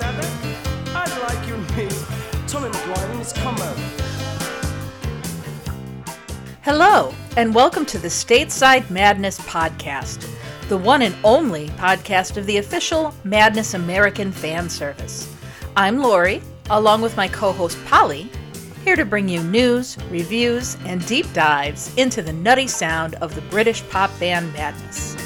I'd 0.00 1.22
like 1.28 1.46
you 1.46 1.54
meet 1.76 1.92
Tommy 2.48 2.70
McGuire 2.70 3.10
and 3.10 3.18
his 3.18 3.34
combo. 3.34 3.74
Hello, 6.62 7.12
and 7.36 7.54
welcome 7.54 7.84
to 7.84 7.98
the 7.98 8.08
Stateside 8.08 8.88
Madness 8.88 9.38
Podcast, 9.40 10.26
the 10.70 10.78
one 10.78 11.02
and 11.02 11.14
only 11.24 11.68
podcast 11.70 12.38
of 12.38 12.46
the 12.46 12.56
official 12.56 13.12
Madness 13.24 13.74
American 13.74 14.32
fan 14.32 14.70
service. 14.70 15.30
I'm 15.76 15.98
Lori, 15.98 16.40
along 16.70 17.02
with 17.02 17.14
my 17.18 17.28
co 17.28 17.52
host 17.52 17.76
Polly, 17.84 18.30
here 18.84 18.96
to 18.96 19.04
bring 19.04 19.28
you 19.28 19.42
news, 19.42 19.98
reviews, 20.08 20.78
and 20.86 21.04
deep 21.04 21.30
dives 21.34 21.94
into 21.96 22.22
the 22.22 22.32
nutty 22.32 22.66
sound 22.66 23.16
of 23.16 23.34
the 23.34 23.42
British 23.42 23.86
pop 23.90 24.10
band 24.18 24.54
Madness. 24.54 25.21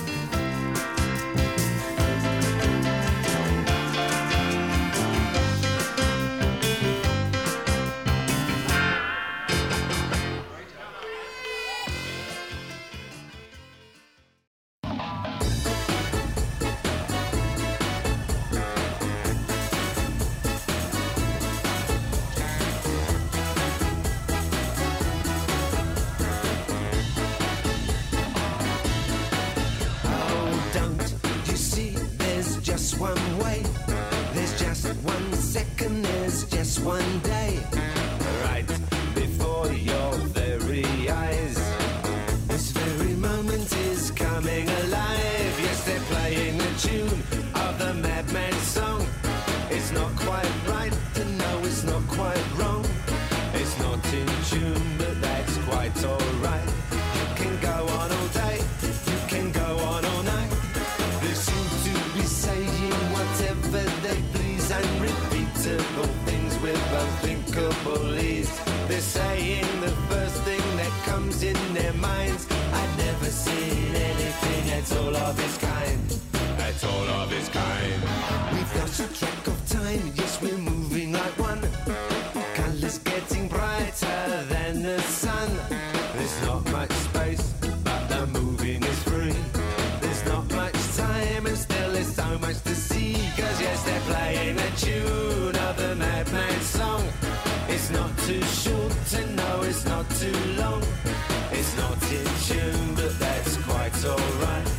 Tune, 102.43 102.95
but 102.95 103.19
that's 103.19 103.57
quite 103.59 104.05
alright. 104.05 104.76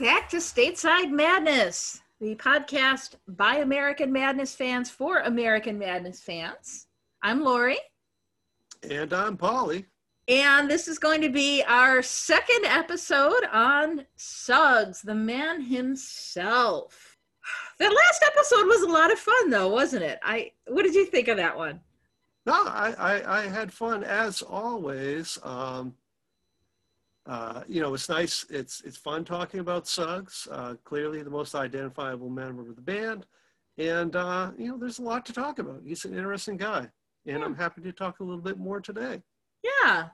Back 0.00 0.28
to 0.30 0.36
Stateside 0.38 1.10
Madness, 1.10 2.00
the 2.20 2.34
podcast 2.36 3.16
by 3.28 3.56
American 3.56 4.10
Madness 4.12 4.54
fans 4.54 4.90
for 4.90 5.18
American 5.18 5.78
Madness 5.78 6.20
fans. 6.20 6.86
I'm 7.22 7.42
Lori, 7.42 7.76
And 8.88 9.12
I'm 9.12 9.36
Polly. 9.36 9.84
and 10.26 10.70
this 10.70 10.88
is 10.88 10.98
going 10.98 11.20
to 11.20 11.28
be 11.28 11.62
our 11.68 12.02
second 12.02 12.64
episode 12.64 13.44
on 13.52 14.06
Suggs, 14.16 15.02
the 15.02 15.14
man 15.14 15.60
himself. 15.60 17.18
That 17.78 17.92
last 17.92 18.24
episode 18.26 18.66
was 18.66 18.82
a 18.82 18.88
lot 18.88 19.12
of 19.12 19.18
fun, 19.18 19.50
though, 19.50 19.68
wasn't 19.68 20.04
it? 20.04 20.18
I 20.22 20.52
what 20.66 20.82
did 20.84 20.94
you 20.94 21.04
think 21.06 21.28
of 21.28 21.36
that 21.36 21.56
one? 21.56 21.80
No, 22.46 22.52
I, 22.54 22.94
I, 22.98 23.40
I 23.40 23.48
had 23.48 23.70
fun 23.72 24.02
as 24.02 24.40
always. 24.40 25.38
Um, 25.42 25.94
uh, 27.26 27.62
you 27.68 27.80
know, 27.80 27.94
it's 27.94 28.08
nice. 28.08 28.44
It's 28.50 28.80
it's 28.82 28.96
fun 28.96 29.24
talking 29.24 29.60
about 29.60 29.86
Suggs. 29.86 30.48
Uh, 30.50 30.74
clearly, 30.84 31.22
the 31.22 31.30
most 31.30 31.54
identifiable 31.54 32.30
member 32.30 32.68
of 32.68 32.76
the 32.76 32.82
band, 32.82 33.26
and 33.78 34.16
uh, 34.16 34.52
you 34.58 34.68
know, 34.68 34.78
there's 34.78 34.98
a 34.98 35.02
lot 35.02 35.26
to 35.26 35.32
talk 35.32 35.58
about. 35.58 35.82
He's 35.84 36.04
an 36.04 36.14
interesting 36.14 36.56
guy, 36.56 36.88
and 37.26 37.44
I'm 37.44 37.54
happy 37.54 37.82
to 37.82 37.92
talk 37.92 38.20
a 38.20 38.24
little 38.24 38.42
bit 38.42 38.58
more 38.58 38.80
today. 38.80 39.22
Yeah. 39.62 40.08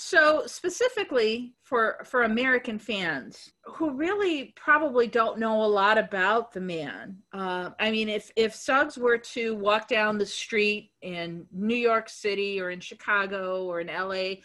So 0.00 0.44
specifically 0.46 1.54
for 1.64 2.04
for 2.04 2.22
American 2.22 2.78
fans 2.78 3.50
who 3.64 3.90
really 3.90 4.52
probably 4.54 5.08
don't 5.08 5.40
know 5.40 5.64
a 5.64 5.66
lot 5.66 5.98
about 5.98 6.52
the 6.52 6.60
man. 6.60 7.16
Uh, 7.32 7.70
I 7.80 7.90
mean, 7.90 8.08
if 8.08 8.30
if 8.36 8.54
Suggs 8.54 8.96
were 8.96 9.18
to 9.18 9.56
walk 9.56 9.88
down 9.88 10.16
the 10.16 10.24
street 10.24 10.92
in 11.02 11.46
New 11.50 11.74
York 11.76 12.08
City 12.08 12.60
or 12.60 12.70
in 12.70 12.78
Chicago 12.78 13.64
or 13.64 13.80
in 13.80 13.88
LA, 13.88 14.36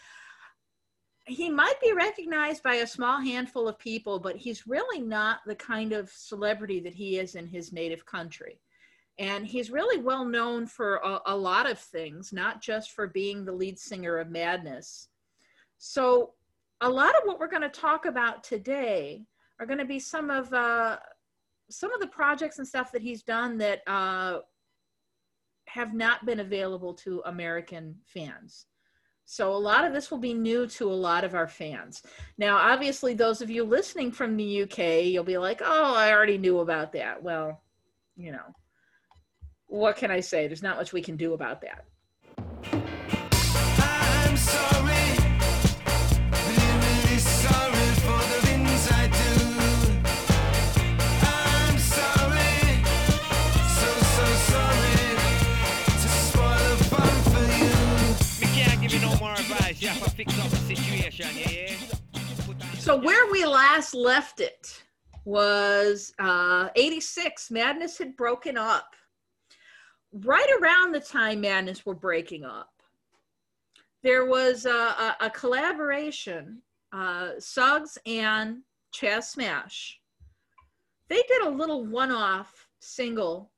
he 1.26 1.48
might 1.48 1.80
be 1.80 1.92
recognized 1.92 2.62
by 2.62 2.76
a 2.76 2.86
small 2.86 3.20
handful 3.20 3.66
of 3.66 3.78
people, 3.78 4.18
but 4.18 4.36
he's 4.36 4.66
really 4.66 5.00
not 5.00 5.38
the 5.46 5.54
kind 5.54 5.92
of 5.92 6.10
celebrity 6.10 6.80
that 6.80 6.94
he 6.94 7.18
is 7.18 7.34
in 7.34 7.46
his 7.46 7.72
native 7.72 8.04
country. 8.04 8.60
And 9.18 9.46
he's 9.46 9.70
really 9.70 10.02
well 10.02 10.24
known 10.24 10.66
for 10.66 10.96
a, 10.96 11.20
a 11.26 11.36
lot 11.36 11.70
of 11.70 11.78
things, 11.78 12.32
not 12.32 12.60
just 12.60 12.90
for 12.90 13.06
being 13.06 13.44
the 13.44 13.52
lead 13.52 13.78
singer 13.78 14.18
of 14.18 14.28
Madness. 14.28 15.08
So, 15.78 16.32
a 16.80 16.88
lot 16.88 17.14
of 17.14 17.22
what 17.24 17.38
we're 17.38 17.48
going 17.48 17.62
to 17.62 17.68
talk 17.68 18.04
about 18.04 18.42
today 18.42 19.24
are 19.58 19.66
going 19.66 19.78
to 19.78 19.84
be 19.84 20.00
some 20.00 20.30
of 20.30 20.52
uh, 20.52 20.98
some 21.70 21.92
of 21.94 22.00
the 22.00 22.08
projects 22.08 22.58
and 22.58 22.66
stuff 22.66 22.92
that 22.92 23.02
he's 23.02 23.22
done 23.22 23.56
that 23.58 23.82
uh, 23.86 24.38
have 25.66 25.94
not 25.94 26.26
been 26.26 26.40
available 26.40 26.92
to 26.94 27.22
American 27.24 27.94
fans. 28.04 28.66
So 29.24 29.54
a 29.54 29.56
lot 29.56 29.84
of 29.84 29.92
this 29.92 30.10
will 30.10 30.18
be 30.18 30.34
new 30.34 30.66
to 30.66 30.90
a 30.90 30.92
lot 30.92 31.24
of 31.24 31.34
our 31.34 31.48
fans. 31.48 32.02
Now, 32.36 32.56
obviously, 32.56 33.14
those 33.14 33.40
of 33.40 33.50
you 33.50 33.64
listening 33.64 34.12
from 34.12 34.36
the 34.36 34.62
UK, 34.62 35.04
you'll 35.06 35.24
be 35.24 35.38
like, 35.38 35.60
"Oh, 35.64 35.94
I 35.94 36.12
already 36.12 36.38
knew 36.38 36.58
about 36.58 36.92
that." 36.92 37.22
Well, 37.22 37.62
you 38.16 38.32
know, 38.32 38.54
what 39.66 39.96
can 39.96 40.10
I 40.10 40.20
say? 40.20 40.46
There's 40.46 40.62
not 40.62 40.76
much 40.76 40.92
we 40.92 41.02
can 41.02 41.16
do 41.16 41.32
about 41.32 41.62
that. 41.62 41.84
Yeah? 61.18 61.76
So 62.78 62.96
where 62.96 63.30
we 63.30 63.44
last 63.44 63.94
left 63.94 64.40
it 64.40 64.82
was 65.24 66.12
uh, 66.18 66.68
86. 66.76 67.50
Madness 67.50 67.98
had 67.98 68.16
broken 68.16 68.58
up. 68.58 68.94
Right 70.12 70.48
around 70.60 70.92
the 70.92 71.00
time 71.00 71.40
Madness 71.40 71.84
were 71.84 71.94
breaking 71.94 72.44
up, 72.44 72.70
there 74.02 74.26
was 74.26 74.66
a, 74.66 74.70
a, 74.70 75.16
a 75.22 75.30
collaboration, 75.30 76.60
uh, 76.92 77.30
Suggs 77.38 77.98
and 78.06 78.58
Chaz 78.94 79.24
Smash. 79.24 79.98
They 81.08 81.22
did 81.26 81.42
a 81.42 81.50
little 81.50 81.84
one-off 81.86 82.68
single 82.80 83.50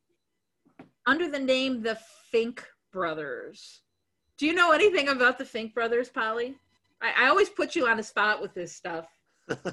under 1.04 1.28
the 1.28 1.38
name 1.38 1.82
the 1.82 1.98
Fink 2.30 2.64
Brothers. 2.92 3.82
Do 4.38 4.46
you 4.46 4.54
know 4.54 4.72
anything 4.72 5.08
about 5.08 5.38
the 5.38 5.44
Fink 5.44 5.74
Brothers, 5.74 6.08
Polly? 6.08 6.56
I, 7.02 7.24
I 7.24 7.28
always 7.28 7.48
put 7.48 7.76
you 7.76 7.86
on 7.86 7.96
the 7.96 8.02
spot 8.02 8.40
with 8.40 8.54
this 8.54 8.72
stuff. 8.72 9.06
I 9.50 9.72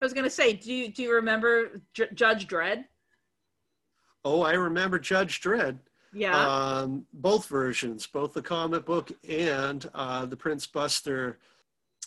was 0.00 0.12
gonna 0.12 0.30
say, 0.30 0.52
do 0.54 0.72
you 0.72 0.92
do 0.92 1.02
you 1.02 1.14
remember 1.14 1.82
J- 1.94 2.08
Judge 2.14 2.46
Dredd? 2.46 2.84
oh, 4.24 4.42
I 4.42 4.52
remember 4.52 4.98
Judge 4.98 5.40
Dredd. 5.40 5.78
Yeah. 6.12 6.36
Um, 6.36 7.06
both 7.12 7.46
versions, 7.46 8.06
both 8.06 8.32
the 8.32 8.42
comic 8.42 8.84
book 8.84 9.12
and 9.28 9.88
uh, 9.94 10.26
the 10.26 10.36
Prince 10.36 10.66
Buster 10.66 11.38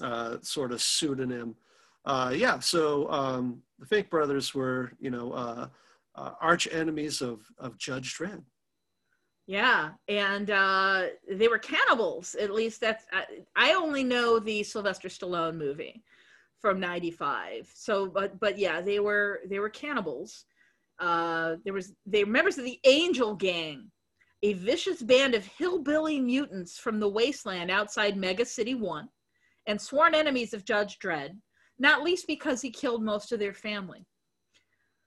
uh, 0.01 0.37
sort 0.41 0.71
of 0.71 0.81
pseudonym. 0.81 1.55
Uh, 2.05 2.33
yeah, 2.35 2.59
so 2.59 3.09
um, 3.09 3.61
the 3.79 3.85
Fink 3.85 4.09
brothers 4.09 4.53
were, 4.53 4.91
you 4.99 5.09
know, 5.09 5.31
uh, 5.31 5.67
uh, 6.15 6.31
arch 6.41 6.67
enemies 6.71 7.21
of, 7.21 7.45
of 7.57 7.77
Judge 7.77 8.17
Dredd. 8.17 8.43
Yeah, 9.45 9.91
and 10.07 10.49
uh, 10.49 11.07
they 11.29 11.49
were 11.49 11.57
cannibals. 11.57 12.35
At 12.35 12.53
least 12.53 12.79
that's 12.79 13.05
I, 13.11 13.25
I 13.55 13.73
only 13.73 14.03
know 14.03 14.39
the 14.39 14.63
Sylvester 14.63 15.09
Stallone 15.09 15.55
movie 15.55 16.01
from 16.61 16.79
'95. 16.79 17.69
So, 17.73 18.07
but 18.07 18.39
but 18.39 18.57
yeah, 18.57 18.79
they 18.79 18.99
were 18.99 19.41
they 19.49 19.59
were 19.59 19.69
cannibals. 19.69 20.45
Uh, 20.97 21.55
there 21.65 21.73
was 21.73 21.93
they 22.05 22.23
were 22.23 22.31
members 22.31 22.57
of 22.57 22.63
the 22.63 22.79
Angel 22.85 23.35
Gang, 23.35 23.91
a 24.43 24.53
vicious 24.53 25.01
band 25.01 25.35
of 25.35 25.45
hillbilly 25.45 26.21
mutants 26.21 26.77
from 26.77 27.01
the 27.01 27.09
wasteland 27.09 27.69
outside 27.69 28.15
Mega 28.15 28.45
City 28.45 28.75
One, 28.75 29.09
and 29.67 29.79
sworn 29.79 30.15
enemies 30.15 30.53
of 30.53 30.63
Judge 30.63 30.99
Dredd. 30.99 31.31
Not 31.79 32.03
least 32.03 32.27
because 32.27 32.61
he 32.61 32.71
killed 32.71 33.03
most 33.03 33.33
of 33.33 33.39
their 33.39 33.53
family. 33.53 34.05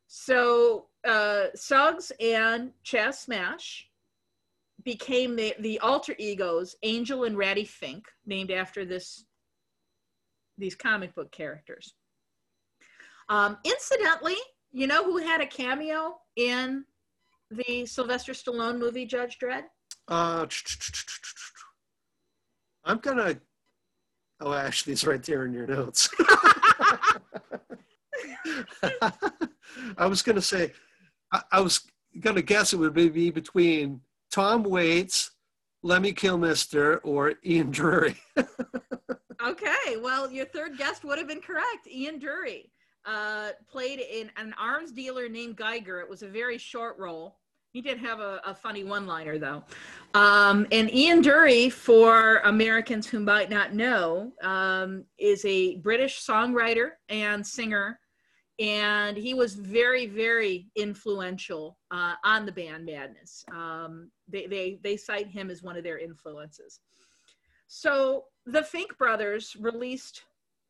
So 0.08 0.88
uh, 1.06 1.46
Suggs 1.54 2.12
and 2.20 2.72
Chaz 2.84 3.14
Smash 3.14 3.88
became 4.84 5.36
the, 5.36 5.54
the 5.60 5.78
alter 5.80 6.14
egos 6.18 6.76
Angel 6.82 7.24
and 7.24 7.36
Ratty 7.36 7.64
Fink, 7.64 8.04
named 8.24 8.50
after 8.50 8.84
this 8.84 9.24
these 10.58 10.74
comic 10.74 11.14
book 11.14 11.30
characters. 11.32 11.94
Um, 13.28 13.58
incidentally, 13.64 14.36
you 14.72 14.86
know 14.86 15.04
who 15.04 15.18
had 15.18 15.40
a 15.40 15.46
cameo 15.46 16.16
in 16.36 16.84
the 17.50 17.86
Sylvester 17.86 18.32
Stallone 18.32 18.78
movie 18.78 19.06
Judge 19.06 19.38
Dredd? 19.38 19.64
Uh, 20.08 20.46
I'm 22.84 22.98
gonna. 22.98 23.36
Oh, 24.40 24.52
actually, 24.52 24.92
it's 24.92 25.06
right 25.06 25.22
there 25.22 25.46
in 25.46 25.52
your 25.52 25.66
notes. 25.66 26.08
I 29.98 30.06
was 30.06 30.22
gonna 30.22 30.42
say, 30.42 30.72
I, 31.32 31.42
I 31.52 31.60
was 31.60 31.80
gonna 32.20 32.42
guess 32.42 32.72
it 32.72 32.76
would 32.76 32.94
be 32.94 33.30
between 33.30 34.00
Tom 34.36 34.64
Waits, 34.64 35.30
Lemmy 35.82 36.12
Kilmister, 36.12 37.00
or 37.04 37.36
Ian 37.42 37.72
Dury. 37.72 38.16
Okay, 39.46 39.96
well, 40.02 40.28
your 40.28 40.46
third 40.46 40.76
guest 40.76 41.04
would 41.04 41.18
have 41.18 41.28
been 41.28 41.40
correct. 41.40 41.86
Ian 41.88 42.18
Dury 42.18 42.70
uh, 43.04 43.50
played 43.70 44.00
in 44.00 44.28
an 44.36 44.52
arms 44.58 44.90
dealer 44.90 45.28
named 45.28 45.56
Geiger. 45.56 46.00
It 46.00 46.10
was 46.10 46.22
a 46.22 46.26
very 46.26 46.58
short 46.58 46.98
role. 46.98 47.36
He 47.70 47.80
did 47.80 47.98
have 47.98 48.18
a, 48.18 48.40
a 48.44 48.54
funny 48.54 48.82
one-liner 48.82 49.38
though. 49.38 49.62
Um, 50.14 50.66
and 50.72 50.92
Ian 50.92 51.22
Dury, 51.22 51.70
for 51.70 52.38
Americans 52.38 53.06
who 53.06 53.20
might 53.20 53.50
not 53.50 53.72
know, 53.72 54.32
um, 54.42 55.04
is 55.16 55.44
a 55.44 55.76
British 55.76 56.26
songwriter 56.26 56.92
and 57.08 57.46
singer, 57.46 58.00
and 58.58 59.16
he 59.16 59.34
was 59.34 59.54
very, 59.54 60.06
very 60.06 60.68
influential 60.76 61.78
uh, 61.90 62.14
on 62.24 62.46
the 62.46 62.52
band 62.52 62.86
Madness. 62.86 63.44
Um, 63.52 64.10
they, 64.28 64.46
they 64.46 64.78
they 64.82 64.96
cite 64.96 65.28
him 65.28 65.50
as 65.50 65.62
one 65.62 65.76
of 65.76 65.84
their 65.84 65.98
influences. 65.98 66.80
So 67.66 68.24
the 68.46 68.62
Fink 68.62 68.96
brothers 68.96 69.56
released 69.58 70.22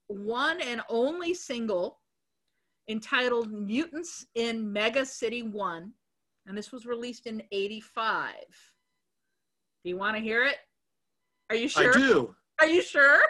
one 0.08 0.60
and 0.60 0.80
only 0.88 1.34
single 1.34 2.00
entitled 2.88 3.52
Mutants 3.52 4.26
in 4.34 4.72
Mega 4.72 5.04
City 5.04 5.42
1, 5.42 5.92
and 6.46 6.56
this 6.56 6.72
was 6.72 6.86
released 6.86 7.26
in 7.26 7.42
85. 7.52 8.34
Do 9.84 9.90
you 9.90 9.96
want 9.96 10.16
to 10.16 10.22
hear 10.22 10.44
it? 10.44 10.56
Are 11.50 11.56
you 11.56 11.68
sure? 11.68 11.94
I 11.94 11.98
do. 11.98 12.34
Are 12.60 12.66
you 12.66 12.82
sure? 12.82 13.20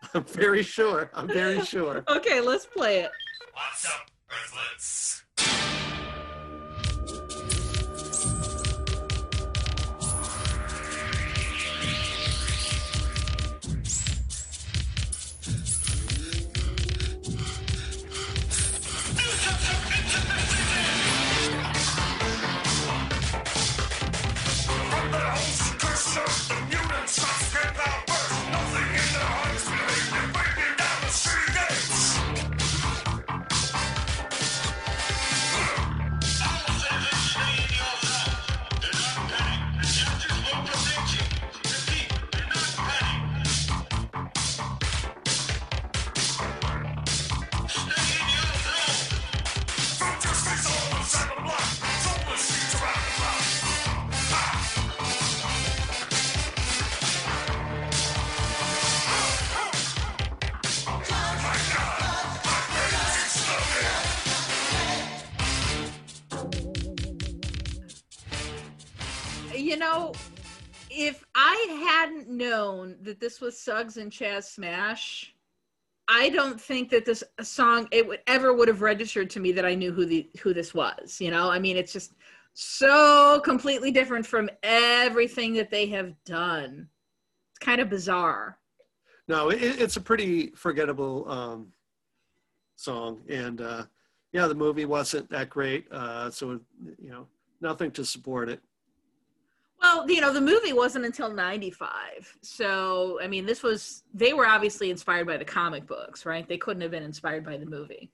I'm 0.14 0.24
very 0.24 0.62
sure. 0.62 1.10
I'm 1.14 1.28
very 1.28 1.64
sure. 1.64 2.04
Okay, 2.08 2.40
let's 2.40 2.66
play 2.66 3.00
it. 3.00 3.10
What's 3.52 3.86
up, 3.86 4.10
Earthlets? 4.30 5.85
That 73.06 73.20
this 73.20 73.40
was 73.40 73.58
Suggs 73.58 73.96
and 73.96 74.12
Chaz 74.12 74.44
Smash, 74.44 75.34
I 76.08 76.28
don't 76.28 76.60
think 76.60 76.90
that 76.90 77.04
this 77.04 77.24
song 77.42 77.88
it 77.90 78.06
would 78.06 78.20
ever 78.26 78.54
would 78.54 78.68
have 78.68 78.82
registered 78.82 79.28
to 79.30 79.40
me 79.40 79.52
that 79.52 79.64
I 79.64 79.74
knew 79.74 79.92
who 79.92 80.06
the 80.06 80.28
who 80.40 80.54
this 80.54 80.72
was. 80.72 81.20
You 81.20 81.30
know, 81.30 81.50
I 81.50 81.58
mean, 81.58 81.76
it's 81.76 81.92
just 81.92 82.12
so 82.54 83.40
completely 83.44 83.90
different 83.90 84.24
from 84.24 84.48
everything 84.62 85.54
that 85.54 85.70
they 85.70 85.86
have 85.86 86.12
done. 86.24 86.88
It's 87.50 87.58
kind 87.58 87.80
of 87.80 87.90
bizarre. 87.90 88.58
No, 89.28 89.50
it, 89.50 89.60
it's 89.60 89.96
a 89.96 90.00
pretty 90.00 90.48
forgettable 90.54 91.28
um, 91.28 91.72
song, 92.76 93.22
and 93.28 93.60
uh, 93.60 93.84
yeah, 94.32 94.46
the 94.46 94.54
movie 94.54 94.84
wasn't 94.84 95.28
that 95.30 95.50
great, 95.50 95.90
uh, 95.90 96.30
so 96.30 96.60
you 97.00 97.10
know, 97.10 97.26
nothing 97.60 97.90
to 97.92 98.04
support 98.04 98.48
it. 98.48 98.60
Well, 99.86 100.10
you 100.10 100.20
know, 100.20 100.32
the 100.32 100.40
movie 100.40 100.72
wasn't 100.72 101.04
until 101.04 101.32
95. 101.32 101.96
So, 102.42 103.20
I 103.22 103.28
mean, 103.28 103.46
this 103.46 103.62
was, 103.62 104.02
they 104.12 104.32
were 104.32 104.44
obviously 104.44 104.90
inspired 104.90 105.28
by 105.28 105.36
the 105.36 105.44
comic 105.44 105.86
books, 105.86 106.26
right? 106.26 106.46
They 106.48 106.58
couldn't 106.58 106.80
have 106.80 106.90
been 106.90 107.04
inspired 107.04 107.44
by 107.44 107.56
the 107.56 107.66
movie. 107.66 108.10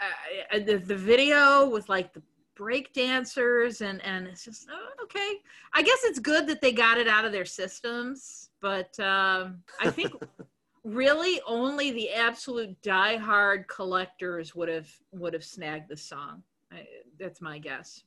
Uh, 0.00 0.58
the, 0.58 0.78
the 0.78 0.96
video 0.96 1.68
with 1.68 1.88
like 1.88 2.12
the 2.12 2.22
break 2.56 2.92
dancers 2.92 3.80
and, 3.80 4.04
and 4.04 4.26
it's 4.26 4.44
just, 4.44 4.66
oh, 4.72 5.04
okay. 5.04 5.36
I 5.72 5.82
guess 5.82 6.00
it's 6.02 6.18
good 6.18 6.48
that 6.48 6.60
they 6.60 6.72
got 6.72 6.98
it 6.98 7.06
out 7.06 7.24
of 7.24 7.30
their 7.30 7.44
systems, 7.44 8.50
but 8.60 8.98
um, 8.98 9.62
I 9.80 9.88
think 9.88 10.14
really 10.84 11.40
only 11.46 11.92
the 11.92 12.10
absolute 12.10 12.76
diehard 12.82 13.68
collectors 13.68 14.52
would 14.52 14.68
have, 14.68 14.90
would 15.12 15.32
have 15.32 15.44
snagged 15.44 15.88
the 15.88 15.96
song. 15.96 16.42
I, 16.72 16.88
that's 17.20 17.40
my 17.40 17.60
guess. 17.60 18.02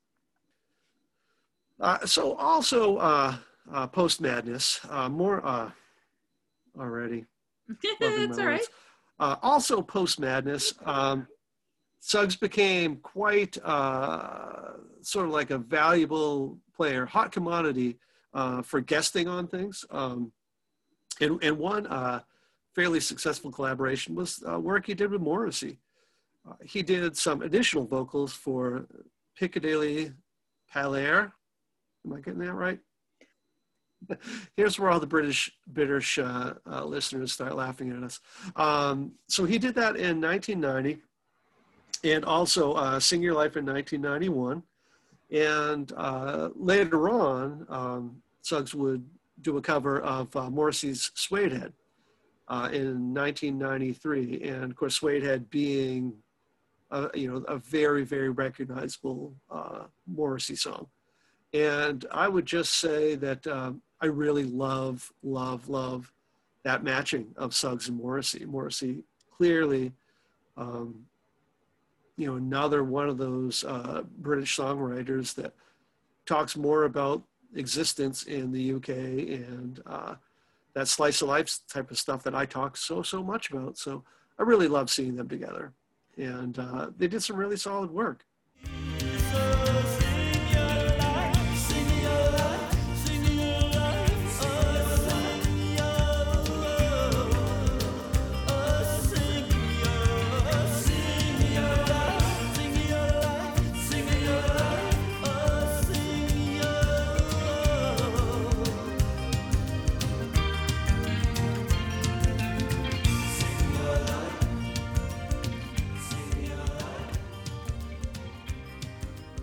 Uh, 1.80 2.06
so 2.06 2.34
also 2.36 2.98
uh, 2.98 3.36
uh, 3.72 3.88
post 3.88 4.22
madness, 4.22 4.80
uh, 4.90 5.10
more 5.10 5.46
uh, 5.46 5.70
already. 6.80 7.26
it's 7.84 8.38
all 8.38 8.46
right. 8.46 8.66
Uh, 9.20 9.36
also 9.42 9.82
post 9.82 10.20
madness, 10.20 10.74
um, 10.86 11.28
Suggs 12.00 12.36
became 12.36 12.98
quite 12.98 13.58
uh, 13.64 14.74
sort 15.02 15.26
of 15.26 15.32
like 15.32 15.50
a 15.50 15.58
valuable 15.58 16.60
player, 16.76 17.06
hot 17.06 17.32
commodity 17.32 17.98
uh, 18.34 18.62
for 18.62 18.82
guesting 18.82 19.28
on 19.28 19.48
things. 19.48 19.84
Um, 19.90 20.32
and, 21.20 21.42
and 21.44 21.58
one 21.58 21.88
uh, 21.88 22.22
fairly 22.76 23.00
successful 23.00 23.52
collaboration 23.52 24.16
was 24.16 24.44
uh, 24.50 24.60
work 24.60 24.86
he 24.86 24.94
did 24.94 25.12
with 25.12 25.22
Morrissey. 25.22 25.80
Uh, 26.48 26.54
he 26.64 26.84
did 26.84 27.18
some 27.18 27.42
additional 27.42 27.86
vocals 27.86 28.32
for 28.32 28.86
Piccadilly 29.36 30.14
Palare. 30.74 31.32
Am 32.08 32.14
I 32.14 32.22
getting 32.22 32.40
that 32.40 32.54
right? 32.54 32.80
Here's 34.56 34.80
where 34.80 34.90
all 34.90 35.00
the 35.00 35.08
British 35.08 35.52
British 35.68 36.18
uh, 36.18 36.54
uh, 36.70 36.86
listeners 36.86 37.34
start 37.34 37.56
laughing 37.56 37.92
at 37.92 38.04
us. 38.04 38.20
Um, 38.56 39.14
so 39.28 39.44
he 39.44 39.58
did 39.58 39.76
that 39.76 39.98
in 39.98 40.22
1990, 40.22 41.02
and 42.04 42.24
also 42.24 42.74
uh, 42.74 43.00
"Sing 43.00 43.22
Your 43.22 43.34
Life" 43.34 43.58
in 43.58 43.66
1991. 43.66 44.64
And 45.30 45.92
uh, 45.98 46.50
later 46.56 47.10
on, 47.10 47.66
um, 47.68 48.22
Suggs 48.42 48.74
would 48.74 49.06
do 49.42 49.58
a 49.58 49.62
cover 49.62 50.00
of 50.00 50.34
uh, 50.36 50.50
Morrissey's 50.50 51.12
"Suedehead" 51.16 51.74
uh, 52.48 52.70
in 52.72 53.14
1993, 53.14 54.44
and 54.44 54.72
of 54.72 54.76
course, 54.78 55.00
"Suedehead" 55.00 55.50
being 55.50 56.14
you 57.14 57.30
know 57.30 57.44
a 57.50 57.58
very 57.58 58.06
very 58.06 58.30
recognizable 58.30 59.34
Morrissey 60.08 60.56
song. 60.56 60.88
And 61.54 62.06
I 62.12 62.28
would 62.28 62.46
just 62.46 62.74
say 62.74 63.16
that 63.16 63.48
um, 63.48 63.82
I 64.02 64.08
really 64.08 64.44
love, 64.44 65.12
love, 65.24 65.70
love 65.70 66.12
that 66.64 66.84
matching 66.84 67.28
of 67.38 67.56
Suggs 67.56 67.88
and 67.88 67.98
Morrissey. 67.98 68.46
Morrissey 68.46 69.04
clearly, 69.38 69.94
um, 70.58 71.06
you 72.18 72.28
know, 72.28 72.36
another 72.36 72.84
one 72.84 73.08
of 73.08 73.18
those 73.18 73.64
uh, 73.64 74.04
British 74.18 74.58
songwriters 74.58 75.34
that 75.36 75.54
talks 76.26 76.58
more 76.58 76.84
about 76.84 77.24
existence 77.56 78.24
in 78.24 78.52
the 78.52 78.74
UK 78.74 78.90
and 78.90 79.82
uh, 79.86 80.16
that 80.74 80.88
slice 80.88 81.22
of 81.22 81.30
life 81.30 81.60
type 81.72 81.90
of 81.90 81.98
stuff 81.98 82.24
that 82.24 82.36
I 82.36 82.46
talk 82.46 82.76
so, 82.76 83.02
so 83.02 83.24
much 83.24 83.50
about. 83.50 83.78
So 83.78 84.04
I 84.38 84.44
really 84.44 84.68
love 84.68 84.90
seeing 84.90 85.16
them 85.16 85.30
together. 85.30 85.74
And 86.18 86.58
uh, 86.60 86.90
they 86.98 87.08
did 87.08 87.24
some 87.24 87.38
really 87.38 87.58
solid 87.58 87.92
work. 87.92 88.26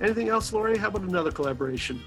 Anything 0.04 0.28
else, 0.28 0.52
Lori? 0.52 0.76
How 0.76 0.88
about 0.88 1.00
another 1.00 1.32
collaboration? 1.32 1.98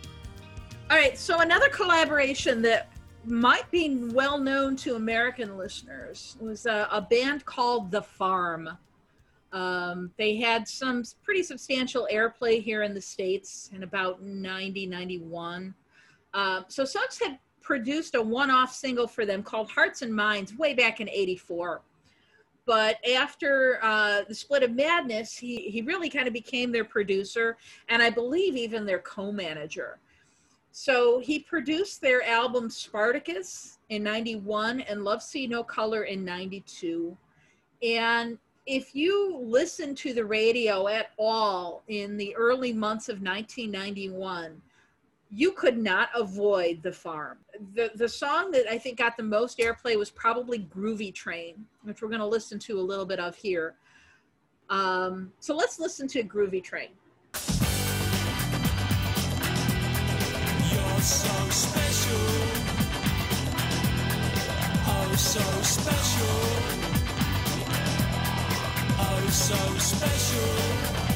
All 0.92 0.96
right, 0.96 1.18
so 1.18 1.40
another 1.40 1.68
collaboration 1.70 2.62
that 2.62 2.92
might 3.26 3.70
be 3.72 4.04
well 4.14 4.38
known 4.38 4.76
to 4.78 4.98
American 4.98 5.58
listeners 5.58 6.38
was 6.40 6.68
a, 6.68 6.88
a 6.92 7.02
band 7.02 7.44
called 7.46 7.90
The 7.90 8.04
Farm. 8.04 8.70
Um, 9.52 10.12
they 10.16 10.36
had 10.36 10.68
some 10.68 11.04
pretty 11.24 11.42
substantial 11.42 12.08
airplay 12.14 12.62
here 12.62 12.84
in 12.84 12.94
the 12.94 13.02
States 13.02 13.72
in 13.74 13.82
about 13.82 14.22
90, 14.22 14.86
91. 14.86 15.74
Um, 16.36 16.66
so 16.68 16.86
Suggs 16.86 17.20
had 17.20 17.40
produced 17.62 18.14
a 18.14 18.22
one 18.22 18.52
off 18.52 18.76
single 18.76 19.08
for 19.08 19.26
them 19.26 19.42
called 19.42 19.72
Hearts 19.72 20.04
and 20.04 20.14
Minds 20.14 20.56
way 20.56 20.76
back 20.76 21.02
in 21.02 21.10
84. 21.10 21.82
But 22.68 22.98
after 23.08 23.80
uh, 23.82 24.24
the 24.28 24.36
split 24.36 24.62
of 24.62 24.76
Madness, 24.76 25.38
he, 25.38 25.70
he 25.70 25.82
really 25.82 26.10
kind 26.10 26.28
of 26.28 26.34
became 26.34 26.70
their 26.70 26.84
producer 26.84 27.58
and 27.88 28.04
I 28.04 28.10
believe 28.10 28.58
even 28.58 28.86
their 28.86 29.00
co 29.00 29.32
manager. 29.32 30.00
So 30.72 31.18
he 31.20 31.40
produced 31.40 32.02
their 32.02 32.22
album 32.24 32.70
Spartacus 32.70 33.80
in 33.90 34.04
91 34.04 34.82
and 34.82 35.06
Love 35.06 35.24
See 35.24 35.48
No 35.48 35.64
Color 35.64 36.04
in 36.04 36.26
92. 36.26 37.18
And 37.82 38.38
if 38.66 38.94
you 38.94 39.40
listen 39.42 39.96
to 39.96 40.14
the 40.14 40.26
radio 40.26 40.90
at 40.90 41.12
all 41.18 41.84
in 41.88 42.18
the 42.18 42.36
early 42.36 42.74
months 42.74 43.08
of 43.08 43.22
1991, 43.22 44.62
you 45.30 45.52
could 45.52 45.78
not 45.78 46.10
avoid 46.16 46.82
the 46.84 46.92
farm. 46.92 47.38
The 47.74 47.92
the 47.96 48.08
song 48.08 48.52
that 48.52 48.70
I 48.70 48.78
think 48.78 48.98
got 48.98 49.18
the 49.18 49.24
most 49.24 49.58
airplay 49.58 49.98
was 49.98 50.10
probably 50.10 50.60
Groovy 50.60 51.14
Train, 51.14 51.66
which 51.84 52.02
we're 52.02 52.08
going 52.08 52.22
to 52.22 52.28
listen 52.28 52.60
to 52.60 52.80
a 52.80 52.82
little 52.82 53.06
bit 53.06 53.20
of 53.20 53.36
here. 53.36 53.76
Um, 54.70 55.32
so 55.40 55.56
let's 55.56 55.80
listen 55.80 56.08
to 56.10 56.24
Groovy 56.24 56.64
Train. 56.64 56.90
You're 60.72 61.02
so 61.02 61.50
special. 61.50 62.18
Oh, 64.90 65.16
so 65.18 65.40
special. 65.62 66.28
Oh, 69.00 69.30
so 69.30 69.78
special. 69.78 71.07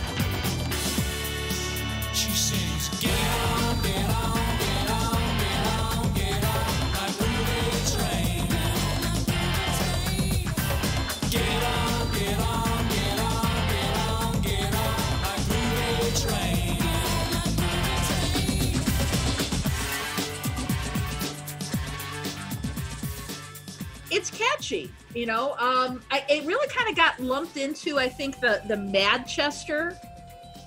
You 25.21 25.27
know 25.27 25.55
um 25.59 26.01
I, 26.09 26.23
it 26.29 26.45
really 26.45 26.67
kind 26.69 26.89
of 26.89 26.95
got 26.95 27.19
lumped 27.19 27.57
into 27.57 27.99
i 27.99 28.07
think 28.07 28.39
the 28.39 28.61
the 28.67 28.77
manchester 28.77 29.97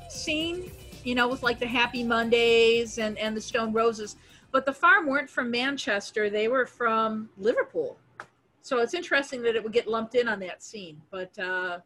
scene 0.08 0.70
you 1.04 1.14
know 1.14 1.28
with 1.28 1.42
like 1.42 1.58
the 1.58 1.66
happy 1.66 2.02
mondays 2.02 2.98
and 2.98 3.16
and 3.18 3.36
the 3.36 3.40
stone 3.40 3.72
roses 3.72 4.16
but 4.50 4.66
the 4.66 4.72
farm 4.72 5.06
weren't 5.06 5.30
from 5.30 5.50
manchester 5.50 6.28
they 6.28 6.48
were 6.48 6.66
from 6.66 7.28
liverpool 7.38 7.96
so 8.62 8.78
it's 8.78 8.94
interesting 8.94 9.42
that 9.42 9.54
it 9.54 9.62
would 9.62 9.72
get 9.72 9.86
lumped 9.86 10.14
in 10.14 10.26
on 10.26 10.40
that 10.40 10.62
scene 10.62 11.00
but 11.10 11.38
uh 11.38 11.78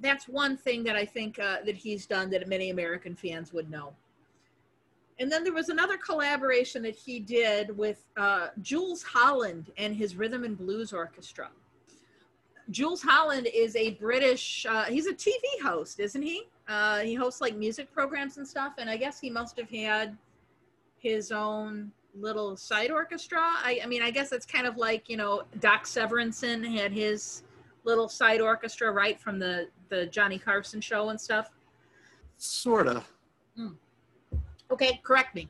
that's 0.00 0.28
one 0.28 0.56
thing 0.56 0.84
that 0.84 0.96
i 0.96 1.04
think 1.04 1.38
uh, 1.38 1.58
that 1.64 1.76
he's 1.76 2.06
done 2.06 2.28
that 2.28 2.46
many 2.48 2.70
american 2.70 3.14
fans 3.14 3.52
would 3.52 3.70
know 3.70 3.92
and 5.20 5.30
then 5.30 5.42
there 5.42 5.52
was 5.52 5.68
another 5.68 5.96
collaboration 5.96 6.82
that 6.82 6.94
he 6.94 7.18
did 7.18 7.76
with 7.76 8.04
uh, 8.16 8.48
Jools 8.62 9.02
Holland 9.02 9.72
and 9.76 9.94
his 9.96 10.14
Rhythm 10.14 10.44
and 10.44 10.56
Blues 10.56 10.92
Orchestra. 10.92 11.50
Jools 12.70 13.02
Holland 13.02 13.48
is 13.52 13.74
a 13.74 13.94
British, 13.94 14.64
uh, 14.68 14.84
he's 14.84 15.06
a 15.06 15.14
TV 15.14 15.40
host, 15.62 15.98
isn't 16.00 16.22
he? 16.22 16.46
Uh, 16.68 16.98
he 16.98 17.14
hosts 17.14 17.40
like 17.40 17.56
music 17.56 17.90
programs 17.92 18.36
and 18.36 18.46
stuff. 18.46 18.74
And 18.78 18.88
I 18.90 18.96
guess 18.96 19.18
he 19.18 19.30
must 19.30 19.58
have 19.58 19.70
had 19.70 20.16
his 20.98 21.32
own 21.32 21.90
little 22.14 22.56
side 22.56 22.90
orchestra. 22.90 23.40
I, 23.40 23.80
I 23.82 23.86
mean, 23.86 24.02
I 24.02 24.10
guess 24.10 24.32
it's 24.32 24.46
kind 24.46 24.66
of 24.66 24.76
like, 24.76 25.08
you 25.08 25.16
know, 25.16 25.42
Doc 25.60 25.84
Severinsen 25.84 26.64
had 26.76 26.92
his 26.92 27.42
little 27.84 28.08
side 28.08 28.40
orchestra 28.40 28.92
right 28.92 29.18
from 29.18 29.38
the, 29.38 29.68
the 29.88 30.06
Johnny 30.06 30.38
Carson 30.38 30.80
show 30.80 31.08
and 31.08 31.20
stuff. 31.20 31.50
Sort 32.36 32.86
of. 32.86 33.10
Okay, 34.70 35.00
correct 35.02 35.34
me. 35.34 35.48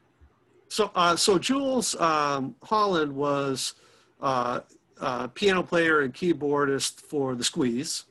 So, 0.69 0.91
uh, 0.95 1.17
so 1.17 1.39
Jools 1.39 1.95
um, 1.97 2.55
Holland 2.63 3.15
was 3.15 3.75
uh, 4.21 4.61
uh, 5.01 5.29
piano 5.29 5.63
player 5.63 6.01
and 6.03 6.13
keyboardist 6.15 7.01
for 7.01 7.35
the 7.35 7.45
Squeeze, 7.45 8.05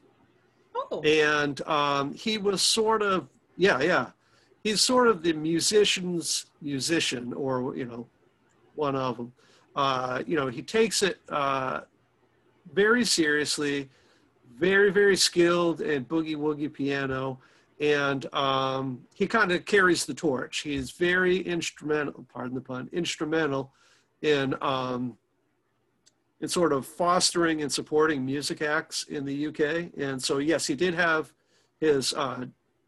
Oh, 0.91 1.01
and 1.01 1.61
um, 1.67 2.13
he 2.13 2.37
was 2.37 2.61
sort 2.61 3.01
of, 3.01 3.27
yeah, 3.57 3.81
yeah, 3.81 4.07
he's 4.63 4.81
sort 4.81 5.07
of 5.07 5.21
the 5.21 5.33
musician's 5.33 6.45
musician, 6.61 7.33
or 7.33 7.75
you 7.75 7.85
know, 7.85 8.07
one 8.75 8.95
of 8.95 9.17
them. 9.17 9.33
Uh, 9.75 10.23
you 10.25 10.35
know, 10.35 10.47
he 10.47 10.61
takes 10.61 11.03
it 11.03 11.19
uh, 11.29 11.81
very 12.73 13.05
seriously, 13.05 13.89
very, 14.57 14.91
very 14.91 15.15
skilled 15.15 15.81
in 15.81 16.05
boogie 16.05 16.35
woogie 16.35 16.71
piano, 16.71 17.39
and 17.79 18.33
um, 18.33 18.99
he 19.13 19.27
kind 19.27 19.51
of 19.51 19.65
carries 19.65 20.05
the 20.05 20.13
torch. 20.13 20.59
He's 20.59 20.91
very 20.91 21.39
instrumental, 21.39 22.25
pardon 22.33 22.55
the 22.55 22.61
pun, 22.61 22.89
instrumental 22.91 23.71
in 24.21 24.55
um, 24.61 25.17
in 26.41 26.47
sort 26.47 26.71
of 26.71 26.85
fostering 26.85 27.61
and 27.61 27.71
supporting 27.71 28.25
music 28.25 28.61
acts 28.61 29.03
in 29.03 29.25
the 29.25 29.47
UK. 29.47 29.91
And 29.97 30.21
so, 30.21 30.37
yes, 30.37 30.67
he 30.67 30.75
did 30.75 30.93
have 30.93 31.33
his 31.79 32.13
uh, 32.13 32.45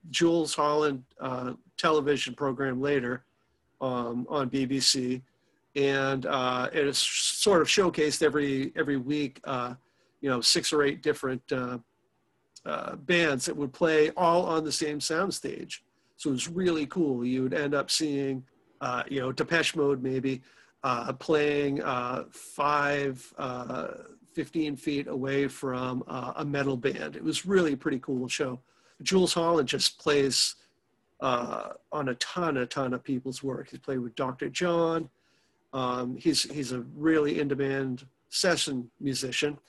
Jools 0.10 0.54
Holland 0.54 1.04
uh, 1.20 1.54
television 1.78 2.34
program 2.36 2.80
later 2.80 3.24
um, 3.82 4.26
on 4.30 4.50
BBC, 4.50 5.22
and 5.76 6.26
uh, 6.26 6.70
it 6.74 6.88
is 6.88 6.98
sort 6.98 7.62
of 7.62 7.68
showcased 7.68 8.24
every 8.24 8.72
every 8.76 8.98
week. 8.98 9.40
Uh, 9.44 9.76
you 10.22 10.30
know, 10.30 10.42
six 10.42 10.74
or 10.74 10.84
eight 10.84 11.02
different 11.02 11.42
uh, 11.52 11.78
uh, 12.66 12.96
bands 12.98 13.46
that 13.46 13.56
would 13.56 13.72
play 13.72 14.12
all 14.18 14.46
on 14.46 14.66
the 14.66 14.72
same 14.72 15.00
soundstage. 15.00 15.80
So 16.18 16.30
it 16.30 16.34
was 16.34 16.50
really 16.50 16.86
cool. 16.88 17.24
You 17.24 17.44
would 17.44 17.54
end 17.54 17.74
up 17.74 17.90
seeing, 17.90 18.44
you 19.08 19.22
know, 19.22 19.32
Depeche 19.32 19.78
Mode 19.78 20.04
maybe 20.04 20.42
uh, 20.84 21.14
playing 21.14 21.82
uh, 21.82 22.26
five, 22.32 23.34
uh, 23.38 23.88
15 24.34 24.76
feet 24.78 25.08
away 25.08 25.48
from 25.48 26.04
uh, 26.08 26.34
a 26.38 26.46
metal 26.46 26.78
band. 26.78 27.16
It 27.16 27.24
was 27.24 27.46
really 27.46 27.74
a 27.74 27.78
pretty 27.78 28.00
cool 28.00 28.28
show. 28.28 28.60
Jools 29.02 29.34
Holland 29.34 29.68
just 29.68 30.00
plays 30.00 30.56
uh, 31.22 31.70
on 31.92 32.10
a 32.10 32.16
ton, 32.16 32.58
a 32.58 32.66
ton 32.66 32.94
of 32.94 33.04
people's 33.04 33.44
work. 33.44 33.70
He's 33.70 33.80
played 33.80 34.00
with 34.00 34.16
Dr. 34.16 34.50
John. 34.50 35.10
Um, 35.74 36.18
he's 36.18 36.44
he's 36.44 36.72
a 36.72 36.80
really 36.96 37.40
in-demand 37.40 38.06
session 38.30 38.90
musician, 39.00 39.60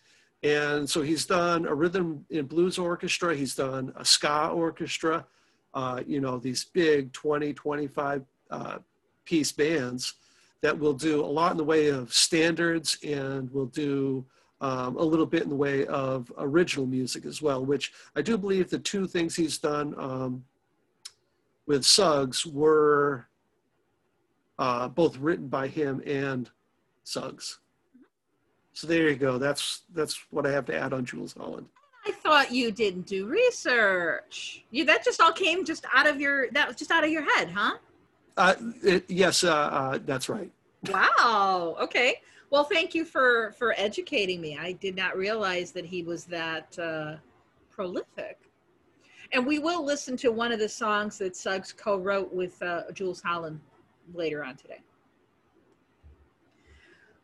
and 0.42 0.88
so 0.88 1.02
he's 1.02 1.26
done 1.26 1.66
a 1.66 1.74
rhythm 1.74 2.24
and 2.30 2.48
blues 2.48 2.78
orchestra. 2.78 3.34
He's 3.34 3.54
done 3.54 3.92
a 3.96 4.04
ska 4.04 4.48
orchestra. 4.48 5.26
Uh, 5.74 6.02
you 6.06 6.20
know 6.20 6.38
these 6.38 6.64
big 6.64 7.12
20, 7.12 7.52
25 7.52 8.24
uh, 8.50 8.78
piece 9.26 9.52
bands 9.52 10.14
that 10.62 10.78
will 10.78 10.92
do 10.92 11.24
a 11.24 11.26
lot 11.26 11.52
in 11.52 11.56
the 11.58 11.64
way 11.64 11.88
of 11.88 12.12
standards 12.12 12.98
and 13.06 13.50
will 13.50 13.66
do 13.66 14.24
um, 14.60 14.96
a 14.96 15.02
little 15.02 15.26
bit 15.26 15.42
in 15.42 15.48
the 15.48 15.54
way 15.54 15.86
of 15.86 16.30
original 16.38 16.86
music 16.86 17.24
as 17.24 17.40
well. 17.40 17.64
Which 17.64 17.92
I 18.14 18.22
do 18.22 18.36
believe 18.36 18.68
the 18.68 18.78
two 18.78 19.06
things 19.06 19.34
he's 19.34 19.58
done. 19.58 19.94
Um, 19.96 20.44
with 21.66 21.84
Suggs 21.84 22.44
were 22.44 23.26
uh, 24.58 24.88
both 24.88 25.16
written 25.18 25.46
by 25.46 25.68
him 25.68 26.02
and 26.04 26.50
Suggs. 27.04 27.60
So 28.72 28.86
there 28.86 29.08
you 29.08 29.16
go. 29.16 29.38
That's 29.38 29.82
that's 29.94 30.24
what 30.30 30.46
I 30.46 30.50
have 30.50 30.66
to 30.66 30.76
add 30.76 30.92
on 30.92 31.04
Jools 31.04 31.34
Holland. 31.38 31.66
I 32.06 32.12
thought 32.12 32.50
you 32.50 32.72
didn't 32.72 33.06
do 33.06 33.26
research. 33.26 34.64
You 34.70 34.84
that 34.86 35.04
just 35.04 35.20
all 35.20 35.32
came 35.32 35.64
just 35.64 35.84
out 35.94 36.06
of 36.08 36.20
your 36.20 36.50
that 36.52 36.66
was 36.66 36.76
just 36.76 36.90
out 36.90 37.04
of 37.04 37.10
your 37.10 37.22
head, 37.36 37.50
huh? 37.50 37.76
Uh, 38.40 38.54
it, 38.82 39.04
yes, 39.10 39.44
uh, 39.44 39.52
uh, 39.52 39.98
that's 40.06 40.30
right. 40.30 40.50
Wow. 40.88 41.76
Okay. 41.78 42.22
Well, 42.48 42.64
thank 42.64 42.94
you 42.94 43.04
for 43.04 43.52
for 43.58 43.74
educating 43.76 44.40
me. 44.40 44.56
I 44.58 44.72
did 44.72 44.96
not 44.96 45.14
realize 45.14 45.72
that 45.72 45.84
he 45.84 46.02
was 46.02 46.24
that 46.24 46.78
uh, 46.78 47.16
prolific. 47.70 48.38
And 49.32 49.46
we 49.46 49.58
will 49.58 49.84
listen 49.84 50.16
to 50.16 50.32
one 50.32 50.52
of 50.52 50.58
the 50.58 50.70
songs 50.70 51.18
that 51.18 51.36
Suggs 51.36 51.74
co-wrote 51.74 52.32
with 52.32 52.60
uh, 52.62 52.90
Jools 52.94 53.20
Holland 53.20 53.60
later 54.14 54.42
on 54.42 54.56
today. 54.56 54.80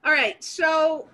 All 0.05 0.13
right. 0.13 0.45
So 0.45 1.09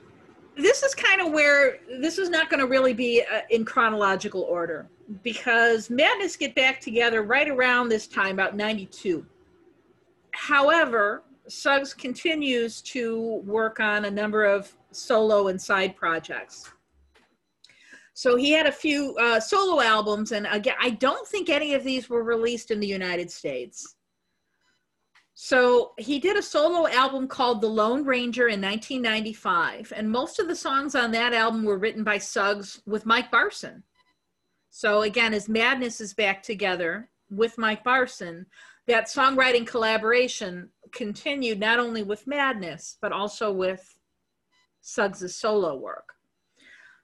this 0.56 0.82
is 0.82 0.96
kind 0.96 1.20
of 1.20 1.30
where 1.30 1.78
this 2.00 2.18
is 2.18 2.28
not 2.28 2.50
going 2.50 2.58
to 2.58 2.66
really 2.66 2.92
be 2.92 3.22
uh, 3.22 3.42
in 3.50 3.64
chronological 3.64 4.42
order 4.42 4.88
because 5.22 5.90
Madness 5.90 6.34
get 6.34 6.56
back 6.56 6.80
together 6.80 7.22
right 7.22 7.48
around 7.48 7.88
this 7.88 8.08
time, 8.08 8.32
about 8.32 8.56
92. 8.56 9.24
However, 10.32 11.22
Suggs 11.48 11.92
continues 11.94 12.80
to 12.82 13.42
work 13.44 13.80
on 13.80 14.04
a 14.04 14.10
number 14.10 14.44
of 14.44 14.72
solo 14.92 15.48
and 15.48 15.60
side 15.60 15.96
projects. 15.96 16.70
So 18.14 18.36
he 18.36 18.52
had 18.52 18.66
a 18.66 18.72
few 18.72 19.16
uh, 19.16 19.40
solo 19.40 19.82
albums, 19.82 20.32
and 20.32 20.46
again, 20.50 20.76
I 20.80 20.90
don't 20.90 21.26
think 21.26 21.48
any 21.48 21.74
of 21.74 21.82
these 21.82 22.10
were 22.10 22.22
released 22.22 22.70
in 22.70 22.78
the 22.78 22.86
United 22.86 23.30
States. 23.30 23.96
So 25.34 25.92
he 25.98 26.18
did 26.18 26.36
a 26.36 26.42
solo 26.42 26.86
album 26.86 27.26
called 27.26 27.60
The 27.60 27.68
Lone 27.68 28.04
Ranger 28.04 28.48
in 28.48 28.60
1995, 28.60 29.92
and 29.96 30.10
most 30.10 30.38
of 30.38 30.46
the 30.46 30.54
songs 30.54 30.94
on 30.94 31.10
that 31.12 31.32
album 31.32 31.64
were 31.64 31.78
written 31.78 32.04
by 32.04 32.18
Suggs 32.18 32.82
with 32.86 33.06
Mike 33.06 33.32
Barson. 33.32 33.82
So 34.70 35.02
again, 35.02 35.32
as 35.34 35.48
Madness 35.48 36.00
is 36.00 36.14
back 36.14 36.42
together 36.42 37.08
with 37.30 37.58
Mike 37.58 37.82
Barson, 37.82 38.44
that 38.86 39.06
songwriting 39.06 39.66
collaboration 39.66 40.70
continued 40.92 41.60
not 41.60 41.78
only 41.78 42.02
with 42.02 42.26
Madness, 42.26 42.98
but 43.00 43.12
also 43.12 43.52
with 43.52 43.96
Suggs' 44.80 45.36
solo 45.36 45.76
work. 45.76 46.12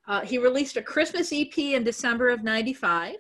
Uh, 0.07 0.23
he 0.23 0.39
released 0.39 0.77
a 0.77 0.83
Christmas 0.83 1.33
EP 1.33 1.57
in 1.59 1.85
December 1.85 2.29
of 2.29 2.43
95. 2.43 3.15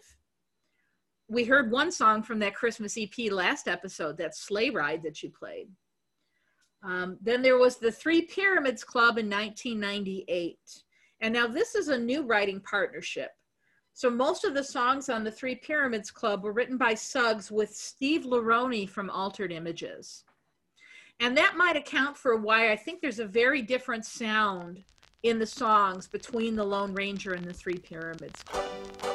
We 1.29 1.44
heard 1.44 1.71
one 1.71 1.92
song 1.92 2.23
from 2.23 2.38
that 2.38 2.55
Christmas 2.55 2.97
EP 2.99 3.31
last 3.31 3.68
episode, 3.68 4.16
that 4.18 4.35
Sleigh 4.35 4.71
Ride 4.71 5.03
that 5.03 5.23
you 5.23 5.31
played. 5.31 5.68
Um, 6.83 7.18
then 7.21 7.42
there 7.42 7.59
was 7.59 7.77
the 7.77 7.92
Three 7.92 8.23
Pyramids 8.23 8.85
Club 8.85 9.18
in 9.18 9.29
1998. 9.29 10.59
And 11.21 11.35
now 11.35 11.47
this 11.47 11.75
is 11.75 11.88
a 11.88 11.99
new 11.99 12.23
writing 12.23 12.61
partnership. 12.61 13.31
So 13.98 14.08
most 14.08 14.44
of 14.44 14.54
the 14.54 14.62
songs 14.62 15.08
on 15.08 15.24
the 15.24 15.30
Three 15.32 15.56
Pyramids 15.56 16.12
Club 16.12 16.44
were 16.44 16.52
written 16.52 16.76
by 16.76 16.94
Suggs 16.94 17.50
with 17.50 17.74
Steve 17.74 18.22
Lironi 18.22 18.88
from 18.88 19.11
Altered 19.11 19.50
Images. 19.50 20.22
And 21.18 21.37
that 21.37 21.56
might 21.56 21.74
account 21.74 22.16
for 22.16 22.37
why 22.37 22.70
I 22.70 22.76
think 22.76 23.00
there's 23.00 23.18
a 23.18 23.26
very 23.26 23.61
different 23.61 24.06
sound 24.06 24.84
in 25.24 25.40
the 25.40 25.46
songs 25.46 26.06
between 26.06 26.54
the 26.54 26.62
Lone 26.62 26.94
Ranger 26.94 27.32
and 27.32 27.44
the 27.44 27.52
Three 27.52 27.78
Pyramids 27.78 28.40
Club. 28.44 29.08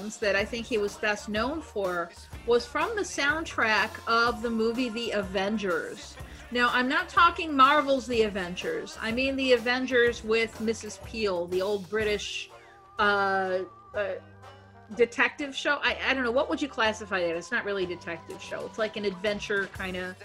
Songs 0.00 0.16
that 0.18 0.36
I 0.36 0.44
think 0.44 0.66
he 0.66 0.78
was 0.78 0.94
best 0.96 1.28
known 1.28 1.60
for 1.60 2.10
was 2.46 2.64
from 2.66 2.94
the 2.96 3.02
soundtrack 3.02 3.90
of 4.06 4.42
the 4.42 4.50
movie 4.50 4.88
The 4.88 5.10
Avengers. 5.12 6.16
Now, 6.52 6.70
I'm 6.72 6.88
not 6.88 7.08
talking 7.08 7.54
Marvel's 7.54 8.06
The 8.06 8.22
Avengers. 8.22 8.98
I 9.00 9.12
mean 9.12 9.36
The 9.36 9.52
Avengers 9.52 10.24
with 10.24 10.56
Mrs. 10.58 11.02
Peel, 11.04 11.46
the 11.46 11.62
old 11.62 11.88
British 11.88 12.50
uh, 12.98 13.58
uh, 13.94 14.08
detective 14.96 15.54
show. 15.54 15.78
I, 15.82 15.96
I 16.08 16.14
don't 16.14 16.24
know. 16.24 16.32
What 16.32 16.48
would 16.50 16.60
you 16.60 16.68
classify 16.68 17.20
that? 17.20 17.36
It's 17.36 17.52
not 17.52 17.64
really 17.64 17.84
a 17.84 17.88
detective 17.88 18.42
show. 18.42 18.64
It's 18.66 18.78
like 18.78 18.96
an 18.96 19.04
adventure 19.04 19.68
kind 19.72 19.96
of 19.96 20.16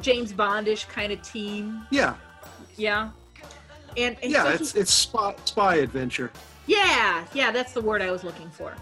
James 0.00 0.32
Bondish 0.32 0.88
kind 0.88 1.12
of 1.12 1.22
team. 1.22 1.86
Yeah, 1.90 2.14
Yeah. 2.76 3.10
And, 3.96 4.16
and 4.22 4.30
yeah, 4.30 4.42
so 4.44 4.48
he- 4.50 4.54
it's 4.56 4.74
it's 4.74 4.92
spy, 4.92 5.34
spy 5.44 5.76
adventure. 5.76 6.30
yeah, 6.66 7.24
yeah, 7.32 7.50
that's 7.50 7.72
the 7.72 7.80
word 7.80 8.02
I 8.02 8.10
was 8.12 8.22
looking 8.22 8.48
for. 8.50 8.74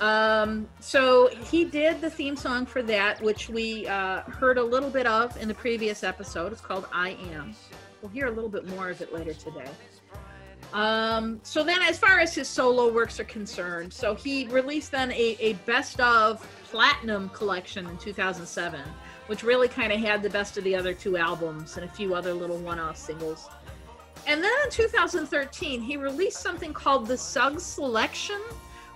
Um, 0.00 0.68
so 0.80 1.28
he 1.50 1.64
did 1.64 2.00
the 2.00 2.10
theme 2.10 2.36
song 2.36 2.66
for 2.66 2.82
that, 2.82 3.20
which 3.20 3.48
we 3.48 3.86
uh, 3.86 4.20
heard 4.22 4.58
a 4.58 4.62
little 4.62 4.90
bit 4.90 5.06
of 5.06 5.36
in 5.40 5.48
the 5.48 5.54
previous 5.54 6.04
episode. 6.04 6.52
It's 6.52 6.60
called 6.60 6.86
I 6.92 7.16
Am. 7.32 7.54
We'll 8.00 8.12
hear 8.12 8.26
a 8.26 8.30
little 8.30 8.50
bit 8.50 8.68
more 8.68 8.90
of 8.90 9.00
it 9.00 9.12
later 9.12 9.34
today. 9.34 9.68
Um, 10.72 11.40
so 11.42 11.64
then, 11.64 11.80
as 11.82 11.98
far 11.98 12.20
as 12.20 12.34
his 12.34 12.46
solo 12.46 12.92
works 12.92 13.18
are 13.18 13.24
concerned, 13.24 13.92
so 13.92 14.14
he 14.14 14.46
released 14.48 14.92
then 14.92 15.10
a, 15.12 15.36
a 15.40 15.54
best 15.64 15.98
of 15.98 16.46
platinum 16.64 17.30
collection 17.30 17.86
in 17.86 17.96
2007, 17.96 18.80
which 19.26 19.42
really 19.42 19.68
kind 19.68 19.92
of 19.92 19.98
had 19.98 20.22
the 20.22 20.30
best 20.30 20.58
of 20.58 20.64
the 20.64 20.76
other 20.76 20.92
two 20.92 21.16
albums 21.16 21.76
and 21.76 21.86
a 21.86 21.88
few 21.88 22.14
other 22.14 22.34
little 22.34 22.58
one 22.58 22.78
off 22.78 22.98
singles. 22.98 23.48
And 24.26 24.44
then 24.44 24.52
in 24.64 24.70
2013, 24.70 25.80
he 25.80 25.96
released 25.96 26.40
something 26.40 26.74
called 26.74 27.06
the 27.06 27.16
Suggs 27.16 27.62
Selection, 27.62 28.40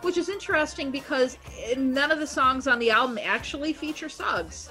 which 0.03 0.17
is 0.17 0.29
interesting 0.29 0.91
because 0.91 1.39
none 1.77 2.11
of 2.11 2.19
the 2.19 2.27
songs 2.27 2.67
on 2.67 2.79
the 2.79 2.91
album 2.91 3.19
actually 3.23 3.73
feature 3.73 4.09
Suggs. 4.09 4.71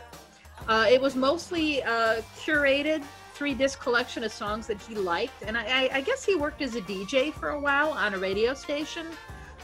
Uh, 0.67 0.85
it 0.89 1.01
was 1.01 1.15
mostly 1.15 1.81
uh, 1.83 2.21
curated 2.37 3.03
three 3.33 3.53
disc 3.53 3.79
collection 3.79 4.23
of 4.23 4.31
songs 4.31 4.67
that 4.67 4.79
he 4.81 4.93
liked, 4.93 5.41
and 5.43 5.57
I, 5.57 5.89
I, 5.91 6.01
guess 6.01 6.23
he 6.23 6.35
worked 6.35 6.61
as 6.61 6.75
a 6.75 6.81
DJ 6.81 7.33
for 7.33 7.49
a 7.49 7.59
while 7.59 7.89
on 7.89 8.13
a 8.13 8.19
radio 8.19 8.53
station, 8.53 9.07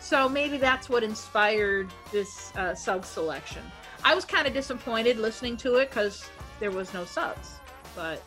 so 0.01 0.27
maybe 0.27 0.57
that's 0.57 0.89
what 0.89 1.03
inspired 1.03 1.89
this 2.11 2.55
uh, 2.55 2.73
Suggs 2.73 3.07
selection. 3.07 3.61
I 4.03 4.15
was 4.15 4.25
kind 4.25 4.47
of 4.47 4.53
disappointed 4.53 5.17
listening 5.17 5.57
to 5.57 5.75
it 5.75 5.89
because 5.89 6.27
there 6.59 6.71
was 6.71 6.91
no 6.93 7.05
Suggs, 7.05 7.59
but 7.95 8.23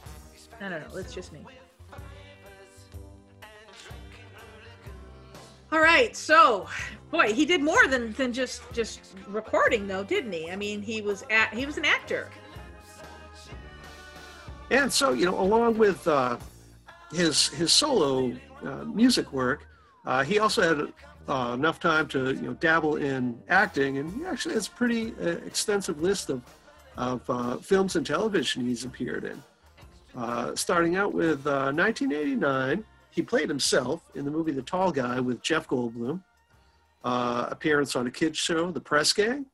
I 0.61 0.68
don't 0.68 0.88
know. 0.88 0.96
It's 0.96 1.12
just 1.12 1.33
me. 1.33 1.40
All 5.73 5.81
right, 5.81 6.17
so 6.17 6.67
boy, 7.11 7.33
he 7.33 7.45
did 7.45 7.63
more 7.63 7.87
than 7.87 8.13
than 8.15 8.33
just 8.33 8.63
just 8.73 9.01
recording, 9.29 9.87
though, 9.87 10.03
didn't 10.03 10.33
he? 10.33 10.51
I 10.51 10.57
mean, 10.57 10.83
he 10.83 11.01
was 11.01 11.25
at 11.31 11.55
he 11.55 11.65
was 11.67 11.79
an 11.79 11.85
actor. 11.85 12.29
And 14.71 14.93
so, 14.93 15.13
you 15.13 15.27
know, 15.27 15.39
along 15.41 15.79
with 15.79 16.07
uh, 16.07 16.39
his 17.13 17.49
his 17.49 17.73
solo 17.73 18.33
uh, 18.65 18.85
music 18.85 19.33
work, 19.33 19.67
uh, 20.07 20.25
he 20.25 20.39
also 20.39 20.63
had 20.63 20.93
uh, 21.29 21.55
enough 21.55 21.79
time 21.79 22.09
to 22.09 22.35
you 22.35 22.43
know 22.43 22.55
dabble 22.55 22.97
in 22.97 23.41
acting, 23.49 23.99
and 23.99 24.13
he 24.13 24.25
actually 24.25 24.55
has 24.55 24.67
a 24.67 24.73
pretty 24.73 25.15
uh, 25.21 25.37
extensive 25.47 26.01
list 26.03 26.31
of 26.31 26.43
of 26.97 27.23
uh, 27.31 27.57
films 27.59 27.97
and 27.97 28.05
television 28.05 28.67
he's 28.67 28.85
appeared 28.85 29.25
in. 29.25 29.43
Uh, 30.17 30.55
starting 30.57 30.97
out 30.97 31.15
with 31.15 31.47
uh, 31.47 31.71
1989, 31.71 32.85
he 33.11 33.23
played 33.23 33.49
himself 33.49 34.11
in 34.14 34.25
the 34.25 34.31
movie 34.31 34.53
The 34.53 34.62
Tall 34.62 34.92
Guy 34.92 35.20
with 35.20 35.42
Jeff 35.42 35.68
Goldblum. 35.68 36.23
Uh, 37.03 37.46
appearance 37.51 37.96
on 37.96 38.07
a 38.07 38.11
kids 38.11 38.37
show, 38.37 38.70
The 38.70 38.81
Press 38.81 39.12
Gang. 39.12 39.46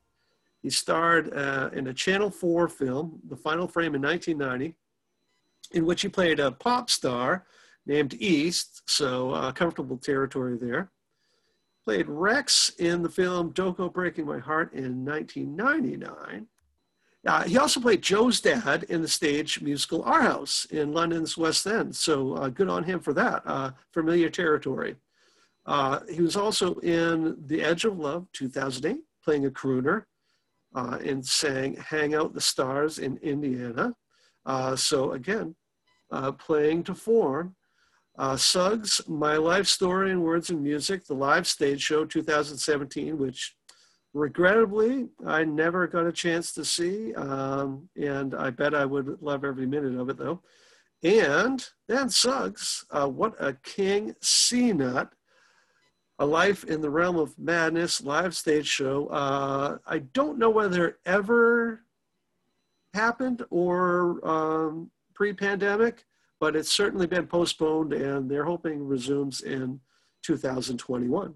He 0.63 0.71
starred 0.71 1.33
uh, 1.33 1.71
in 1.73 1.87
a 1.87 1.95
Channel 1.95 2.31
4 2.31 2.69
film, 2.69 3.21
The 3.29 3.37
Final 3.37 3.69
Frame, 3.69 3.95
in 3.95 4.03
1990 4.03 4.77
in 5.73 5.87
which 5.87 6.03
he 6.03 6.09
played 6.09 6.41
a 6.41 6.53
pop 6.53 6.91
star 6.91 7.45
named 7.87 8.15
East, 8.15 8.83
so 8.87 9.31
uh, 9.31 9.53
comfortable 9.53 9.97
territory 9.97 10.57
there. 10.57 10.91
Played 11.85 12.09
Rex 12.09 12.71
in 12.79 13.03
the 13.03 13.09
film 13.09 13.51
Don't 13.51 13.77
Go 13.77 13.89
Breaking 13.89 14.27
My 14.27 14.39
Heart 14.39 14.73
in 14.73 15.05
1999. 15.05 16.47
Uh, 17.27 17.43
he 17.43 17.59
also 17.59 17.81
played 17.81 18.03
Joe's 18.03 18.41
dad 18.41 18.85
in 18.85 19.03
the 19.03 19.09
stage 19.09 19.61
musical 19.61 20.03
Our 20.05 20.23
House 20.23 20.65
in 20.71 20.93
London's 20.93 21.37
West 21.37 21.67
End, 21.67 21.95
so 21.95 22.35
uh, 22.35 22.49
good 22.49 22.69
on 22.69 22.85
him 22.85 23.01
for 23.01 23.13
that. 23.15 23.43
Uh, 23.45 23.73
familiar 23.93 24.31
territory. 24.31 24.97
Uh, 25.67 26.01
he 26.09 26.23
was 26.23 26.37
also 26.37 26.75
in 26.77 27.37
The 27.47 27.63
Edge 27.63 27.85
of 27.85 27.99
Love 27.99 28.27
2008, 28.33 29.03
playing 29.25 29.47
a 29.47 29.51
crooner, 29.51 30.05
uh, 30.77 30.99
and 31.05 31.27
sang 31.27 31.77
Hang 31.77 32.15
Out 32.15 32.33
the 32.33 32.41
Stars 32.41 32.99
in 33.01 33.17
Indiana. 33.19 33.95
Uh, 34.45 34.77
so 34.77 35.13
again, 35.13 35.57
uh, 36.13 36.31
playing 36.33 36.85
to 36.85 36.95
form. 36.95 37.57
Uh, 38.19 38.37
Suggs, 38.37 39.01
My 39.09 39.37
Life 39.37 39.67
Story 39.67 40.11
in 40.11 40.23
Words 40.23 40.51
and 40.51 40.63
Music, 40.63 41.05
the 41.05 41.15
live 41.15 41.47
stage 41.47 41.83
show 41.83 42.05
2017, 42.05 43.19
which 43.19 43.57
regrettably 44.17 45.09
I 45.27 45.45
never 45.45 45.87
got 45.87 46.07
a 46.07 46.13
chance 46.13 46.53
to 46.53 46.65
see. 46.65 47.15
Um, 47.15 47.89
and 47.97 48.35
I 48.35 48.51
bet 48.51 48.75
I 48.75 48.85
would 48.85 49.21
love 49.21 49.45
every 49.45 49.67
minute 49.67 49.99
of 49.99 50.09
it 50.09 50.17
though. 50.17 50.43
And 51.03 51.65
then 51.87 52.09
Suggs, 52.09 52.85
uh, 52.91 53.07
what 53.07 53.35
a 53.39 53.53
king 53.53 54.15
C 54.23 54.73
Nut, 54.73 55.13
a 56.19 56.27
life 56.27 56.65
in 56.65 56.81
the 56.81 56.91
realm 56.91 57.17
of 57.17 57.39
madness 57.39 58.03
live 58.03 58.35
stage 58.35 58.67
show. 58.67 59.07
Uh, 59.09 59.79
I 59.87 59.99
don't 59.99 60.39
know 60.39 60.51
whether 60.51 60.89
it 60.89 60.97
ever 61.05 61.83
happened 62.95 63.45
or 63.51 64.27
um, 64.27 64.91
pre-pandemic, 65.15 66.05
but 66.41 66.57
it's 66.57 66.73
certainly 66.73 67.07
been 67.07 67.27
postponed, 67.27 67.93
and 67.93 68.31
they're 68.31 68.45
hoping 68.45 68.87
resumes 68.87 69.43
in 69.43 69.81
2021. 70.23 71.35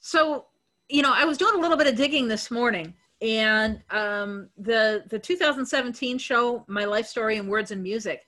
So, 0.00 0.46
you 0.88 1.02
know, 1.02 1.12
I 1.14 1.24
was 1.24 1.38
doing 1.38 1.54
a 1.54 1.58
little 1.58 1.76
bit 1.76 1.86
of 1.86 1.96
digging 1.96 2.28
this 2.28 2.50
morning, 2.50 2.94
and 3.20 3.82
um, 3.90 4.48
the 4.58 5.04
the 5.08 5.18
2017 5.18 6.18
show, 6.18 6.64
My 6.68 6.84
Life 6.84 7.06
Story 7.06 7.36
in 7.36 7.48
Words 7.48 7.70
and 7.70 7.82
Music. 7.82 8.20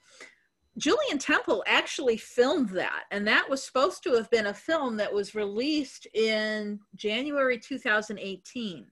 Julien 0.78 1.18
Temple 1.18 1.64
actually 1.66 2.18
filmed 2.18 2.68
that, 2.70 3.04
and 3.10 3.26
that 3.26 3.48
was 3.48 3.64
supposed 3.64 4.02
to 4.02 4.12
have 4.12 4.30
been 4.30 4.46
a 4.46 4.54
film 4.54 4.96
that 4.98 5.12
was 5.12 5.34
released 5.34 6.06
in 6.12 6.78
January 6.94 7.58
2018. 7.58 8.86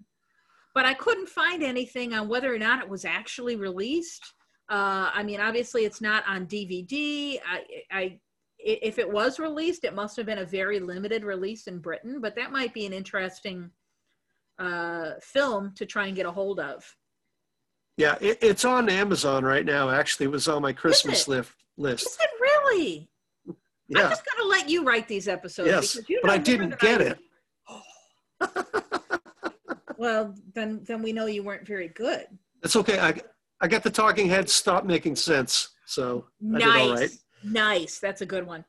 But 0.75 0.87
I 0.87 0.95
couldn't 0.95 1.29
find 1.29 1.63
anything 1.63 2.15
on 2.15 2.29
whether 2.29 2.53
or 2.53 2.59
not 2.59 2.83
it 2.83 2.89
was 2.89 3.05
actually 3.05 3.57
released. 3.57 4.35
Uh, 4.71 5.11
I 5.13 5.23
mean, 5.23 5.41
obviously, 5.41 5.85
it's 5.85 6.01
not 6.01 6.25
on 6.27 6.47
DVD. 6.47 7.39
I, 7.47 7.65
I, 7.93 8.21
if 8.65 8.99
it 8.99 9.11
was 9.11 9.39
released, 9.39 9.85
it 9.85 9.95
must 9.95 10.17
have 10.17 10.27
been 10.27 10.39
a 10.39 10.45
very 10.45 10.81
limited 10.81 11.25
release 11.25 11.67
in 11.67 11.79
Britain. 11.79 12.21
But 12.21 12.35
that 12.37 12.51
might 12.51 12.73
be 12.73 12.87
an 12.87 12.93
interesting 12.93 13.71
uh, 14.59 15.13
film 15.23 15.73
to 15.77 15.87
try 15.87 16.07
and 16.07 16.17
get 16.17 16.27
a 16.27 16.31
hold 16.31 16.61
of. 16.61 16.85
Yeah, 17.97 18.17
it, 18.21 18.39
it's 18.41 18.65
on 18.65 18.89
Amazon 18.89 19.45
right 19.45 19.65
now. 19.65 19.91
Actually, 19.91 20.27
it 20.27 20.33
was 20.33 20.49
on 20.49 20.63
my 20.63 20.73
Christmas 20.73 21.23
it? 21.23 21.31
list. 21.31 21.51
Is 21.51 21.55
list. 21.77 22.21
it 22.21 22.31
really? 22.41 23.09
I'm 23.95 24.11
just 24.11 24.25
gonna 24.25 24.49
let 24.49 24.69
you 24.69 24.83
write 24.83 25.07
these 25.07 25.29
episodes. 25.29 25.69
yes, 25.69 25.95
because 25.95 26.09
you 26.09 26.19
but 26.23 26.31
I 26.31 26.39
didn't 26.39 26.79
get 26.81 27.01
I 27.01 27.05
it. 27.05 27.19
Well, 29.97 30.35
then 30.55 30.83
then 30.85 31.03
we 31.03 31.13
know 31.13 31.27
you 31.27 31.43
weren't 31.43 31.67
very 31.67 31.89
good. 31.89 32.27
It's 32.63 32.77
okay. 32.77 32.99
I 32.99 33.15
I 33.61 33.69
got 33.69 33.83
the 33.83 33.91
talking 33.91 34.29
head 34.29 34.49
stop 34.49 34.85
making 34.85 35.17
sense, 35.17 35.71
so 35.87 36.27
I 36.55 36.59
did 36.59 36.67
nice, 36.67 36.81
all 36.81 36.95
right. 36.95 37.11
Nice. 37.45 37.99
That's 37.99 38.21
a 38.23 38.27
good 38.27 38.47
one. 38.47 38.65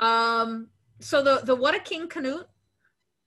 Um, 0.00 0.68
so 1.00 1.22
the 1.22 1.40
the 1.44 1.54
What 1.54 1.74
a 1.74 1.80
King 1.80 2.08
Canute, 2.08 2.46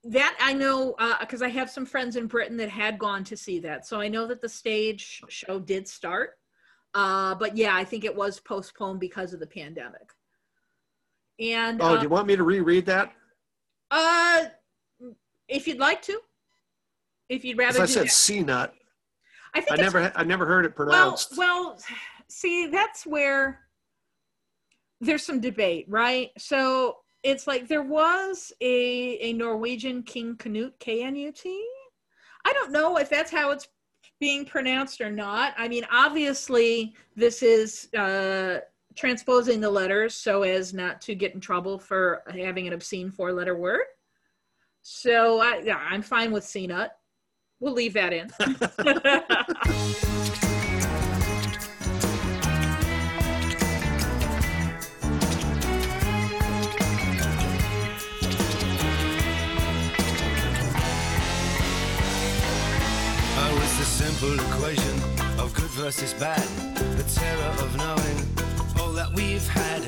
that 0.05 0.35
I 0.39 0.53
know 0.53 0.95
because 1.19 1.41
I 1.41 1.49
have 1.49 1.69
some 1.69 1.85
friends 1.85 2.15
in 2.15 2.27
Britain 2.27 2.57
that 2.57 2.69
had 2.69 2.97
gone 2.99 3.23
to 3.25 3.37
see 3.37 3.59
that, 3.59 3.85
so 3.85 3.99
I 3.99 4.07
know 4.07 4.27
that 4.27 4.41
the 4.41 4.49
stage 4.49 5.21
show 5.29 5.59
did 5.59 5.87
start. 5.87 6.31
Uh, 6.93 7.35
but 7.35 7.57
yeah, 7.57 7.75
I 7.75 7.83
think 7.83 8.05
it 8.05 8.15
was 8.15 8.39
postponed 8.39 8.99
because 9.01 9.33
of 9.33 9.39
the 9.41 9.47
pandemic. 9.47 10.13
And 11.39 11.81
Oh, 11.81 11.87
uh, 11.87 11.97
do 11.97 12.03
you 12.03 12.09
want 12.09 12.27
me 12.27 12.37
to 12.37 12.43
reread 12.43 12.85
that? 12.85 13.11
uh, 13.91 14.45
if 15.47 15.67
you'd 15.67 15.79
like 15.79 16.01
to, 16.03 16.19
if 17.29 17.43
you'd 17.43 17.57
rather, 17.57 17.81
I 17.81 17.85
said. 17.85 18.09
C 18.09 18.41
nut. 18.41 18.73
I 19.53 19.61
think 19.61 19.79
I 19.79 19.81
never 19.81 20.11
I 20.15 20.23
never 20.23 20.45
heard 20.45 20.65
it 20.65 20.73
well, 20.77 20.87
pronounced. 20.87 21.37
well, 21.37 21.77
see, 22.27 22.67
that's 22.67 23.05
where 23.05 23.64
there's 25.01 25.25
some 25.25 25.39
debate, 25.39 25.85
right? 25.87 26.31
So 26.37 26.97
it's 27.23 27.47
like 27.47 27.67
there 27.67 27.83
was 27.83 28.53
a 28.61 29.17
a 29.19 29.33
Norwegian 29.33 30.03
King 30.03 30.35
Canute, 30.37 30.77
K 30.79 31.03
N 31.03 31.15
U 31.15 31.31
T. 31.31 31.65
I 32.45 32.53
don't 32.53 32.71
know 32.71 32.97
if 32.97 33.09
that's 33.09 33.31
how 33.31 33.51
it's 33.51 33.67
being 34.19 34.45
pronounced 34.45 35.01
or 35.01 35.11
not. 35.11 35.53
I 35.57 35.67
mean, 35.67 35.85
obviously, 35.91 36.93
this 37.15 37.41
is 37.41 37.89
uh, 37.93 38.59
transposing 38.95 39.59
the 39.59 39.69
letters 39.69 40.13
so 40.13 40.43
as 40.43 40.73
not 40.73 41.01
to 41.01 41.15
get 41.15 41.33
in 41.33 41.41
trouble 41.41 41.77
for 41.77 42.23
having 42.29 42.67
an 42.67 42.73
obscene 42.73 43.11
four 43.11 43.33
letter 43.33 43.57
word. 43.57 43.85
So 44.83 45.41
I, 45.41 45.61
yeah, 45.65 45.77
I'm 45.89 46.01
fine 46.01 46.31
with 46.31 46.43
CNUT. 46.43 46.89
We'll 47.59 47.73
leave 47.73 47.93
that 47.93 48.13
in. 48.13 48.29
simple 64.15 64.45
equation 64.45 64.95
of 65.39 65.53
good 65.53 65.69
versus 65.71 66.13
bad. 66.13 66.41
The 66.97 67.03
terror 67.03 67.53
of 67.63 67.75
knowing 67.75 68.17
all 68.79 68.91
that 68.93 69.11
we've 69.13 69.47
had 69.47 69.83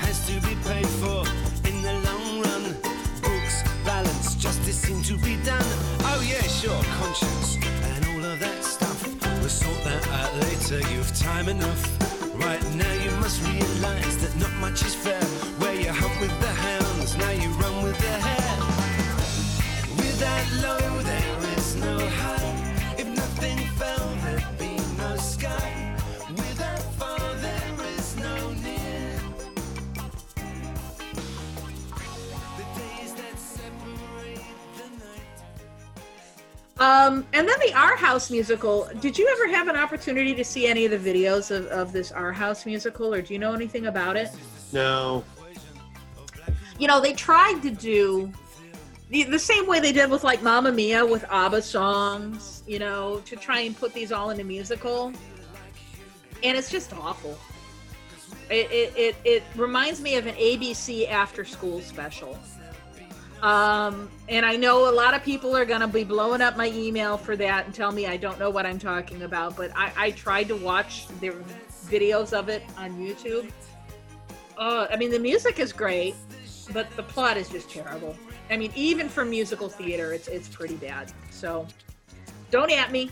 has 0.00 0.26
to 0.26 0.34
be 0.46 0.54
paid 0.68 0.86
for 0.86 1.24
in 1.68 1.82
the 1.82 1.94
long 2.06 2.40
run. 2.42 2.76
Books, 3.22 3.62
balance, 3.84 4.34
justice 4.36 4.76
seem 4.76 5.02
to 5.02 5.16
be 5.18 5.36
done. 5.44 5.64
Oh, 6.10 6.22
yeah, 6.26 6.42
sure, 6.42 6.82
conscience 7.00 7.56
and 7.94 8.06
all 8.06 8.24
of 8.32 8.38
that 8.40 8.62
stuff. 8.62 8.98
We'll 9.40 9.48
sort 9.48 9.82
that 9.84 10.06
out 10.08 10.34
later, 10.42 10.80
you've 10.92 11.12
time 11.16 11.48
enough. 11.48 11.82
Right 12.34 12.62
now, 12.74 12.92
you 13.04 13.10
must 13.22 13.42
realize 13.46 14.16
that 14.22 14.36
not 14.36 14.52
much 14.60 14.84
is 14.84 14.94
fair. 14.94 15.51
Um, 36.82 37.24
and 37.32 37.48
then 37.48 37.56
the 37.64 37.72
Our 37.74 37.94
House 37.94 38.28
musical. 38.28 38.90
Did 38.98 39.16
you 39.16 39.28
ever 39.28 39.56
have 39.56 39.68
an 39.68 39.76
opportunity 39.76 40.34
to 40.34 40.42
see 40.42 40.66
any 40.66 40.84
of 40.84 40.90
the 40.90 40.98
videos 40.98 41.52
of, 41.52 41.66
of 41.66 41.92
this 41.92 42.10
Our 42.10 42.32
House 42.32 42.66
musical, 42.66 43.14
or 43.14 43.22
do 43.22 43.32
you 43.32 43.38
know 43.38 43.54
anything 43.54 43.86
about 43.86 44.16
it? 44.16 44.30
No. 44.72 45.22
You 46.80 46.88
know, 46.88 47.00
they 47.00 47.12
tried 47.12 47.60
to 47.62 47.70
do 47.70 48.32
the, 49.10 49.22
the 49.22 49.38
same 49.38 49.68
way 49.68 49.78
they 49.78 49.92
did 49.92 50.10
with 50.10 50.24
like 50.24 50.42
Mamma 50.42 50.72
Mia 50.72 51.06
with 51.06 51.24
ABBA 51.30 51.62
songs, 51.62 52.64
you 52.66 52.80
know, 52.80 53.22
to 53.26 53.36
try 53.36 53.60
and 53.60 53.78
put 53.78 53.94
these 53.94 54.10
all 54.10 54.30
in 54.30 54.40
a 54.40 54.44
musical. 54.44 55.12
And 56.42 56.58
it's 56.58 56.68
just 56.68 56.92
awful. 56.94 57.38
It, 58.50 58.68
it, 58.72 58.92
it, 58.96 59.16
it 59.24 59.42
reminds 59.54 60.00
me 60.00 60.16
of 60.16 60.26
an 60.26 60.34
ABC 60.34 61.08
after 61.08 61.44
school 61.44 61.80
special. 61.80 62.36
Um, 63.42 64.08
and 64.28 64.46
I 64.46 64.54
know 64.54 64.88
a 64.88 64.94
lot 64.94 65.14
of 65.14 65.24
people 65.24 65.56
are 65.56 65.64
going 65.64 65.80
to 65.80 65.88
be 65.88 66.04
blowing 66.04 66.40
up 66.40 66.56
my 66.56 66.68
email 66.68 67.18
for 67.18 67.34
that 67.36 67.66
and 67.66 67.74
tell 67.74 67.90
me 67.90 68.06
I 68.06 68.16
don't 68.16 68.38
know 68.38 68.50
what 68.50 68.64
I'm 68.66 68.78
talking 68.78 69.22
about, 69.22 69.56
but 69.56 69.72
I, 69.76 69.92
I 69.96 70.10
tried 70.12 70.46
to 70.48 70.56
watch 70.56 71.08
the 71.20 71.34
videos 71.86 72.32
of 72.32 72.48
it 72.48 72.62
on 72.78 72.96
YouTube. 72.96 73.50
Uh, 74.56 74.86
I 74.88 74.96
mean, 74.96 75.10
the 75.10 75.18
music 75.18 75.58
is 75.58 75.72
great, 75.72 76.14
but 76.72 76.88
the 76.94 77.02
plot 77.02 77.36
is 77.36 77.48
just 77.48 77.68
terrible. 77.68 78.16
I 78.48 78.56
mean, 78.56 78.70
even 78.76 79.08
for 79.08 79.24
musical 79.24 79.68
theater, 79.68 80.12
it's 80.12 80.28
it's 80.28 80.48
pretty 80.48 80.76
bad. 80.76 81.12
So, 81.30 81.66
don't 82.52 82.70
at 82.70 82.92
me. 82.92 83.10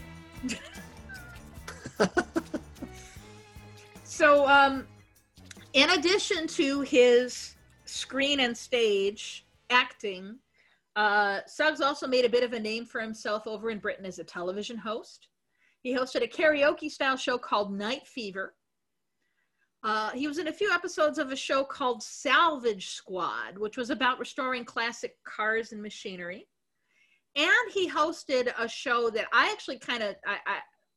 so, 4.05 4.47
um, 4.47 4.87
in 5.73 5.91
addition 5.91 6.47
to 6.49 6.83
his 6.83 7.57
screen 7.85 8.39
and 8.41 8.57
stage 8.57 9.45
acting, 9.71 10.39
uh, 10.97 11.41
Suggs 11.47 11.81
also 11.81 12.07
made 12.07 12.25
a 12.25 12.29
bit 12.29 12.45
of 12.45 12.53
a 12.53 12.61
name 12.61 12.85
for 12.85 13.01
himself 13.01 13.47
over 13.47 13.71
in 13.71 13.79
Britain 13.79 14.05
as 14.05 14.19
a 14.19 14.25
television 14.25 14.77
host. 14.77 15.29
He 15.83 15.95
hosted 15.95 16.23
a 16.23 16.27
karaoke 16.27 16.91
style 16.91 17.17
show 17.17 17.39
called 17.39 17.73
Night 17.73 18.07
Fever. 18.07 18.55
Uh, 19.83 20.11
he 20.11 20.29
was 20.29 20.37
in 20.37 20.49
a 20.49 20.53
few 20.53 20.71
episodes 20.71 21.17
of 21.17 21.33
a 21.33 21.37
show 21.37 21.65
called 21.65 22.03
Salvage 22.03 22.89
Squad, 22.91 23.57
which 23.57 23.79
was 23.79 23.89
about 23.89 24.19
restoring 24.19 24.65
classic 24.65 25.17
cars 25.25 25.73
and 25.73 25.81
machinery. 25.81 26.47
And 27.37 27.73
he 27.73 27.89
hosted 27.89 28.53
a 28.59 28.69
show 28.69 29.09
that 29.11 29.27
I 29.33 29.51
actually 29.51 29.79
kind 29.79 30.03
of, 30.03 30.17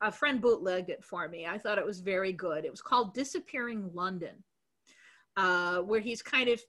a 0.02 0.12
friend 0.12 0.42
bootlegged 0.42 0.90
it 0.90 1.02
for 1.02 1.30
me. 1.30 1.46
I 1.46 1.58
thought 1.58 1.78
it 1.78 1.86
was 1.86 2.02
very 2.02 2.34
good. 2.34 2.66
It 2.66 2.72
was 2.72 2.82
called 2.82 3.14
Disappearing 3.14 3.90
London, 3.94 4.44
uh, 5.38 5.78
where 5.78 6.02
he's 6.02 6.22
kind 6.22 6.50
of 6.50 6.60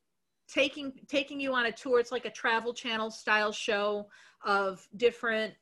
taking 0.48 0.92
taking 1.08 1.40
you 1.40 1.52
on 1.54 1.66
a 1.66 1.72
tour. 1.72 2.00
It's 2.00 2.12
like 2.12 2.24
a 2.24 2.30
travel 2.30 2.74
channel 2.74 3.10
style 3.10 3.52
show 3.52 4.08
of 4.44 4.86
different 4.96 5.54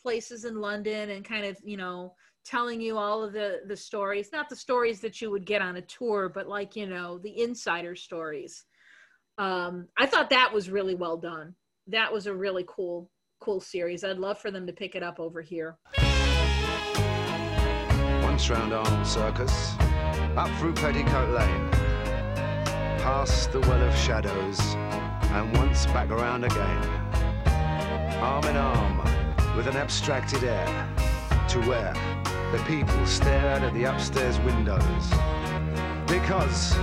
places 0.00 0.44
in 0.44 0.60
London 0.60 1.10
and 1.10 1.24
kind 1.24 1.44
of, 1.44 1.56
you 1.62 1.76
know, 1.76 2.14
telling 2.44 2.80
you 2.80 2.96
all 2.96 3.22
of 3.22 3.32
the 3.32 3.60
the 3.66 3.76
stories. 3.76 4.30
Not 4.32 4.48
the 4.48 4.56
stories 4.56 5.00
that 5.00 5.20
you 5.20 5.30
would 5.30 5.44
get 5.44 5.62
on 5.62 5.76
a 5.76 5.82
tour 5.82 6.28
but 6.28 6.48
like 6.48 6.76
you 6.76 6.86
know 6.86 7.18
the 7.18 7.42
insider 7.42 7.94
stories. 7.94 8.64
Um 9.38 9.88
i 9.96 10.06
thought 10.06 10.30
that 10.30 10.52
was 10.52 10.70
really 10.70 10.94
well 10.94 11.16
done. 11.16 11.54
That 11.86 12.12
was 12.12 12.26
a 12.26 12.34
really 12.34 12.64
cool 12.68 13.10
cool 13.40 13.60
series. 13.60 14.04
I'd 14.04 14.18
love 14.18 14.38
for 14.38 14.50
them 14.50 14.66
to 14.66 14.72
pick 14.72 14.94
it 14.94 15.02
up 15.02 15.18
over 15.18 15.40
here. 15.40 15.78
Once 18.22 18.50
round 18.50 18.72
Arnold 18.72 19.06
Circus, 19.06 19.74
up 20.36 20.50
through 20.58 20.74
Petticoat 20.74 21.30
Lane, 21.30 21.89
past 23.02 23.50
the 23.50 23.60
Well 23.60 23.82
of 23.82 23.96
Shadows, 23.96 24.60
and 25.32 25.56
once 25.56 25.86
back 25.86 26.10
around 26.10 26.44
again. 26.44 26.84
Arm 28.20 28.44
in 28.44 28.56
arm, 28.56 28.98
with 29.56 29.66
an 29.66 29.76
abstracted 29.76 30.44
air, 30.44 30.66
to 31.48 31.60
where 31.62 31.94
the 32.52 32.62
people 32.66 33.06
stare 33.06 33.56
out 33.56 33.62
of 33.62 33.72
the 33.72 33.84
upstairs 33.84 34.38
windows. 34.40 35.04
Because 36.06 36.76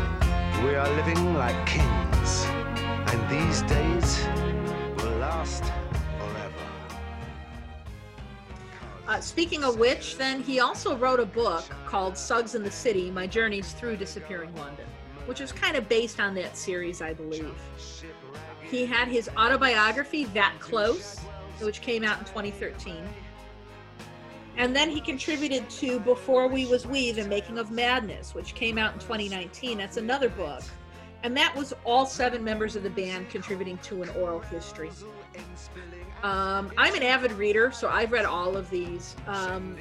we 0.63 0.73
are 0.73 0.89
living 0.95 1.35
like 1.35 1.55
kings, 1.67 2.45
and 3.11 3.29
these 3.29 3.61
days 3.63 4.25
will 4.97 5.17
last 5.19 5.65
forever. 6.17 6.65
uh, 9.07 9.21
speaking 9.21 9.63
of 9.63 9.77
which 9.77 10.17
then 10.17 10.41
he 10.41 10.59
also 10.59 10.97
wrote 10.97 11.19
a 11.19 11.25
book 11.25 11.63
called 11.85 12.17
suggs 12.17 12.55
in 12.55 12.63
the 12.63 12.71
city 12.71 13.11
my 13.11 13.27
journeys 13.27 13.73
through 13.73 13.95
disappearing 13.95 14.53
london 14.55 14.85
which 15.27 15.41
is 15.41 15.51
kind 15.51 15.75
of 15.75 15.87
based 15.87 16.19
on 16.19 16.33
that 16.33 16.57
series 16.57 17.01
i 17.01 17.13
believe. 17.13 17.53
He 18.63 18.85
had 18.85 19.07
his 19.07 19.29
autobiography 19.37 20.25
that 20.25 20.53
close 20.59 21.19
which 21.61 21.81
came 21.81 22.03
out 22.03 22.19
in 22.19 22.25
2013 22.25 22.95
and 24.57 24.75
then 24.75 24.89
he 24.89 24.99
contributed 24.99 25.69
to 25.69 25.99
before 25.99 26.47
we 26.47 26.65
was 26.65 26.85
we 26.87 27.11
the 27.11 27.27
making 27.27 27.57
of 27.57 27.71
madness 27.71 28.33
which 28.33 28.55
came 28.55 28.77
out 28.77 28.93
in 28.93 28.99
2019 28.99 29.77
that's 29.77 29.97
another 29.97 30.29
book. 30.29 30.63
And 31.23 31.35
that 31.35 31.55
was 31.55 31.73
all 31.83 32.05
seven 32.05 32.43
members 32.43 32.75
of 32.75 32.83
the 32.83 32.89
band 32.91 33.29
contributing 33.29 33.77
to 33.79 34.03
an 34.03 34.09
oral 34.09 34.39
history. 34.39 34.91
Um, 36.23 36.71
i'm 36.77 36.95
an 36.95 37.03
avid 37.03 37.31
reader 37.33 37.71
so 37.71 37.89
i've 37.89 38.11
read 38.11 38.25
all 38.25 38.57
of 38.57 38.69
these. 38.69 39.15
Um, 39.27 39.77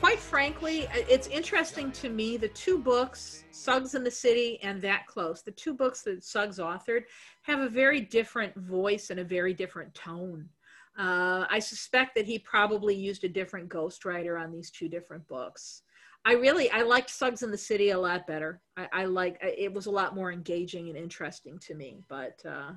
quite 0.00 0.18
frankly 0.18 0.86
it's 0.92 1.28
interesting 1.28 1.90
to 1.92 2.08
me 2.08 2.36
the 2.36 2.48
two 2.48 2.78
books 2.78 3.44
suggs 3.50 3.94
in 3.94 4.04
the 4.04 4.10
city 4.10 4.58
and 4.62 4.80
that 4.80 5.06
close 5.06 5.42
the 5.42 5.50
two 5.52 5.74
books 5.74 6.02
that 6.02 6.22
suggs 6.22 6.58
authored 6.58 7.02
have 7.42 7.60
a 7.60 7.68
very 7.68 8.00
different 8.00 8.54
voice 8.56 9.10
and 9.10 9.20
a 9.20 9.24
very 9.24 9.54
different 9.54 9.92
tone 9.94 10.48
uh, 10.96 11.44
I 11.50 11.58
suspect 11.58 12.14
that 12.14 12.26
he 12.26 12.38
probably 12.38 12.94
used 12.94 13.24
a 13.24 13.28
different 13.28 13.68
ghostwriter 13.68 14.40
on 14.40 14.52
these 14.52 14.70
two 14.70 14.88
different 14.88 15.26
books. 15.26 15.82
I 16.24 16.34
really 16.34 16.70
I 16.70 16.82
liked 16.82 17.10
Suggs 17.10 17.42
in 17.42 17.50
the 17.50 17.58
City 17.58 17.90
a 17.90 17.98
lot 17.98 18.26
better. 18.26 18.60
I, 18.76 18.88
I 18.92 19.04
like 19.04 19.36
it 19.42 19.72
was 19.72 19.86
a 19.86 19.90
lot 19.90 20.14
more 20.14 20.32
engaging 20.32 20.88
and 20.88 20.96
interesting 20.96 21.58
to 21.60 21.74
me. 21.74 22.00
But 22.08 22.40
uh, 22.48 22.72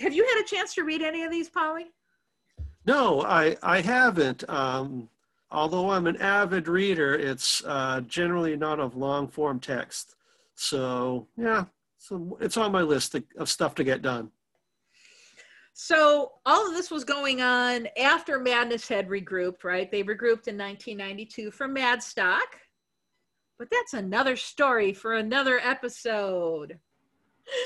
have 0.00 0.12
you 0.12 0.26
had 0.26 0.42
a 0.42 0.46
chance 0.46 0.74
to 0.74 0.82
read 0.82 1.02
any 1.02 1.22
of 1.22 1.30
these, 1.30 1.48
Polly? 1.48 1.86
No, 2.84 3.22
I, 3.22 3.56
I 3.62 3.80
haven't. 3.80 4.48
Um, 4.48 5.08
although 5.50 5.90
I'm 5.90 6.06
an 6.06 6.16
avid 6.20 6.68
reader, 6.68 7.14
it's 7.14 7.62
uh, 7.64 8.00
generally 8.02 8.56
not 8.56 8.80
of 8.80 8.96
long 8.96 9.28
form 9.28 9.60
text. 9.60 10.16
So, 10.54 11.26
yeah, 11.36 11.64
so 11.98 12.38
it's 12.40 12.56
on 12.56 12.72
my 12.72 12.82
list 12.82 13.14
of- 13.14 13.48
stuff 13.48 13.74
to 13.76 13.84
get 13.84 14.02
done. 14.02 14.30
So 15.72 16.32
all 16.44 16.68
of 16.68 16.74
this 16.74 16.90
was 16.90 17.04
going 17.04 17.40
on 17.40 17.88
after 17.98 18.38
Madness 18.38 18.86
had 18.86 19.08
regrouped, 19.08 19.64
right? 19.64 19.90
They 19.90 20.02
regrouped 20.02 20.46
in 20.46 20.58
1992 20.58 21.50
for 21.50 21.66
Madstock. 21.68 22.40
But 23.58 23.68
that's 23.70 23.94
another 23.94 24.36
story 24.36 24.92
for 24.92 25.14
another 25.14 25.58
episode. 25.58 26.78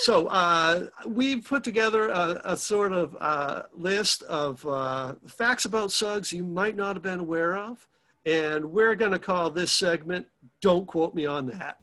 So 0.00 0.26
uh, 0.28 0.86
we 1.06 1.36
put 1.40 1.64
together 1.64 2.08
a, 2.08 2.40
a 2.44 2.56
sort 2.56 2.92
of 2.92 3.16
uh, 3.20 3.62
list 3.72 4.22
of 4.24 4.66
uh, 4.66 5.14
facts 5.26 5.64
about 5.64 5.92
Suggs 5.92 6.32
you 6.32 6.44
might 6.44 6.76
not 6.76 6.96
have 6.96 7.02
been 7.02 7.20
aware 7.20 7.56
of. 7.56 7.86
And 8.26 8.64
we're 8.64 8.94
going 8.94 9.12
to 9.12 9.18
call 9.18 9.50
this 9.50 9.70
segment 9.70 10.26
Don't 10.62 10.86
Quote 10.86 11.14
Me 11.14 11.26
on 11.26 11.46
That. 11.48 11.78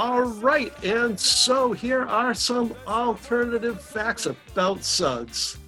All 0.00 0.22
right, 0.22 0.72
and 0.82 1.20
so 1.20 1.72
here 1.72 2.04
are 2.04 2.32
some 2.32 2.74
alternative 2.86 3.82
facts 3.82 4.24
about 4.24 4.82
Suggs. 4.82 5.58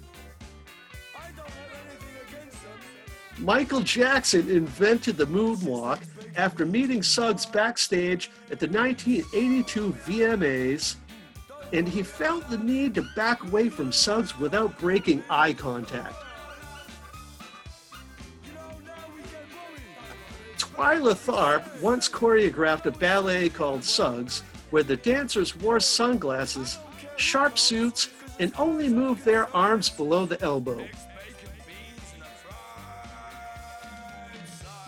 Michael 3.37 3.81
Jackson 3.81 4.49
invented 4.49 5.17
the 5.17 5.27
moonwalk 5.27 5.99
after 6.35 6.65
meeting 6.65 7.03
Suggs 7.03 7.45
backstage 7.45 8.31
at 8.49 8.59
the 8.59 8.67
1982 8.67 9.95
VMAs, 10.03 10.95
and 11.71 11.87
he 11.87 12.01
felt 12.01 12.49
the 12.49 12.57
need 12.57 12.95
to 12.95 13.05
back 13.15 13.43
away 13.43 13.69
from 13.69 13.91
Suggs 13.91 14.39
without 14.39 14.79
breaking 14.79 15.21
eye 15.29 15.53
contact. 15.53 16.15
Twyla 20.73 21.13
Tharp 21.13 21.81
once 21.81 22.09
choreographed 22.09 22.87
a 22.87 22.91
ballet 22.91 23.47
called 23.47 23.83
Suggs, 23.83 24.41
where 24.71 24.81
the 24.81 24.97
dancers 24.97 25.55
wore 25.55 25.79
sunglasses, 25.79 26.79
sharp 27.15 27.59
suits, 27.59 28.09
and 28.39 28.51
only 28.57 28.89
moved 28.89 29.23
their 29.23 29.55
arms 29.55 29.91
below 29.91 30.25
the 30.25 30.41
elbow. 30.41 30.83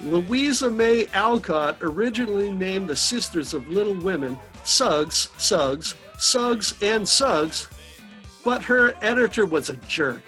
Louisa 0.01 0.71
May 0.71 1.07
Alcott 1.13 1.77
originally 1.81 2.51
named 2.51 2.89
the 2.89 2.95
Sisters 2.95 3.53
of 3.53 3.67
Little 3.69 3.95
Women 3.95 4.39
Suggs, 4.63 5.29
Suggs, 5.37 5.93
Suggs, 6.17 6.73
and 6.81 7.07
Suggs, 7.07 7.67
but 8.43 8.63
her 8.63 8.95
editor 9.03 9.45
was 9.45 9.69
a 9.69 9.75
jerk. 9.87 10.23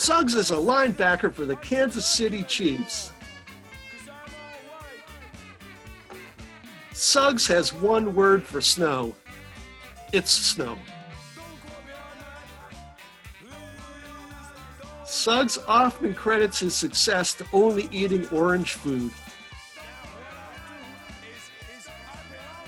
Suggs 0.00 0.34
is 0.34 0.50
a 0.50 0.54
linebacker 0.54 1.30
for 1.30 1.44
the 1.44 1.56
Kansas 1.56 2.06
City 2.06 2.42
Chiefs. 2.44 3.12
Suggs 6.94 7.46
has 7.48 7.74
one 7.74 8.14
word 8.14 8.42
for 8.42 8.62
snow. 8.62 9.14
It's 10.14 10.32
snow. 10.32 10.78
Suggs 15.04 15.58
often 15.68 16.14
credits 16.14 16.60
his 16.60 16.74
success 16.74 17.34
to 17.34 17.44
only 17.52 17.86
eating 17.92 18.26
orange 18.30 18.72
food. 18.72 19.12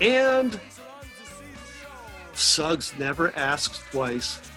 And 0.03 0.61
Suggs 2.35 2.92
never 2.99 3.35
asks 3.35 3.83
twice. 3.90 4.52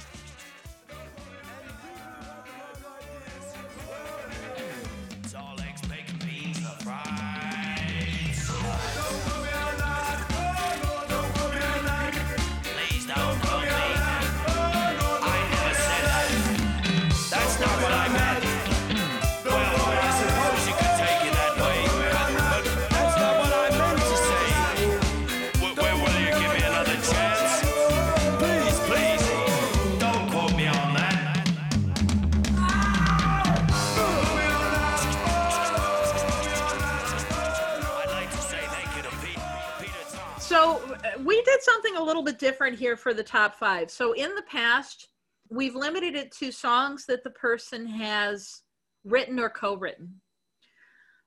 Did 41.55 41.63
something 41.63 41.95
a 41.95 42.03
little 42.03 42.23
bit 42.23 42.37
different 42.37 42.77
here 42.77 42.97
for 42.97 43.13
the 43.13 43.23
top 43.23 43.55
five. 43.55 43.89
So 43.89 44.11
in 44.11 44.35
the 44.35 44.41
past, 44.41 45.07
we've 45.49 45.75
limited 45.75 46.13
it 46.13 46.31
to 46.33 46.51
songs 46.51 47.05
that 47.05 47.23
the 47.23 47.29
person 47.29 47.87
has 47.87 48.63
written 49.05 49.39
or 49.39 49.49
co-written. 49.49 50.19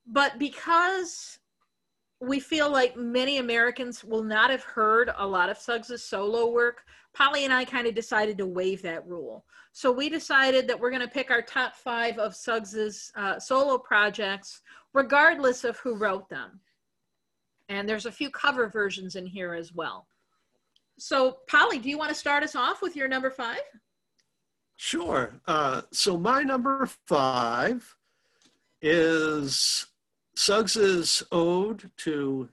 But 0.06 0.38
because 0.38 1.38
we 2.20 2.40
feel 2.40 2.70
like 2.70 2.94
many 2.94 3.38
Americans 3.38 4.04
will 4.04 4.22
not 4.22 4.50
have 4.50 4.64
heard 4.64 5.10
a 5.16 5.26
lot 5.26 5.48
of 5.48 5.56
Suggs' 5.56 6.04
solo 6.04 6.50
work, 6.50 6.84
Polly 7.14 7.44
and 7.44 7.54
I 7.54 7.64
kind 7.64 7.86
of 7.86 7.94
decided 7.94 8.36
to 8.38 8.46
waive 8.46 8.82
that 8.82 9.06
rule. 9.06 9.46
So 9.72 9.90
we 9.90 10.10
decided 10.10 10.68
that 10.68 10.78
we're 10.78 10.90
going 10.90 11.02
to 11.02 11.08
pick 11.08 11.30
our 11.30 11.42
top 11.42 11.74
five 11.74 12.18
of 12.18 12.36
Suggs' 12.36 13.12
uh, 13.16 13.38
solo 13.38 13.78
projects, 13.78 14.60
regardless 14.92 15.64
of 15.64 15.78
who 15.78 15.96
wrote 15.96 16.28
them. 16.28 16.60
And 17.70 17.88
there's 17.88 18.06
a 18.06 18.12
few 18.12 18.30
cover 18.30 18.68
versions 18.68 19.16
in 19.16 19.24
here 19.24 19.54
as 19.54 19.72
well. 19.72 20.06
So, 20.98 21.38
Polly, 21.48 21.78
do 21.78 21.88
you 21.88 21.96
want 21.96 22.10
to 22.10 22.14
start 22.14 22.42
us 22.42 22.56
off 22.56 22.82
with 22.82 22.96
your 22.96 23.08
number 23.08 23.30
five? 23.30 23.60
Sure. 24.76 25.40
Uh, 25.46 25.82
so 25.92 26.18
my 26.18 26.42
number 26.42 26.88
five 27.06 27.96
is 28.82 29.86
Suggs's 30.36 31.22
ode 31.32 31.90
to 31.98 32.48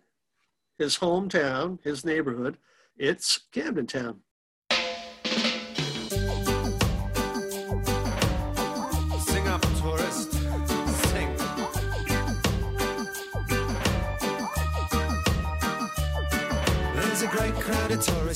his 0.78 0.98
hometown, 0.98 1.82
his 1.84 2.06
neighborhood. 2.06 2.58
It's 2.98 3.40
Camden 3.52 3.88
Town. 3.88 4.22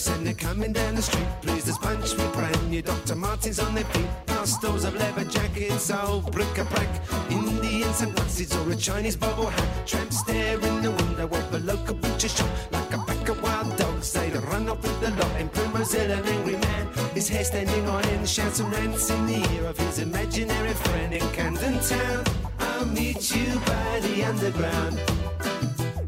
Of 0.07 0.15
and 0.15 0.27
they're 0.27 0.33
coming 0.33 0.71
down 0.71 0.95
the 0.95 1.01
street. 1.01 1.27
Please, 1.41 1.65
there's 1.65 1.77
punch 1.77 2.13
with 2.13 2.33
brand 2.33 2.69
new 2.69 2.81
Dr. 2.81 3.15
Martens 3.15 3.59
on 3.59 3.75
their 3.75 3.83
feet. 3.85 4.07
Pastels 4.27 4.85
of 4.85 4.95
leather 4.95 5.25
jackets, 5.25 5.91
old 5.91 6.31
bric-a-brac. 6.31 6.89
Indian 7.29 7.93
sunglasses 7.93 8.55
or 8.55 8.71
a 8.71 8.75
Chinese 8.75 9.15
bubble 9.15 9.47
hat. 9.47 9.87
Tramps 9.87 10.19
stare 10.19 10.59
in 10.59 10.81
the 10.81 10.91
window 10.91 11.25
of 11.25 11.53
a 11.53 11.59
local 11.59 11.95
butcher 11.95 12.29
shop 12.29 12.49
like 12.71 12.93
a 12.93 12.97
pack 12.99 13.29
of 13.29 13.41
wild 13.41 13.75
dogs. 13.77 14.13
They 14.13 14.29
run 14.29 14.69
off 14.69 14.81
with 14.81 14.99
the 15.01 15.11
lot 15.11 15.35
and 15.37 15.51
Primrose 15.51 15.93
Hill, 15.93 16.11
an 16.11 16.25
angry 16.25 16.57
man. 16.57 16.87
His 17.13 17.27
hair 17.27 17.43
standing 17.43 17.87
on 17.87 18.05
end, 18.05 18.27
shouts 18.27 18.59
and 18.59 18.71
rants 18.71 19.09
in 19.09 19.25
the 19.25 19.39
ear 19.55 19.65
of 19.65 19.77
his 19.77 19.99
imaginary 19.99 20.73
friend 20.73 21.13
in 21.13 21.27
Camden 21.31 21.79
Town. 21.79 22.23
I'll 22.59 22.85
meet 22.85 23.35
you 23.35 23.59
by 23.65 23.99
the 24.01 24.23
underground 24.23 24.99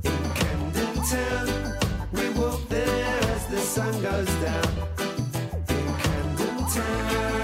in 0.04 0.32
Camden 0.34 0.96
Town. 1.04 1.72
We 2.14 2.28
the 2.30 2.51
sun 3.82 4.02
goes 4.02 4.28
down 4.36 4.72
in 5.70 5.86
Camden 6.04 6.58
Town. 6.76 7.42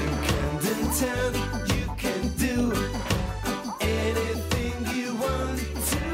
In 0.00 0.12
Camden 0.28 0.82
Town, 1.02 1.32
you 1.72 1.86
can 2.02 2.22
do 2.46 2.56
anything 3.80 4.74
you 4.96 5.14
want 5.14 5.58
to. 5.92 6.06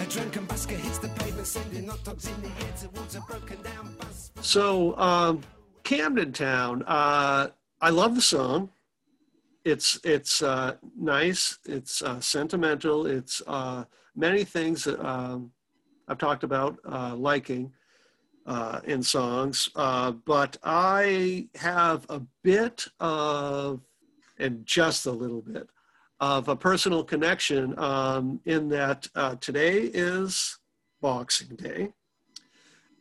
A 0.00 0.06
drunken 0.06 0.46
busker 0.46 0.76
hits 0.76 0.98
the 0.98 1.08
pavement, 1.08 1.46
sending 1.46 1.88
hot 1.88 2.02
dogs 2.04 2.26
in 2.26 2.40
the 2.40 2.48
air 2.48 2.72
towards 2.80 3.14
a 3.16 3.20
broken 3.20 3.60
down 3.62 3.94
bus. 4.00 4.30
So 4.40 4.96
um, 4.98 5.42
Camden 5.84 6.32
Town. 6.32 6.82
Uh, 6.86 7.48
I 7.80 7.90
love 7.90 8.14
the 8.14 8.22
song. 8.22 8.70
It's 9.64 10.00
it's 10.02 10.42
uh, 10.42 10.76
nice. 10.98 11.58
It's 11.66 12.00
uh, 12.00 12.20
sentimental. 12.20 13.06
It's 13.06 13.42
uh, 13.46 13.84
many 14.18 14.44
things 14.44 14.86
um, 14.86 15.52
I've 16.08 16.18
talked 16.18 16.42
about 16.42 16.78
uh, 16.84 17.14
liking 17.14 17.72
uh, 18.46 18.80
in 18.84 19.02
songs. 19.02 19.68
Uh, 19.76 20.12
but 20.12 20.56
I 20.64 21.48
have 21.54 22.04
a 22.08 22.20
bit 22.42 22.86
of, 22.98 23.80
and 24.38 24.66
just 24.66 25.06
a 25.06 25.12
little 25.12 25.42
bit, 25.42 25.68
of 26.20 26.48
a 26.48 26.56
personal 26.56 27.04
connection 27.04 27.78
um, 27.78 28.40
in 28.44 28.68
that 28.70 29.06
uh, 29.14 29.36
today 29.36 29.82
is 29.82 30.58
Boxing 31.00 31.54
Day. 31.54 31.92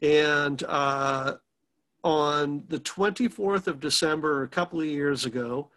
And 0.04 0.62
uh, 0.64 1.38
on 2.04 2.64
the 2.68 2.80
24th 2.80 3.66
of 3.66 3.80
December, 3.80 4.44
a 4.44 4.48
couple 4.48 4.80
of 4.80 4.86
years 4.86 5.26
ago, 5.26 5.72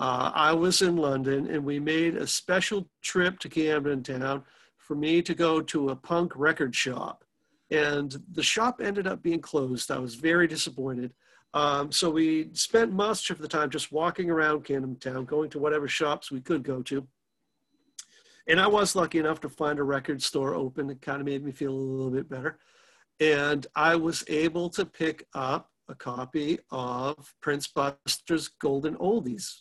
uh, 0.00 0.32
I 0.34 0.52
was 0.52 0.82
in 0.82 0.96
London 0.96 1.46
and 1.46 1.64
we 1.64 1.78
made 1.78 2.16
a 2.16 2.26
special 2.26 2.88
trip 3.02 3.38
to 3.40 3.48
Camden 3.48 4.02
Town 4.02 4.42
for 4.90 4.96
me 4.96 5.22
to 5.22 5.36
go 5.36 5.60
to 5.60 5.90
a 5.90 5.96
punk 5.96 6.32
record 6.34 6.74
shop. 6.74 7.22
And 7.70 8.20
the 8.32 8.42
shop 8.42 8.80
ended 8.82 9.06
up 9.06 9.22
being 9.22 9.40
closed. 9.40 9.92
I 9.92 10.00
was 10.00 10.16
very 10.16 10.48
disappointed. 10.48 11.12
Um, 11.54 11.92
so 11.92 12.10
we 12.10 12.50
spent 12.54 12.92
much 12.92 13.30
of 13.30 13.38
the 13.38 13.46
time 13.46 13.70
just 13.70 13.92
walking 13.92 14.28
around 14.30 14.64
Camden 14.64 14.96
Town, 14.96 15.24
going 15.26 15.48
to 15.50 15.60
whatever 15.60 15.86
shops 15.86 16.32
we 16.32 16.40
could 16.40 16.64
go 16.64 16.82
to. 16.82 17.06
And 18.48 18.60
I 18.60 18.66
was 18.66 18.96
lucky 18.96 19.20
enough 19.20 19.40
to 19.42 19.48
find 19.48 19.78
a 19.78 19.84
record 19.84 20.20
store 20.20 20.56
open. 20.56 20.90
It 20.90 21.00
kind 21.00 21.20
of 21.20 21.26
made 21.26 21.44
me 21.44 21.52
feel 21.52 21.70
a 21.70 21.72
little 21.72 22.10
bit 22.10 22.28
better 22.28 22.58
and 23.20 23.66
I 23.76 23.96
was 23.96 24.24
able 24.28 24.70
to 24.70 24.84
pick 24.84 25.26
up 25.34 25.70
a 25.88 25.94
copy 25.94 26.58
of 26.70 27.34
Prince 27.40 27.68
Buster's 27.68 28.48
Golden 28.48 28.96
Oldies, 28.96 29.60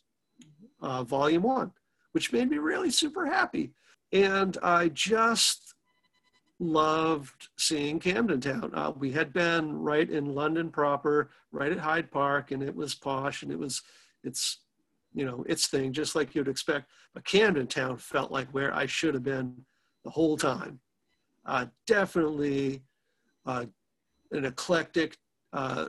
uh, 0.81 1.03
Volume 1.03 1.43
One, 1.43 1.71
which 2.13 2.31
made 2.31 2.49
me 2.49 2.57
really 2.57 2.89
super 2.89 3.25
happy. 3.25 3.73
And 4.11 4.57
I 4.63 4.89
just 4.89 5.73
loved 6.59 7.49
seeing 7.57 7.99
Camden 7.99 8.41
Town. 8.41 8.71
Uh, 8.73 8.91
we 8.97 9.11
had 9.11 9.31
been 9.31 9.77
right 9.77 10.09
in 10.09 10.35
London 10.35 10.69
proper, 10.69 11.29
right 11.51 11.71
at 11.71 11.79
Hyde 11.79 12.11
Park, 12.11 12.51
and 12.51 12.61
it 12.61 12.75
was 12.75 12.95
posh 12.95 13.43
and 13.43 13.51
it 13.51 13.59
was, 13.59 13.81
it's, 14.23 14.59
you 15.13 15.25
know, 15.25 15.43
its 15.47 15.67
thing, 15.67 15.93
just 15.93 16.15
like 16.15 16.35
you'd 16.35 16.47
expect. 16.47 16.89
But 17.13 17.25
Camden 17.25 17.67
Town 17.67 17.97
felt 17.97 18.31
like 18.31 18.49
where 18.49 18.73
I 18.73 18.85
should 18.85 19.13
have 19.13 19.23
been 19.23 19.63
the 20.03 20.09
whole 20.09 20.37
time. 20.37 20.79
Uh, 21.45 21.67
definitely 21.87 22.81
uh, 23.45 23.65
an 24.31 24.45
eclectic 24.45 25.17
uh, 25.53 25.87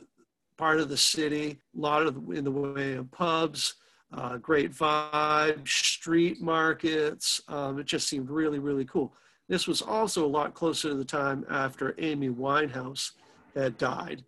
part 0.56 0.80
of 0.80 0.88
the 0.88 0.96
city, 0.96 1.58
a 1.76 1.80
lot 1.80 2.06
of 2.06 2.16
in 2.30 2.44
the 2.44 2.50
way 2.50 2.94
of 2.94 3.10
pubs, 3.10 3.74
uh, 4.12 4.36
great 4.38 4.72
vibe, 4.72 5.66
street 5.66 6.40
markets. 6.40 7.40
Um, 7.48 7.78
it 7.78 7.86
just 7.86 8.08
seemed 8.08 8.30
really, 8.30 8.58
really 8.58 8.84
cool. 8.84 9.12
This 9.48 9.66
was 9.66 9.82
also 9.82 10.24
a 10.24 10.28
lot 10.28 10.54
closer 10.54 10.90
to 10.90 10.94
the 10.94 11.04
time 11.04 11.44
after 11.50 11.94
Amy 11.98 12.28
Winehouse 12.28 13.12
had 13.54 13.78
died. 13.78 14.24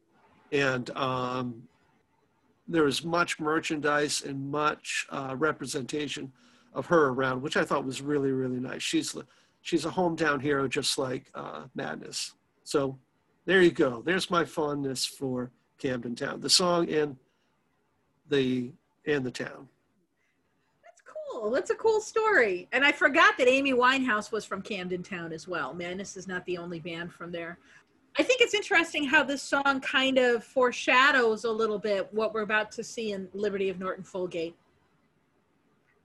And 0.50 0.90
um, 0.90 1.62
there 2.68 2.84
was 2.84 3.04
much 3.04 3.40
merchandise 3.40 4.22
and 4.22 4.50
much 4.50 5.06
uh, 5.10 5.34
representation 5.38 6.32
of 6.74 6.86
her 6.86 7.08
around, 7.08 7.42
which 7.42 7.56
I 7.56 7.64
thought 7.64 7.84
was 7.84 8.02
really, 8.02 8.32
really 8.32 8.60
nice. 8.60 8.82
She's, 8.82 9.16
she's 9.62 9.84
a 9.84 9.90
hometown 9.90 10.40
hero, 10.40 10.68
just 10.68 10.98
like 10.98 11.30
uh, 11.34 11.64
Madness. 11.74 12.34
So 12.64 12.98
there 13.44 13.62
you 13.62 13.72
go. 13.72 14.02
There's 14.04 14.30
my 14.30 14.44
fondness 14.44 15.04
for 15.04 15.50
Camden 15.78 16.14
Town, 16.14 16.40
the 16.40 16.50
song 16.50 16.88
and 16.90 17.16
the 18.28 18.72
and 19.06 19.24
the 19.24 19.30
town. 19.30 19.68
Cool. 21.42 21.50
That's 21.50 21.70
a 21.70 21.74
cool 21.74 22.00
story. 22.00 22.68
And 22.70 22.84
I 22.84 22.92
forgot 22.92 23.36
that 23.36 23.48
Amy 23.48 23.72
Winehouse 23.72 24.30
was 24.30 24.44
from 24.44 24.62
Camden 24.62 25.02
Town 25.02 25.32
as 25.32 25.48
well. 25.48 25.74
Madness 25.74 26.16
is 26.16 26.28
not 26.28 26.44
the 26.46 26.56
only 26.56 26.78
band 26.78 27.12
from 27.12 27.32
there. 27.32 27.58
I 28.16 28.22
think 28.22 28.40
it's 28.40 28.54
interesting 28.54 29.04
how 29.04 29.24
this 29.24 29.42
song 29.42 29.80
kind 29.80 30.18
of 30.18 30.44
foreshadows 30.44 31.44
a 31.44 31.50
little 31.50 31.80
bit 31.80 32.08
what 32.12 32.32
we're 32.32 32.42
about 32.42 32.70
to 32.72 32.84
see 32.84 33.10
in 33.10 33.28
Liberty 33.34 33.70
of 33.70 33.80
Norton 33.80 34.04
Folgate. 34.04 34.54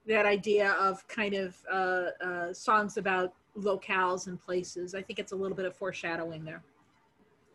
That 0.07 0.25
idea 0.25 0.71
of 0.71 1.07
kind 1.07 1.35
of 1.35 1.55
uh, 1.71 2.05
uh, 2.19 2.53
songs 2.53 2.97
about 2.97 3.33
locales 3.55 4.25
and 4.25 4.41
places. 4.41 4.95
I 4.95 5.03
think 5.03 5.19
it's 5.19 5.33
a 5.33 5.35
little 5.35 5.55
bit 5.55 5.65
of 5.65 5.75
foreshadowing 5.75 6.45
there. 6.45 6.63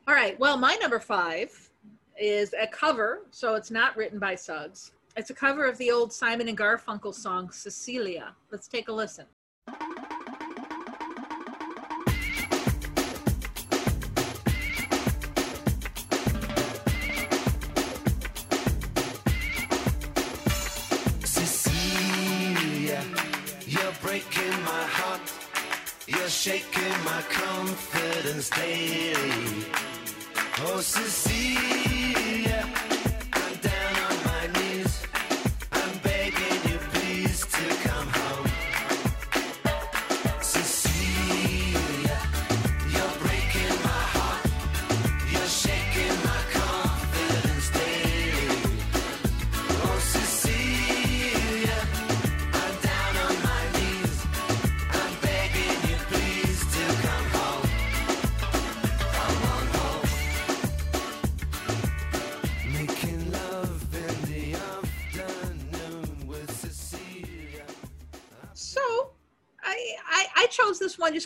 All 0.07 0.15
right. 0.15 0.39
Well, 0.39 0.57
my 0.57 0.77
number 0.77 1.01
five 1.01 1.71
is 2.17 2.55
a 2.61 2.69
cover, 2.69 3.23
so 3.33 3.57
it's 3.57 3.73
not 3.73 3.97
written 3.97 4.21
by 4.21 4.37
Suggs. 4.37 4.93
It's 5.15 5.29
a 5.29 5.35
cover 5.35 5.67
of 5.67 5.77
the 5.77 5.91
old 5.91 6.11
Simon 6.11 6.49
and 6.49 6.57
Garfunkel 6.57 7.15
song 7.15 7.51
Cecilia. 7.51 8.35
Let's 8.51 8.67
take 8.67 8.89
a 8.89 8.93
listen. 8.93 9.27
Cecilia, 21.25 23.05
you're 23.67 23.93
breaking 24.01 24.63
my 24.65 24.85
heart. 24.97 25.21
You're 26.07 26.29
shaking 26.29 27.05
my 27.05 27.23
confidence 27.29 28.49
daily. 28.49 29.67
Oh, 30.61 30.81
Cecilia, 30.81 32.02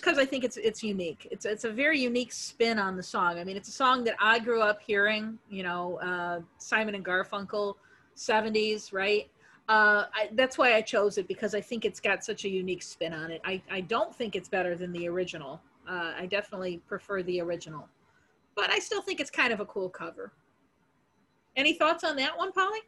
because 0.07 0.21
I 0.21 0.25
think 0.25 0.45
it's 0.45 0.57
it's 0.57 0.85
unique. 0.85 1.27
It's 1.33 1.45
it's 1.45 1.65
a 1.65 1.71
very 1.71 1.99
unique 1.99 2.33
spin 2.33 2.79
on 2.79 2.97
the 2.97 3.03
song. 3.03 3.41
I 3.41 3.45
mean, 3.45 3.57
it's 3.57 3.69
a 3.69 3.73
song 3.73 4.05
that 4.05 4.15
I 4.21 4.39
grew 4.39 4.63
up 4.63 4.81
hearing. 4.81 5.37
You 5.51 5.65
know, 5.65 5.97
uh, 5.97 6.41
Simon 6.59 6.95
and 6.95 7.05
Garfunkel, 7.05 7.75
'70s, 8.17 8.93
right? 8.93 9.29
Uh, 9.69 10.05
I, 10.15 10.31
that's 10.35 10.57
why 10.59 10.75
I 10.75 10.81
chose 10.81 11.19
it 11.19 11.27
because 11.27 11.57
I 11.57 11.61
think 11.61 11.85
it's 11.85 11.99
got 11.99 12.25
such 12.25 12.45
a 12.45 12.49
unique 12.49 12.85
spin 12.85 13.13
on 13.13 13.33
it. 13.33 13.41
I, 13.45 13.61
I 13.69 13.81
don't 13.81 14.15
think 14.15 14.37
it's 14.37 14.49
better 14.49 14.77
than 14.77 14.93
the 14.93 15.09
original. 15.09 15.61
Uh, 15.89 16.13
I 16.17 16.27
definitely 16.27 16.81
prefer 16.87 17.25
the 17.25 17.41
original, 17.41 17.89
but 18.55 18.71
I 18.71 18.79
still 18.79 19.03
think 19.03 19.19
it's 19.19 19.31
kind 19.31 19.53
of 19.53 19.59
a 19.59 19.65
cool 19.65 19.89
cover. 19.89 20.31
Any 21.57 21.73
thoughts 21.73 22.05
on 22.05 22.15
that 22.17 22.39
one, 22.39 22.53
Polly? 22.53 22.79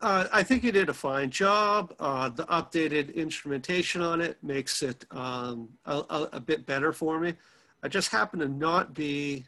Uh, 0.00 0.26
I 0.32 0.42
think 0.42 0.64
you 0.64 0.72
did 0.72 0.88
a 0.88 0.94
fine 0.94 1.28
job. 1.30 1.94
Uh, 2.00 2.30
the 2.30 2.46
updated 2.46 3.14
instrumentation 3.14 4.00
on 4.00 4.22
it 4.22 4.38
makes 4.42 4.82
it 4.82 5.04
um, 5.10 5.68
a, 5.84 5.96
a, 6.08 6.28
a 6.34 6.40
bit 6.40 6.64
better 6.64 6.92
for 6.92 7.20
me. 7.20 7.34
I 7.82 7.88
just 7.88 8.10
happen 8.10 8.40
to 8.40 8.48
not 8.48 8.94
be 8.94 9.44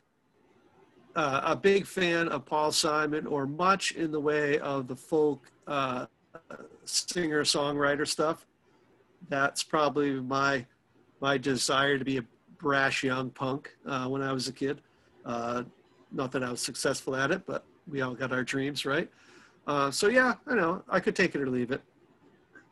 uh, 1.17 1.41
a 1.45 1.57
big 1.57 1.87
fan 1.87 2.29
of 2.29 2.45
Paul 2.45 2.71
Simon 2.71 3.27
or 3.27 3.47
much 3.47 3.93
in 3.93 4.11
the 4.11 4.21
way 4.21 4.59
of 4.59 4.89
the 4.89 4.97
folk 4.97 5.51
uh, 5.67 6.07
singer 6.85 7.45
songwriter 7.45 8.07
stuff. 8.07 8.47
That's 9.29 9.63
probably 9.63 10.13
my 10.21 10.67
my 11.21 11.39
desire 11.39 11.99
to 11.99 12.05
be 12.05 12.19
a 12.19 12.25
brash 12.59 13.05
young 13.05 13.31
punk 13.31 13.71
uh, 13.87 14.07
when 14.09 14.23
I 14.23 14.33
was 14.33 14.49
a 14.49 14.53
kid. 14.53 14.83
Uh, 15.25 15.63
not 16.11 16.33
that 16.33 16.43
I 16.43 16.51
was 16.51 16.61
successful 16.61 17.15
at 17.15 17.31
it, 17.31 17.47
but 17.47 17.65
we 17.87 18.01
all 18.01 18.15
got 18.15 18.33
our 18.33 18.43
dreams, 18.43 18.85
right? 18.85 19.09
Uh, 19.67 19.91
so 19.91 20.09
yeah, 20.09 20.35
I 20.47 20.55
know 20.55 20.83
I 20.89 21.01
could 21.01 21.15
take 21.15 21.35
it 21.35 21.41
or 21.41 21.49
leave 21.49 21.71
it. 21.71 21.83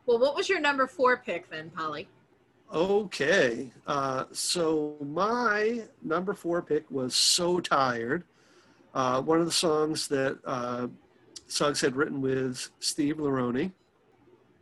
Well, 0.05 0.19
what 0.19 0.35
was 0.35 0.49
your 0.49 0.59
number 0.59 0.87
four 0.87 1.17
pick 1.17 1.49
then, 1.49 1.69
Polly? 1.69 2.07
Okay, 2.73 3.71
uh, 3.85 4.25
so 4.31 4.95
my 5.01 5.81
number 6.01 6.33
four 6.33 6.61
pick 6.61 6.89
was 6.89 7.15
"So 7.15 7.59
Tired," 7.59 8.23
uh, 8.93 9.21
one 9.21 9.39
of 9.39 9.45
the 9.45 9.51
songs 9.51 10.07
that 10.07 10.39
uh, 10.45 10.87
Suggs 11.47 11.81
had 11.81 11.95
written 11.95 12.21
with 12.21 12.69
Steve 12.79 13.17
Lironi, 13.17 13.71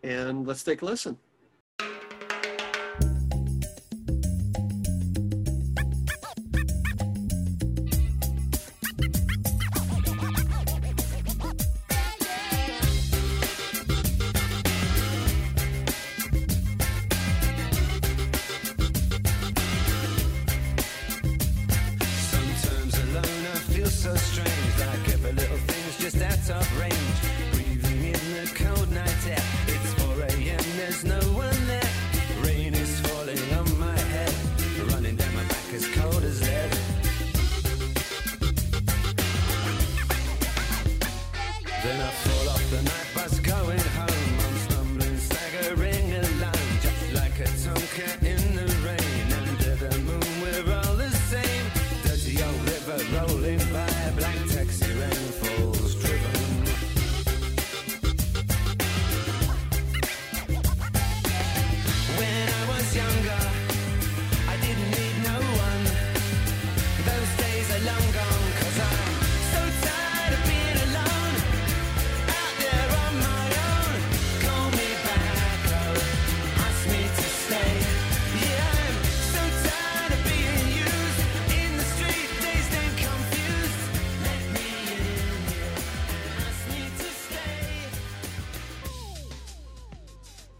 and 0.03 0.47
let's 0.47 0.63
take 0.63 0.81
a 0.81 0.85
listen. 0.85 1.17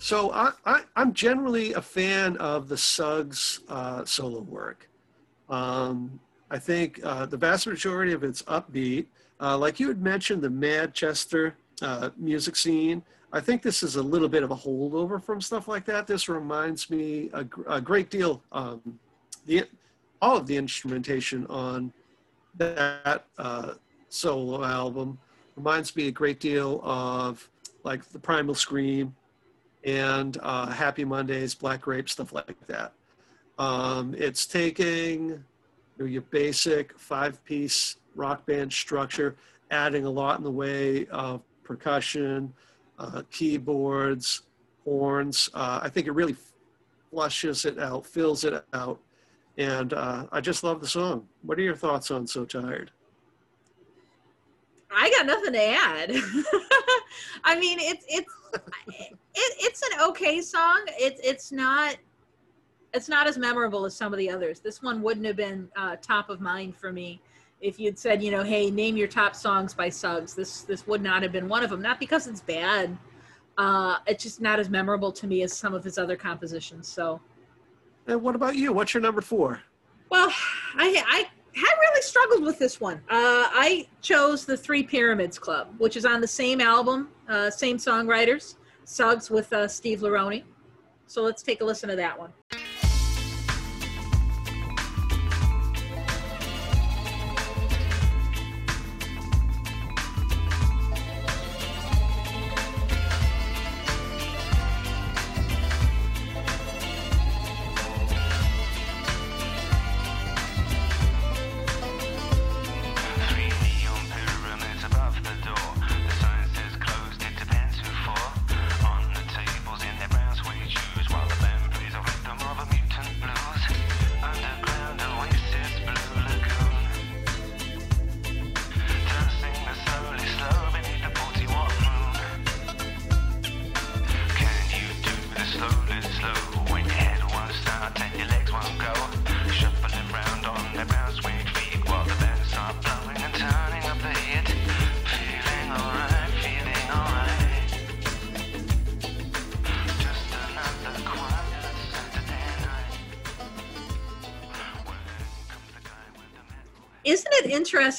So 0.09 0.31
I, 0.31 0.53
I, 0.65 0.81
I'm 0.95 1.13
generally 1.13 1.73
a 1.73 1.81
fan 1.83 2.35
of 2.37 2.67
the 2.67 2.75
Suggs 2.75 3.59
uh, 3.69 4.03
solo 4.05 4.39
work. 4.39 4.89
Um, 5.51 6.19
I 6.49 6.57
think 6.57 6.99
uh, 7.03 7.27
the 7.27 7.37
vast 7.37 7.67
majority 7.67 8.13
of 8.13 8.23
it's 8.23 8.41
upbeat. 8.41 9.05
Uh, 9.39 9.55
like 9.55 9.79
you 9.79 9.87
had 9.87 10.01
mentioned, 10.01 10.41
the 10.41 10.49
Manchester 10.49 11.57
uh, 11.83 12.09
music 12.17 12.55
scene. 12.55 13.03
I 13.31 13.39
think 13.39 13.61
this 13.61 13.83
is 13.83 13.97
a 13.97 14.01
little 14.01 14.27
bit 14.27 14.41
of 14.41 14.49
a 14.49 14.55
holdover 14.55 15.23
from 15.23 15.41
stuff 15.41 15.67
like 15.67 15.85
that. 15.85 16.07
This 16.07 16.27
reminds 16.27 16.89
me 16.89 17.29
a, 17.33 17.45
a 17.67 17.79
great 17.79 18.09
deal. 18.09 18.41
Um, 18.51 18.81
the 19.45 19.67
all 20.23 20.37
of 20.37 20.47
the 20.47 20.57
instrumentation 20.57 21.45
on 21.51 21.93
that 22.57 23.27
uh, 23.37 23.73
solo 24.09 24.63
album 24.63 25.19
reminds 25.55 25.95
me 25.95 26.07
a 26.07 26.11
great 26.11 26.39
deal 26.39 26.81
of 26.83 27.47
like 27.83 28.03
the 28.05 28.17
Primal 28.17 28.55
Scream 28.55 29.15
and 29.83 30.37
uh, 30.41 30.67
Happy 30.67 31.05
Mondays, 31.05 31.55
Black 31.55 31.81
Grape, 31.81 32.09
stuff 32.09 32.33
like 32.33 32.55
that. 32.67 32.93
Um, 33.57 34.15
it's 34.17 34.45
taking 34.45 35.43
your 35.97 36.21
basic 36.23 36.97
five 36.97 37.43
piece 37.43 37.97
rock 38.15 38.45
band 38.45 38.71
structure, 38.71 39.35
adding 39.71 40.05
a 40.05 40.09
lot 40.09 40.37
in 40.37 40.43
the 40.43 40.51
way 40.51 41.05
of 41.07 41.41
percussion, 41.63 42.53
uh, 42.97 43.21
keyboards, 43.31 44.43
horns. 44.83 45.49
Uh, 45.53 45.79
I 45.83 45.89
think 45.89 46.07
it 46.07 46.11
really 46.11 46.35
flushes 47.11 47.65
it 47.65 47.79
out, 47.79 48.05
fills 48.05 48.43
it 48.43 48.65
out. 48.73 48.99
And 49.57 49.93
uh, 49.93 50.25
I 50.31 50.39
just 50.39 50.63
love 50.63 50.79
the 50.79 50.87
song. 50.87 51.27
What 51.41 51.59
are 51.59 51.61
your 51.61 51.75
thoughts 51.75 52.11
on 52.11 52.25
So 52.27 52.45
Tired? 52.45 52.91
I 54.91 55.09
got 55.11 55.25
nothing 55.25 55.53
to 55.53 55.63
add. 55.63 56.11
I 57.43 57.59
mean, 57.59 57.77
it's 57.79 58.05
it's 58.07 58.33
it, 58.87 59.17
it's 59.35 59.81
an 59.83 60.01
okay 60.09 60.41
song. 60.41 60.83
It's 60.97 61.19
it's 61.23 61.51
not 61.51 61.95
it's 62.93 63.07
not 63.07 63.27
as 63.27 63.37
memorable 63.37 63.85
as 63.85 63.95
some 63.95 64.13
of 64.13 64.19
the 64.19 64.29
others. 64.29 64.59
This 64.59 64.81
one 64.81 65.01
wouldn't 65.01 65.25
have 65.25 65.35
been 65.35 65.69
uh, 65.75 65.95
top 66.01 66.29
of 66.29 66.41
mind 66.41 66.75
for 66.75 66.91
me 66.91 67.21
if 67.61 67.79
you'd 67.79 67.99
said, 67.99 68.23
you 68.23 68.31
know, 68.31 68.43
hey, 68.43 68.71
name 68.71 68.95
your 68.97 69.07
top 69.07 69.35
songs 69.35 69.73
by 69.73 69.89
Suggs. 69.89 70.33
This 70.33 70.61
this 70.63 70.87
would 70.87 71.01
not 71.01 71.21
have 71.23 71.31
been 71.31 71.47
one 71.47 71.63
of 71.63 71.69
them. 71.69 71.81
Not 71.81 71.99
because 71.99 72.27
it's 72.27 72.41
bad. 72.41 72.97
Uh, 73.57 73.97
it's 74.07 74.23
just 74.23 74.39
not 74.41 74.59
as 74.59 74.69
memorable 74.69 75.11
to 75.11 75.27
me 75.27 75.43
as 75.43 75.55
some 75.55 75.73
of 75.73 75.83
his 75.83 75.97
other 75.97 76.15
compositions. 76.15 76.87
So, 76.87 77.19
And 78.07 78.21
what 78.21 78.33
about 78.33 78.55
you? 78.55 78.71
What's 78.71 78.93
your 78.93 79.01
number 79.01 79.21
four? 79.21 79.61
well, 80.09 80.31
I 80.75 81.03
I 81.07 81.27
had 81.59 81.75
really 81.81 82.01
struggled 82.01 82.43
with 82.43 82.57
this 82.59 82.79
one. 82.79 82.97
Uh, 83.09 83.47
I 83.51 83.87
chose 84.01 84.45
the 84.45 84.55
Three 84.55 84.83
Pyramids 84.83 85.37
Club, 85.37 85.67
which 85.77 85.97
is 85.97 86.05
on 86.05 86.21
the 86.21 86.27
same 86.27 86.61
album, 86.61 87.09
uh, 87.27 87.49
same 87.49 87.77
songwriters, 87.77 88.55
Suggs 88.85 89.29
with 89.29 89.51
uh, 89.53 89.67
Steve 89.67 89.99
Lironi. 89.99 90.43
So 91.07 91.21
let's 91.21 91.41
take 91.41 91.61
a 91.61 91.65
listen 91.65 91.89
to 91.89 91.95
that 91.95 92.17
one. 92.17 92.31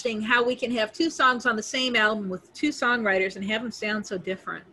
Interesting 0.06 0.22
how 0.22 0.42
we 0.42 0.54
can 0.54 0.70
have 0.70 0.92
two 0.92 1.10
songs 1.10 1.46
on 1.46 1.56
the 1.56 1.62
same 1.62 1.94
album 1.94 2.28
with 2.28 2.52
two 2.54 2.70
songwriters 2.70 3.36
and 3.36 3.44
have 3.44 3.62
them 3.62 3.70
sound 3.70 4.06
so 4.06 4.16
different? 4.16 4.64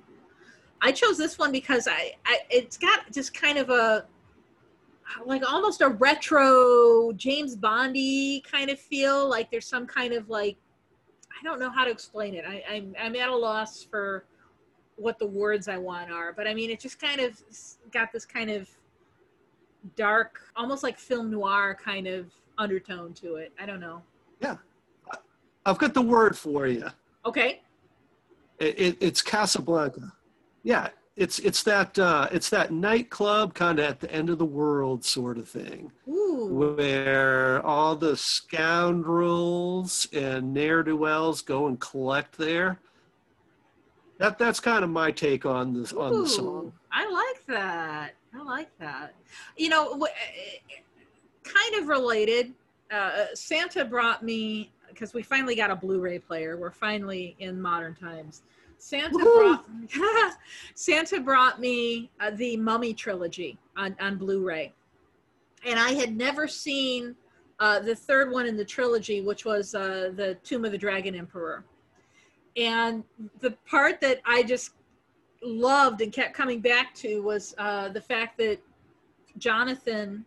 I 0.81 0.91
chose 0.91 1.17
this 1.17 1.37
one 1.37 1.51
because 1.51 1.87
I, 1.87 2.13
I 2.25 2.39
it's 2.49 2.77
got 2.77 3.11
just 3.11 3.33
kind 3.33 3.57
of 3.57 3.69
a 3.69 4.05
like 5.25 5.43
almost 5.49 5.81
a 5.81 5.89
retro 5.89 7.11
James 7.13 7.55
Bondy 7.55 8.41
kind 8.49 8.69
of 8.69 8.79
feel. 8.79 9.27
Like 9.27 9.49
there's 9.51 9.65
some 9.65 9.85
kind 9.85 10.13
of 10.13 10.29
like 10.29 10.57
I 11.31 11.43
don't 11.43 11.59
know 11.59 11.69
how 11.69 11.83
to 11.83 11.91
explain 11.91 12.33
it. 12.33 12.45
I, 12.47 12.63
I'm 12.69 12.95
I'm 12.99 13.15
at 13.15 13.29
a 13.29 13.35
loss 13.35 13.83
for 13.83 14.25
what 14.95 15.19
the 15.19 15.27
words 15.27 15.67
I 15.67 15.77
want 15.77 16.11
are, 16.11 16.31
but 16.31 16.47
I 16.47 16.53
mean 16.53 16.69
it 16.69 16.79
just 16.79 17.01
kind 17.01 17.19
of 17.19 17.41
got 17.91 18.13
this 18.13 18.25
kind 18.25 18.49
of 18.49 18.69
dark, 19.95 20.41
almost 20.55 20.83
like 20.83 20.97
film 20.97 21.31
noir 21.31 21.77
kind 21.83 22.07
of 22.07 22.31
undertone 22.57 23.13
to 23.15 23.35
it. 23.35 23.51
I 23.59 23.65
don't 23.65 23.79
know. 23.79 24.03
Yeah. 24.39 24.57
I've 25.67 25.77
got 25.77 25.93
the 25.93 26.01
word 26.01 26.37
for 26.37 26.65
you. 26.65 26.85
Okay. 27.25 27.61
It, 28.57 28.79
it, 28.79 28.97
it's 29.01 29.21
Casablanca. 29.21 30.13
Yeah, 30.63 30.87
it's 31.17 31.39
it's 31.39 31.61
that 31.63 31.99
uh, 31.99 32.29
it's 32.31 32.49
that 32.51 32.71
nightclub 32.71 33.53
kind 33.53 33.77
of 33.79 33.85
at 33.85 33.99
the 33.99 34.09
end 34.09 34.29
of 34.29 34.37
the 34.37 34.45
world 34.45 35.03
sort 35.03 35.37
of 35.37 35.47
thing, 35.47 35.91
Ooh. 36.07 36.47
where 36.51 37.63
all 37.65 37.97
the 37.97 38.15
scoundrels 38.15 40.07
and 40.13 40.53
ne'er 40.53 40.83
do 40.83 40.95
wells 40.95 41.41
go 41.41 41.67
and 41.67 41.79
collect 41.81 42.37
there. 42.37 42.79
That 44.19 44.39
that's 44.39 44.61
kind 44.61 44.85
of 44.85 44.89
my 44.89 45.11
take 45.11 45.45
on 45.45 45.73
this 45.73 45.91
on 45.91 46.21
the 46.21 46.29
song. 46.29 46.71
I 46.91 47.09
like 47.09 47.45
that. 47.47 48.13
I 48.33 48.43
like 48.43 48.69
that. 48.79 49.13
You 49.57 49.69
know, 49.69 49.99
wh- 49.99 51.43
kind 51.43 51.81
of 51.81 51.89
related. 51.89 52.53
Uh, 52.89 53.25
Santa 53.33 53.83
brought 53.83 54.23
me 54.23 54.71
because 54.97 55.13
we 55.13 55.21
finally 55.21 55.55
got 55.55 55.69
a 55.69 55.75
Blu-ray 55.75 56.19
player. 56.19 56.57
We're 56.57 56.71
finally 56.71 57.35
in 57.39 57.61
modern 57.61 57.93
times. 57.93 58.41
Santa 58.79 59.15
Woohoo! 59.15 59.61
brought 59.91 60.37
Santa 60.75 61.19
brought 61.19 61.59
me 61.59 62.09
uh, 62.19 62.31
the 62.31 62.57
Mummy 62.57 62.93
trilogy 62.93 63.57
on, 63.75 63.95
on 63.99 64.17
Blu-ray, 64.17 64.73
and 65.65 65.79
I 65.79 65.91
had 65.91 66.15
never 66.15 66.47
seen 66.47 67.15
uh, 67.59 67.79
the 67.79 67.95
third 67.95 68.31
one 68.31 68.45
in 68.45 68.55
the 68.57 68.65
trilogy, 68.65 69.21
which 69.21 69.45
was 69.45 69.73
uh, 69.73 70.11
the 70.15 70.37
Tomb 70.43 70.65
of 70.65 70.71
the 70.71 70.77
Dragon 70.77 71.15
Emperor. 71.15 71.63
And 72.55 73.03
the 73.39 73.51
part 73.67 73.99
that 74.01 74.19
I 74.25 74.43
just 74.43 74.71
loved 75.43 76.01
and 76.01 76.11
kept 76.11 76.35
coming 76.35 76.59
back 76.59 76.93
to 76.95 77.21
was 77.21 77.55
uh, 77.57 77.89
the 77.89 78.01
fact 78.01 78.37
that 78.39 78.59
Jonathan 79.37 80.25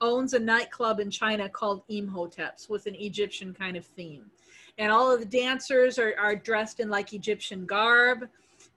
owns 0.00 0.32
a 0.32 0.38
nightclub 0.38 1.00
in 1.00 1.10
China 1.10 1.48
called 1.48 1.82
Imhotep's 1.88 2.68
with 2.68 2.86
an 2.86 2.94
Egyptian 2.94 3.54
kind 3.54 3.76
of 3.76 3.84
theme. 3.84 4.30
And 4.78 4.90
all 4.90 5.12
of 5.12 5.20
the 5.20 5.26
dancers 5.26 5.98
are, 5.98 6.14
are 6.18 6.34
dressed 6.34 6.80
in 6.80 6.90
like 6.90 7.12
Egyptian 7.12 7.64
garb. 7.66 8.28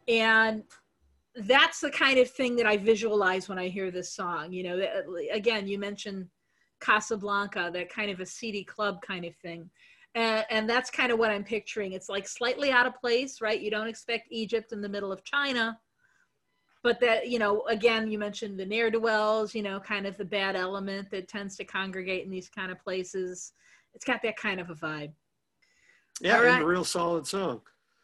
And 0.08 0.64
that's 1.36 1.82
the 1.82 1.92
kind 1.92 2.20
of 2.20 2.30
thing 2.30 2.56
that 2.56 2.66
I 2.66 2.78
visualize 2.78 3.50
when 3.50 3.60
I 3.60 3.68
hear 3.68 3.92
this 3.92 4.12
song. 4.12 4.52
You 4.52 4.64
know, 4.64 4.88
again, 5.32 5.68
you 5.68 5.80
mentioned 5.80 6.28
Casablanca, 6.80 7.72
that 7.74 7.90
kind 7.90 8.12
of 8.12 8.20
a 8.20 8.26
seedy 8.26 8.64
club 8.64 9.02
kind 9.02 9.26
of 9.26 9.36
thing. 9.36 9.70
And, 10.16 10.46
and 10.50 10.70
that's 10.70 10.90
kind 10.90 11.12
of 11.12 11.20
what 11.20 11.32
I'm 11.32 11.44
picturing. 11.44 11.94
It's 11.94 12.10
like 12.10 12.28
slightly 12.28 12.72
out 12.72 12.88
of 12.88 13.00
place, 13.00 13.42
right? 13.42 13.60
You 13.60 13.70
don't 13.70 13.88
expect 13.88 14.28
Egypt 14.32 14.72
in 14.72 14.82
the 14.82 14.90
middle 14.90 15.12
of 15.12 15.24
China, 15.24 15.78
but 16.84 17.00
that 17.00 17.28
you 17.30 17.40
know 17.40 17.62
again 17.68 18.10
you 18.10 18.18
mentioned 18.20 18.60
the 18.60 18.66
ne'er-do-wells 18.66 19.54
you 19.56 19.62
know 19.64 19.80
kind 19.80 20.06
of 20.06 20.18
the 20.18 20.26
bad 20.26 20.56
element 20.56 21.10
that 21.12 21.28
tends 21.28 21.56
to 21.58 21.64
congregate 21.64 22.24
in 22.26 22.32
these 22.32 22.50
kind 22.50 22.72
of 22.72 22.80
places 22.80 23.54
it's 23.94 24.06
got 24.06 24.22
that 24.22 24.38
kind 24.38 24.60
of 24.60 24.70
a 24.70 24.76
vibe 24.76 25.12
Yeah, 26.22 26.36
All 26.38 26.42
and 26.44 26.48
right. 26.54 26.62
a 26.62 26.66
real 26.66 26.84
solid 26.84 27.26
song. 27.28 27.62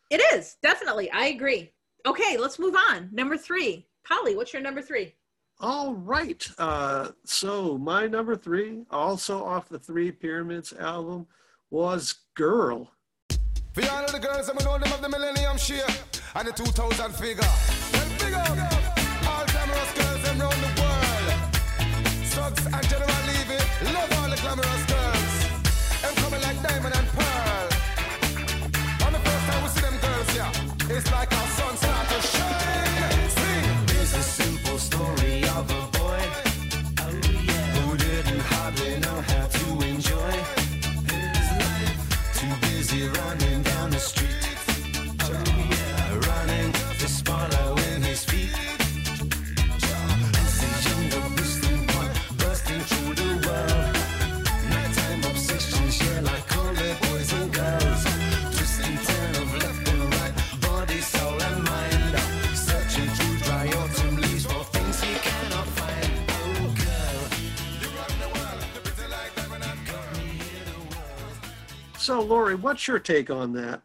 it 0.09 0.21
is 0.33 0.57
definitely 0.61 1.09
i 1.11 1.25
agree 1.27 1.71
okay 2.05 2.37
let's 2.37 2.59
move 2.59 2.75
on 2.89 3.09
number 3.11 3.37
three 3.37 3.87
polly 4.07 4.35
what's 4.35 4.53
your 4.53 4.61
number 4.61 4.81
three 4.81 5.13
All 5.59 5.93
right. 5.93 6.45
Uh, 6.57 7.11
so 7.25 7.77
my 7.77 8.07
number 8.07 8.35
three, 8.35 8.83
also 8.91 9.45
off 9.45 9.69
the 9.69 9.79
Three 9.79 10.11
Pyramids 10.11 10.73
album, 10.73 11.27
was 11.69 12.15
"Girl." 12.35 12.89
For 13.73 13.85
all 13.91 14.03
of 14.03 14.11
the 14.11 14.19
girls, 14.19 14.49
I'm 14.49 14.57
know 14.65 14.77
them 14.79 14.91
of 14.91 15.01
the 15.01 15.09
millennium 15.09 15.57
share 15.57 15.87
and 16.35 16.47
the 16.47 16.51
2000 16.51 17.13
figure. 17.15 17.82
So, 72.03 72.19
Lori, 72.19 72.55
what's 72.55 72.85
your 72.85 72.99
take 72.99 73.29
on 73.29 73.53
that? 73.53 73.81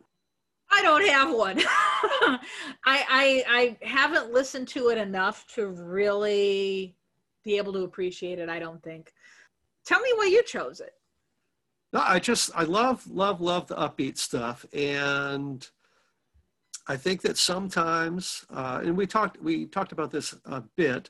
I 0.72 0.82
don't 0.82 1.06
have 1.08 1.32
one. 1.32 1.60
I, 1.62 2.40
I 2.84 3.44
I 3.46 3.76
haven't 3.80 4.32
listened 4.32 4.66
to 4.68 4.88
it 4.88 4.98
enough 4.98 5.46
to 5.54 5.68
really 5.68 6.96
be 7.44 7.58
able 7.58 7.72
to 7.74 7.84
appreciate 7.84 8.40
it. 8.40 8.48
I 8.48 8.58
don't 8.58 8.82
think. 8.82 9.12
Tell 9.86 10.00
me 10.00 10.10
why 10.16 10.24
you 10.24 10.42
chose 10.42 10.80
it. 10.80 10.94
No, 11.92 12.00
I 12.00 12.18
just 12.18 12.50
I 12.56 12.64
love 12.64 13.06
love 13.06 13.40
love 13.40 13.68
the 13.68 13.76
upbeat 13.76 14.18
stuff, 14.18 14.66
and 14.72 15.64
I 16.88 16.96
think 16.96 17.22
that 17.22 17.38
sometimes, 17.38 18.44
uh, 18.50 18.80
and 18.82 18.96
we 18.96 19.06
talked 19.06 19.40
we 19.40 19.66
talked 19.66 19.92
about 19.92 20.10
this 20.10 20.34
a 20.44 20.64
bit, 20.74 21.08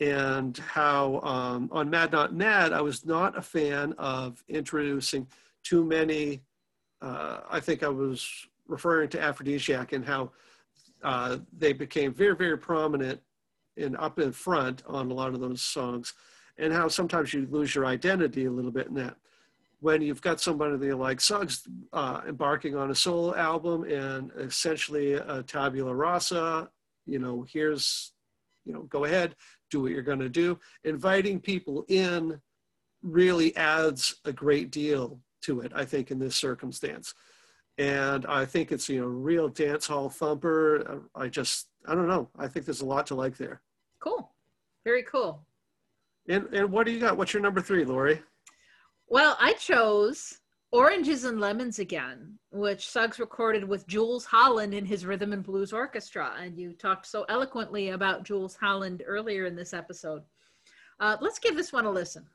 and 0.00 0.56
how 0.56 1.20
um, 1.20 1.68
on 1.70 1.90
Mad 1.90 2.12
Not 2.12 2.32
Mad 2.32 2.72
I 2.72 2.80
was 2.80 3.04
not 3.04 3.36
a 3.36 3.42
fan 3.42 3.92
of 3.98 4.42
introducing 4.48 5.26
too 5.62 5.84
many. 5.84 6.42
Uh, 7.02 7.40
I 7.50 7.60
think 7.60 7.82
I 7.82 7.88
was 7.88 8.28
referring 8.66 9.08
to 9.10 9.18
Afrodiziak 9.18 9.92
and 9.92 10.04
how 10.04 10.32
uh, 11.02 11.38
they 11.56 11.72
became 11.72 12.12
very 12.12 12.36
very 12.36 12.58
prominent 12.58 13.20
and 13.76 13.96
up 13.96 14.18
in 14.18 14.32
front 14.32 14.82
on 14.86 15.10
a 15.10 15.14
lot 15.14 15.32
of 15.32 15.40
those 15.40 15.62
songs, 15.62 16.12
and 16.58 16.72
how 16.72 16.88
sometimes 16.88 17.32
you 17.32 17.46
lose 17.50 17.74
your 17.74 17.86
identity 17.86 18.44
a 18.44 18.50
little 18.50 18.70
bit 18.70 18.88
in 18.88 18.94
that 18.94 19.16
when 19.80 20.02
you've 20.02 20.20
got 20.20 20.40
somebody 20.40 20.76
that 20.76 20.86
you 20.86 20.96
like 20.96 21.20
Suggs 21.20 21.66
uh, 21.92 22.20
embarking 22.28 22.76
on 22.76 22.90
a 22.90 22.94
solo 22.94 23.34
album 23.34 23.84
and 23.84 24.30
essentially 24.38 25.14
a 25.14 25.42
tabula 25.42 25.94
rasa, 25.94 26.68
you 27.06 27.18
know, 27.18 27.46
here's, 27.50 28.12
you 28.66 28.72
know, 28.72 28.82
go 28.82 29.04
ahead, 29.04 29.34
do 29.70 29.80
what 29.80 29.92
you're 29.92 30.02
going 30.02 30.18
to 30.18 30.28
do. 30.28 30.58
Inviting 30.84 31.40
people 31.40 31.86
in 31.88 32.40
really 33.02 33.56
adds 33.56 34.16
a 34.26 34.32
great 34.32 34.70
deal 34.70 35.18
to 35.42 35.60
it, 35.60 35.72
I 35.74 35.84
think, 35.84 36.10
in 36.10 36.18
this 36.18 36.36
circumstance. 36.36 37.14
And 37.78 38.26
I 38.26 38.44
think 38.44 38.72
it's, 38.72 38.88
you 38.88 39.00
know, 39.00 39.06
real 39.06 39.48
dance 39.48 39.86
hall 39.86 40.10
thumper. 40.10 41.02
I 41.14 41.28
just, 41.28 41.68
I 41.86 41.94
don't 41.94 42.08
know. 42.08 42.28
I 42.38 42.46
think 42.46 42.66
there's 42.66 42.82
a 42.82 42.86
lot 42.86 43.06
to 43.06 43.14
like 43.14 43.36
there. 43.36 43.62
Cool. 44.00 44.30
Very 44.84 45.02
cool. 45.04 45.46
And, 46.28 46.46
and 46.52 46.70
what 46.70 46.84
do 46.84 46.92
you 46.92 47.00
got? 47.00 47.16
What's 47.16 47.32
your 47.32 47.42
number 47.42 47.60
three, 47.60 47.84
Lori? 47.84 48.20
Well, 49.08 49.36
I 49.40 49.54
chose 49.54 50.38
Oranges 50.72 51.24
and 51.24 51.40
Lemons 51.40 51.78
again, 51.78 52.38
which 52.52 52.88
Suggs 52.88 53.18
recorded 53.18 53.64
with 53.64 53.86
Jools 53.88 54.24
Holland 54.24 54.74
in 54.74 54.84
his 54.84 55.06
Rhythm 55.06 55.32
and 55.32 55.42
Blues 55.42 55.72
Orchestra. 55.72 56.34
And 56.38 56.56
you 56.56 56.74
talked 56.74 57.06
so 57.06 57.24
eloquently 57.28 57.90
about 57.90 58.24
Jools 58.24 58.56
Holland 58.56 59.02
earlier 59.06 59.46
in 59.46 59.56
this 59.56 59.72
episode. 59.72 60.22
Uh, 61.00 61.16
let's 61.20 61.38
give 61.38 61.56
this 61.56 61.72
one 61.72 61.86
a 61.86 61.90
listen. 61.90 62.26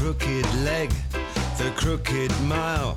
Crooked 0.00 0.46
leg, 0.64 0.90
the 1.58 1.70
crooked 1.76 2.32
mile, 2.44 2.94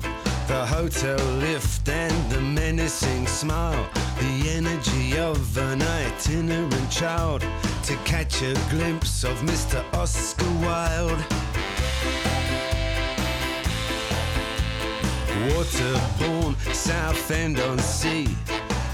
the 0.48 0.64
hotel 0.64 1.18
lift, 1.36 1.86
and 1.86 2.30
the 2.30 2.40
menacing 2.40 3.26
smile. 3.26 3.86
The 4.18 4.48
energy 4.48 5.18
of 5.18 5.58
an 5.58 5.82
itinerant 5.82 6.90
child 6.90 7.42
to 7.82 7.94
catch 8.06 8.40
a 8.40 8.54
glimpse 8.70 9.22
of 9.22 9.36
Mr. 9.40 9.84
Oscar 9.92 10.50
Wilde. 10.62 11.22
Waterborne, 15.50 16.56
South 16.74 17.30
End 17.30 17.60
on 17.60 17.78
Sea. 17.80 18.34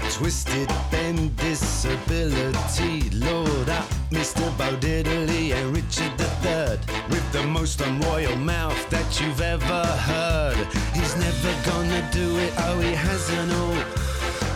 Twisted 0.09 0.67
bend 0.91 1.37
disability. 1.37 3.09
Lord 3.11 3.69
up, 3.69 3.87
Mr. 4.09 4.45
Bo 4.57 4.75
and 4.85 5.73
Richard 5.73 6.19
III. 6.19 6.90
With 7.09 7.31
the 7.31 7.43
most 7.43 7.81
unroyal 7.81 8.35
mouth 8.35 8.89
that 8.89 9.19
you've 9.19 9.41
ever 9.41 9.83
heard. 10.09 10.57
He's 10.93 11.15
never 11.15 11.51
gonna 11.65 12.07
do 12.11 12.37
it, 12.37 12.53
oh, 12.57 12.79
he 12.79 12.93
hasn't 12.93 13.51
all. 13.51 14.01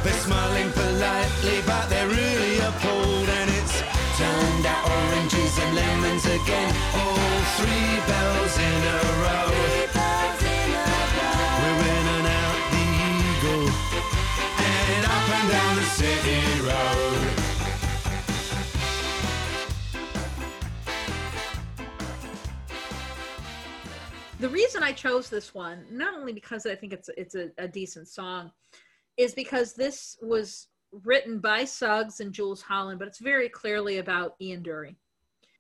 They're 0.03 0.13
smiling 0.13 0.71
politely, 0.71 1.61
but 1.65 1.89
they're 1.89 2.07
really 2.07 2.59
appalled. 2.59 3.29
And 3.29 3.49
it's 3.49 3.81
turned 4.17 4.65
out 4.65 4.85
oranges 4.89 5.57
and 5.57 5.75
lemons 5.75 6.25
again. 6.25 6.71
All 6.93 7.39
three 7.57 7.91
bells 8.07 8.55
in 8.57 8.79
a 8.95 8.99
row. 9.23 9.74
The 24.39 24.49
reason 24.49 24.83
I 24.83 24.91
chose 24.91 25.29
this 25.29 25.53
one, 25.53 25.85
not 25.89 26.13
only 26.13 26.33
because 26.33 26.65
I 26.65 26.75
think 26.75 26.91
it's 26.91 27.09
it's 27.15 27.35
a, 27.35 27.51
a 27.57 27.69
decent 27.69 28.09
song, 28.09 28.51
is 29.15 29.33
because 29.33 29.73
this 29.73 30.17
was 30.21 30.67
written 30.91 31.39
by 31.39 31.63
Suggs 31.63 32.19
and 32.19 32.33
Jools 32.33 32.61
Holland, 32.61 32.99
but 32.99 33.07
it's 33.07 33.19
very 33.19 33.47
clearly 33.47 33.99
about 33.99 34.35
Ian 34.41 34.61
Dury. 34.61 34.97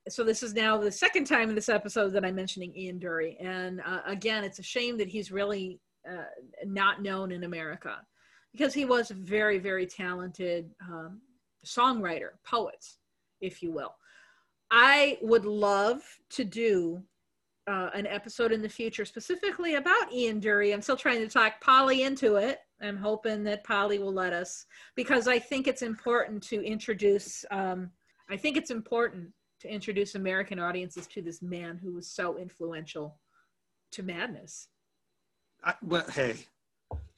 So 0.09 0.25
this 0.25 0.43
is 0.43 0.53
now 0.53 0.77
the 0.77 0.91
second 0.91 1.25
time 1.25 1.47
in 1.49 1.55
this 1.55 1.69
episode 1.69 2.09
that 2.11 2.25
I'm 2.25 2.35
mentioning 2.35 2.75
Ian 2.75 2.99
Dury, 2.99 3.37
and 3.39 3.79
uh, 3.85 4.01
again, 4.05 4.43
it's 4.43 4.59
a 4.59 4.63
shame 4.63 4.97
that 4.97 5.07
he's 5.07 5.31
really 5.31 5.79
uh, 6.07 6.25
not 6.65 7.01
known 7.01 7.31
in 7.31 7.45
America 7.45 8.01
because 8.51 8.73
he 8.73 8.83
was 8.83 9.09
a 9.09 9.15
very 9.15 9.57
very 9.57 9.87
talented 9.87 10.69
um, 10.81 11.21
songwriter, 11.65 12.31
poet, 12.45 12.85
if 13.39 13.63
you 13.63 13.71
will. 13.71 13.95
I 14.69 15.17
would 15.21 15.45
love 15.45 16.01
to 16.31 16.43
do 16.43 17.01
uh, 17.67 17.89
an 17.93 18.05
episode 18.07 18.51
in 18.51 18.61
the 18.61 18.69
future 18.69 19.05
specifically 19.05 19.75
about 19.75 20.13
Ian 20.13 20.39
Dury. 20.39 20.73
I'm 20.73 20.81
still 20.81 20.97
trying 20.97 21.19
to 21.19 21.27
talk 21.27 21.59
Polly 21.61 22.03
into 22.03 22.35
it. 22.35 22.59
I'm 22.81 22.97
hoping 22.97 23.43
that 23.45 23.63
Polly 23.63 23.99
will 23.99 24.13
let 24.13 24.33
us 24.33 24.65
because 24.95 25.27
I 25.27 25.39
think 25.39 25.67
it's 25.67 25.81
important 25.81 26.43
to 26.43 26.63
introduce. 26.63 27.45
Um, 27.49 27.89
I 28.29 28.37
think 28.37 28.57
it's 28.57 28.71
important 28.71 29.29
to 29.61 29.67
introduce 29.67 30.15
American 30.15 30.59
audiences 30.59 31.07
to 31.07 31.21
this 31.21 31.41
man 31.41 31.79
who 31.81 31.93
was 31.93 32.07
so 32.07 32.37
influential 32.37 33.17
to 33.91 34.03
madness. 34.03 34.67
I, 35.63 35.73
well, 35.81 36.05
hey, 36.11 36.35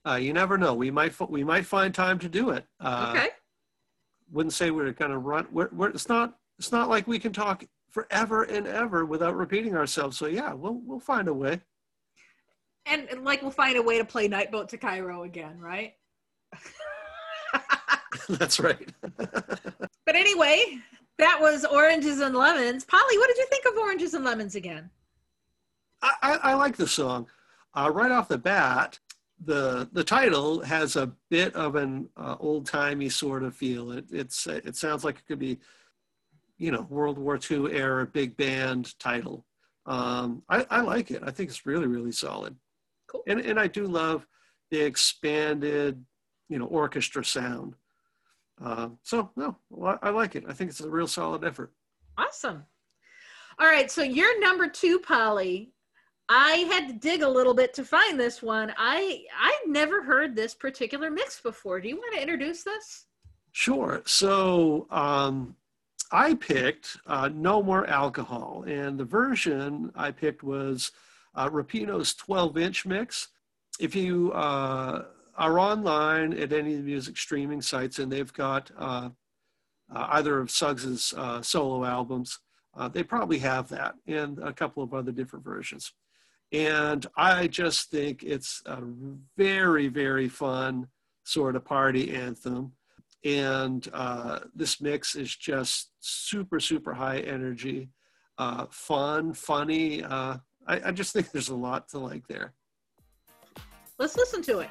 uh, 0.07 0.15
you 0.15 0.31
never 0.31 0.57
know. 0.57 0.73
We 0.73 0.91
might 0.91 1.13
we 1.29 1.43
might 1.43 1.65
find 1.65 1.93
time 1.93 2.19
to 2.19 2.29
do 2.29 2.51
it. 2.51 2.65
Uh, 2.79 3.13
okay. 3.15 3.29
Wouldn't 4.31 4.53
say 4.53 4.71
we're 4.71 4.91
going 4.91 5.11
to 5.11 5.17
run. 5.17 5.47
We're, 5.51 5.69
we're, 5.73 5.89
it's 5.89 6.07
not. 6.07 6.37
It's 6.59 6.71
not 6.71 6.89
like 6.89 7.07
we 7.07 7.19
can 7.19 7.33
talk 7.33 7.63
forever 7.97 8.43
and 8.43 8.67
ever 8.67 9.05
without 9.05 9.35
repeating 9.35 9.75
ourselves. 9.75 10.17
So 10.17 10.27
yeah, 10.27 10.53
we'll 10.53 10.79
we'll 10.85 10.99
find 10.99 11.27
a 11.27 11.33
way. 11.33 11.59
And, 12.85 13.07
and 13.09 13.23
like 13.23 13.41
we'll 13.41 13.49
find 13.49 13.75
a 13.75 13.81
way 13.81 13.97
to 13.97 14.05
play 14.05 14.29
Nightboat 14.29 14.67
to 14.69 14.77
Cairo 14.77 15.23
again, 15.23 15.59
right? 15.59 15.93
That's 18.29 18.59
right. 18.59 18.89
But 20.05 20.15
anyway, 20.15 20.77
that 21.17 21.37
was 21.37 21.65
Oranges 21.65 22.21
and 22.21 22.33
Lemons. 22.33 22.85
Polly, 22.85 23.17
what 23.17 23.27
did 23.27 23.35
you 23.35 23.45
think 23.49 23.65
of 23.65 23.77
Oranges 23.77 24.13
and 24.13 24.23
Lemons 24.23 24.55
again? 24.55 24.89
I, 26.01 26.13
I, 26.21 26.37
I 26.43 26.53
like 26.53 26.77
the 26.77 26.87
song. 26.87 27.27
Uh, 27.73 27.91
right 27.93 28.09
off 28.09 28.29
the 28.29 28.37
bat, 28.37 28.99
the 29.43 29.89
the 29.91 30.05
title 30.05 30.61
has 30.61 30.95
a 30.95 31.11
bit 31.29 31.53
of 31.55 31.75
an 31.75 32.07
uh, 32.15 32.37
old 32.39 32.67
timey 32.67 33.09
sort 33.09 33.43
of 33.43 33.53
feel. 33.53 33.91
It 33.91 34.05
it's 34.11 34.47
it 34.47 34.77
sounds 34.77 35.03
like 35.03 35.17
it 35.17 35.27
could 35.27 35.39
be, 35.39 35.59
you 36.57 36.71
know, 36.71 36.87
World 36.89 37.17
War 37.17 37.39
II 37.49 37.71
era 37.71 38.05
big 38.05 38.35
band 38.37 38.97
title. 38.99 39.45
Um, 39.85 40.43
I, 40.49 40.65
I 40.69 40.81
like 40.81 41.11
it. 41.11 41.23
I 41.25 41.31
think 41.31 41.49
it's 41.49 41.65
really 41.65 41.87
really 41.87 42.11
solid. 42.11 42.55
Cool. 43.07 43.23
And 43.27 43.39
and 43.39 43.59
I 43.59 43.67
do 43.67 43.85
love 43.85 44.27
the 44.71 44.81
expanded, 44.81 46.03
you 46.49 46.59
know, 46.59 46.65
orchestra 46.65 47.23
sound. 47.23 47.75
Uh, 48.61 48.89
so 49.03 49.31
no, 49.35 49.55
I 49.83 49.97
I 50.03 50.09
like 50.09 50.35
it. 50.35 50.43
I 50.47 50.53
think 50.53 50.69
it's 50.69 50.81
a 50.81 50.89
real 50.89 51.07
solid 51.07 51.43
effort. 51.43 51.71
Awesome. 52.17 52.65
All 53.59 53.67
right, 53.67 53.89
so 53.89 54.03
you're 54.03 54.39
number 54.39 54.67
two, 54.67 54.99
Polly. 54.99 55.71
I 56.29 56.67
had 56.69 56.87
to 56.87 56.93
dig 56.93 57.21
a 57.23 57.29
little 57.29 57.53
bit 57.53 57.73
to 57.75 57.85
find 57.85 58.19
this 58.19 58.41
one. 58.41 58.73
I 58.77 59.23
I've 59.39 59.69
never 59.69 60.03
heard 60.03 60.35
this 60.35 60.53
particular 60.53 61.09
mix 61.09 61.39
before. 61.39 61.79
Do 61.79 61.87
you 61.87 61.95
want 61.95 62.15
to 62.15 62.21
introduce 62.21 62.63
this? 62.63 63.05
Sure. 63.53 64.03
So 64.05 64.87
um, 64.91 65.55
I 66.11 66.35
picked 66.35 66.97
uh, 67.05 67.29
No 67.33 67.61
More 67.61 67.85
Alcohol, 67.87 68.63
and 68.67 68.97
the 68.97 69.05
version 69.05 69.91
I 69.95 70.11
picked 70.11 70.43
was 70.43 70.91
uh, 71.35 71.49
Rapino's 71.49 72.13
12 72.15 72.57
inch 72.57 72.85
mix. 72.85 73.29
If 73.79 73.95
you 73.95 74.31
uh, 74.31 75.05
are 75.35 75.59
online 75.59 76.33
at 76.33 76.53
any 76.53 76.73
of 76.73 76.79
the 76.79 76.85
music 76.85 77.17
streaming 77.17 77.61
sites 77.61 77.99
and 77.99 78.11
they've 78.11 78.33
got 78.33 78.71
uh, 78.77 79.09
uh, 79.93 80.07
either 80.11 80.39
of 80.39 80.49
Suggs's 80.49 81.13
uh, 81.15 81.41
solo 81.41 81.85
albums, 81.85 82.39
they 82.91 83.01
probably 83.01 83.39
have 83.39 83.67
that 83.69 83.95
and 84.05 84.37
a 84.39 84.53
couple 84.53 84.83
of 84.83 84.93
other 84.93 85.11
different 85.11 85.43
versions. 85.43 85.93
And 86.51 87.05
I 87.17 87.47
just 87.47 87.89
think 87.89 88.23
it's 88.23 88.61
a 88.65 88.81
very, 89.35 89.87
very 89.87 90.29
fun 90.29 90.87
sort 91.23 91.55
of 91.55 91.65
party 91.65 92.13
anthem. 92.15 92.73
And 93.27 93.85
uh, 93.93 94.39
this 94.55 94.79
mix 94.79 95.15
is 95.15 95.35
just 95.35 95.91
super, 95.99 96.61
super 96.61 96.93
high 96.93 97.19
energy, 97.19 97.89
uh, 98.37 98.67
fun, 98.69 99.33
funny. 99.33 100.01
Uh, 100.01 100.37
I, 100.65 100.81
I 100.85 100.91
just 100.93 101.11
think 101.11 101.31
there's 101.31 101.49
a 101.49 101.55
lot 101.55 101.89
to 101.89 101.99
like 101.99 102.25
there. 102.29 102.53
Let's 103.99 104.15
listen 104.15 104.41
to 104.43 104.59
it. 104.59 104.69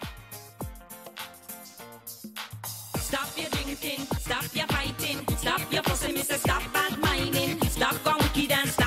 Stop 2.96 3.28
your 3.36 3.50
drinking, 3.50 4.07
stop 4.18 4.46
your 4.54 4.66
fighting, 4.68 5.18
stop 5.36 5.61
your 5.70 5.82
fussing, 5.82 6.14
Mister. 6.14 6.38
Stop 6.38 6.62
bad 6.72 6.98
minding, 6.98 7.61
stop 7.68 8.02
going 8.04 8.22
wicked 8.22 8.52
and 8.52 8.70
stop 8.70 8.86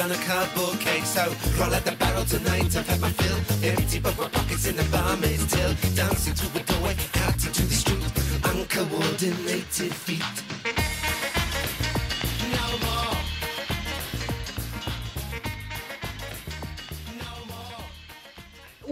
on 0.00 0.10
a 0.10 0.16
cardboard 0.16 0.80
cake. 0.80 1.04
So 1.04 1.22
roll 1.58 1.72
out 1.72 1.84
the 1.84 1.92
barrel 1.92 2.24
tonight, 2.24 2.76
I've 2.76 2.86
had 2.86 3.00
my 3.00 3.10
fill. 3.10 3.70
Empty 3.70 4.00
but 4.00 4.16
my 4.18 4.28
pockets 4.28 4.66
in 4.66 4.76
the 4.76 4.84
barmaid's 4.84 5.46
till. 5.46 5.74
Dancing 5.94 6.34
through 6.34 6.60
the 6.60 6.72
doorway, 6.72 6.96
out 7.22 7.34
into 7.34 7.62
the 7.62 7.74
street. 7.74 8.02
Uncoordinated 8.44 9.94
feet. 9.94 10.42
No 12.50 12.66
more. 12.84 13.16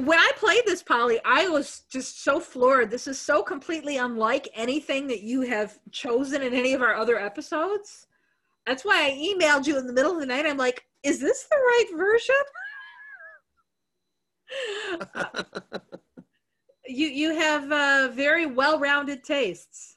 when 0.07 0.19
I 0.19 0.31
played 0.37 0.63
this, 0.67 0.83
Polly, 0.83 1.21
I 1.25 1.49
was 1.49 1.83
just 1.91 2.23
so 2.23 2.41
floored. 2.41 2.91
This 2.91 3.07
is 3.07 3.19
so 3.19 3.43
completely 3.43 3.99
unlike 3.99 4.49
anything 4.55 5.07
that 5.09 5.23
you 5.23 5.43
have 5.43 5.79
chosen 5.91 6.43
in 6.43 6.55
any 6.55 6.75
of 6.75 6.83
our 6.83 6.95
other 6.95 7.19
episodes. 7.19 8.07
That's 8.67 8.85
why 8.85 9.07
I 9.07 9.11
emailed 9.11 9.67
you 9.67 9.77
in 9.79 9.87
the 9.87 9.93
middle 9.93 10.13
of 10.13 10.21
the 10.21 10.27
night. 10.27 10.47
I'm 10.47 10.57
like, 10.57 10.85
is 11.03 11.21
this 11.21 11.47
the 11.51 11.57
right 11.57 11.91
version? 11.97 12.35
you 16.87 17.07
you 17.09 17.35
have 17.35 17.71
uh, 17.73 18.13
very 18.13 18.47
well-rounded 18.47 19.25
tastes. 19.25 19.97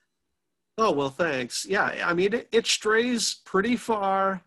Oh, 0.78 0.91
well, 0.91 1.10
thanks. 1.10 1.66
Yeah, 1.66 2.03
I 2.06 2.14
mean, 2.14 2.34
it, 2.34 2.49
it 2.51 2.68
strays 2.68 3.36
pretty 3.45 3.78
far 3.78 4.41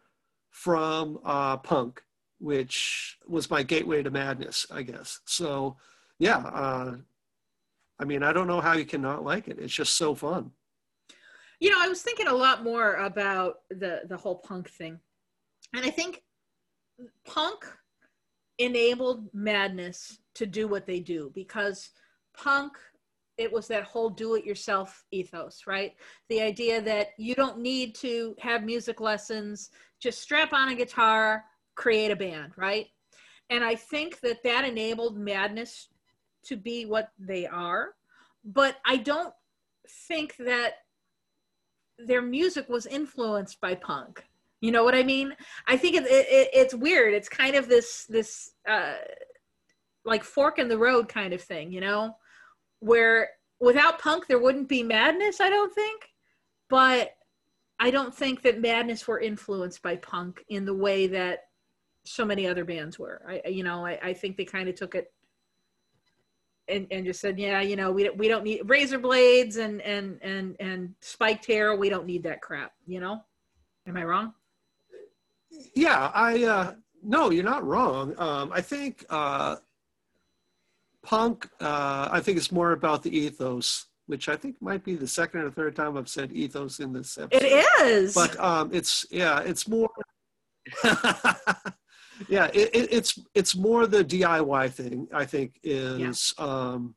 from 0.50 1.20
uh, 1.24 1.56
punk, 1.56 2.02
which 2.38 3.16
was 3.26 3.50
my 3.50 3.62
gateway 3.62 4.02
to 4.02 4.10
madness, 4.10 4.66
I 4.70 4.82
guess. 4.82 5.20
So, 5.24 5.76
yeah, 6.18 6.38
uh, 6.38 6.96
I 7.98 8.04
mean, 8.04 8.22
I 8.22 8.32
don't 8.32 8.46
know 8.46 8.60
how 8.60 8.74
you 8.74 8.84
can 8.84 9.00
not 9.00 9.24
like 9.24 9.48
it. 9.48 9.58
It's 9.58 9.72
just 9.72 9.96
so 9.96 10.14
fun. 10.14 10.50
You 11.60 11.70
know, 11.70 11.78
I 11.80 11.88
was 11.88 12.02
thinking 12.02 12.28
a 12.28 12.34
lot 12.34 12.62
more 12.62 12.94
about 12.94 13.60
the 13.70 14.02
the 14.08 14.16
whole 14.16 14.36
punk 14.36 14.70
thing, 14.70 15.00
and 15.74 15.84
I 15.84 15.90
think 15.90 16.22
punk 17.26 17.64
enabled 18.58 19.28
madness 19.32 20.18
to 20.34 20.46
do 20.46 20.66
what 20.66 20.86
they 20.86 21.00
do 21.00 21.30
because 21.34 21.90
punk 22.36 22.72
it 23.36 23.52
was 23.52 23.68
that 23.68 23.84
whole 23.84 24.10
do 24.10 24.34
it 24.34 24.44
yourself 24.44 25.04
ethos 25.12 25.62
right? 25.66 25.92
The 26.28 26.40
idea 26.40 26.82
that 26.82 27.08
you 27.18 27.34
don't 27.34 27.60
need 27.60 27.94
to 27.96 28.34
have 28.40 28.64
music 28.64 29.00
lessons 29.00 29.70
just 30.00 30.20
strap 30.20 30.52
on 30.52 30.68
a 30.68 30.74
guitar 30.74 31.44
create 31.76 32.10
a 32.10 32.16
band 32.16 32.52
right? 32.56 32.86
And 33.50 33.64
i 33.64 33.74
think 33.74 34.20
that 34.20 34.42
that 34.42 34.64
enabled 34.64 35.16
madness 35.16 35.88
to 36.44 36.56
be 36.56 36.84
what 36.84 37.10
they 37.18 37.46
are 37.46 37.94
but 38.44 38.76
i 38.84 38.96
don't 38.96 39.32
think 40.08 40.36
that 40.36 40.74
their 41.98 42.22
music 42.22 42.68
was 42.68 42.86
influenced 42.86 43.60
by 43.60 43.74
punk 43.74 44.24
you 44.60 44.72
know 44.72 44.84
what 44.84 44.94
i 44.94 45.02
mean? 45.02 45.34
I 45.66 45.76
think 45.76 45.96
it, 45.96 46.04
it, 46.04 46.48
it's 46.52 46.74
weird. 46.74 47.14
It's 47.14 47.28
kind 47.28 47.54
of 47.54 47.68
this 47.68 48.06
this 48.08 48.52
uh 48.68 48.94
like 50.04 50.24
fork 50.24 50.58
in 50.58 50.68
the 50.68 50.78
road 50.78 51.08
kind 51.08 51.32
of 51.32 51.42
thing 51.42 51.72
you 51.72 51.80
know? 51.80 52.16
Where 52.80 53.30
without 53.60 53.98
punk 54.00 54.26
there 54.26 54.38
wouldn't 54.38 54.68
be 54.68 54.82
madness 54.82 55.40
i 55.40 55.48
don't 55.48 55.74
think. 55.74 56.02
But 56.68 57.12
i 57.78 57.90
don't 57.90 58.14
think 58.14 58.42
that 58.42 58.60
madness 58.60 59.06
were 59.06 59.20
influenced 59.20 59.82
by 59.82 59.96
punk 59.96 60.44
in 60.48 60.64
the 60.64 60.74
way 60.74 61.06
that 61.08 61.44
so 62.04 62.24
many 62.24 62.46
other 62.46 62.64
bands 62.64 62.98
were. 62.98 63.22
I 63.28 63.48
you 63.48 63.62
know 63.62 63.86
i, 63.86 63.98
I 64.02 64.12
think 64.12 64.36
they 64.36 64.44
kind 64.44 64.68
of 64.68 64.74
took 64.74 64.94
it 64.94 65.12
and, 66.66 66.86
and 66.90 67.06
just 67.06 67.20
said 67.20 67.38
yeah 67.38 67.60
you 67.60 67.76
know 67.76 67.92
we, 67.92 68.10
we 68.10 68.28
don't 68.28 68.44
need 68.44 68.62
razor 68.68 68.98
blades 68.98 69.56
and 69.56 69.80
and 69.82 70.18
and 70.22 70.56
and 70.58 70.94
spiked 71.00 71.46
hair. 71.46 71.76
We 71.76 71.88
don't 71.90 72.06
need 72.06 72.24
that 72.24 72.42
crap 72.42 72.72
you 72.86 72.98
know? 72.98 73.20
Am 73.86 73.96
i 73.96 74.02
wrong 74.02 74.34
Yeah, 75.74 76.10
I 76.14 76.44
uh, 76.44 76.74
no, 77.02 77.30
you're 77.30 77.44
not 77.44 77.64
wrong. 77.64 78.14
Um, 78.18 78.52
I 78.52 78.60
think 78.60 79.04
uh, 79.10 79.56
punk. 81.02 81.48
Uh, 81.60 82.08
I 82.10 82.20
think 82.20 82.36
it's 82.38 82.52
more 82.52 82.72
about 82.72 83.02
the 83.02 83.16
ethos, 83.16 83.86
which 84.06 84.28
I 84.28 84.36
think 84.36 84.60
might 84.60 84.84
be 84.84 84.94
the 84.94 85.06
second 85.06 85.40
or 85.40 85.50
third 85.50 85.76
time 85.76 85.96
I've 85.96 86.08
said 86.08 86.32
ethos 86.32 86.80
in 86.80 86.92
this 86.92 87.18
episode. 87.18 87.46
it 87.46 87.82
is 87.82 88.14
but 88.14 88.38
um, 88.38 88.70
it's 88.72 89.06
yeah, 89.10 89.40
it's 89.40 89.68
more. 89.68 89.88
yeah, 92.28 92.46
it, 92.52 92.70
it, 92.74 92.92
it's 92.92 93.18
it's 93.34 93.56
more 93.56 93.86
the 93.86 94.04
DIY 94.04 94.70
thing. 94.70 95.08
I 95.12 95.24
think 95.24 95.58
is 95.62 96.34
um, 96.38 96.94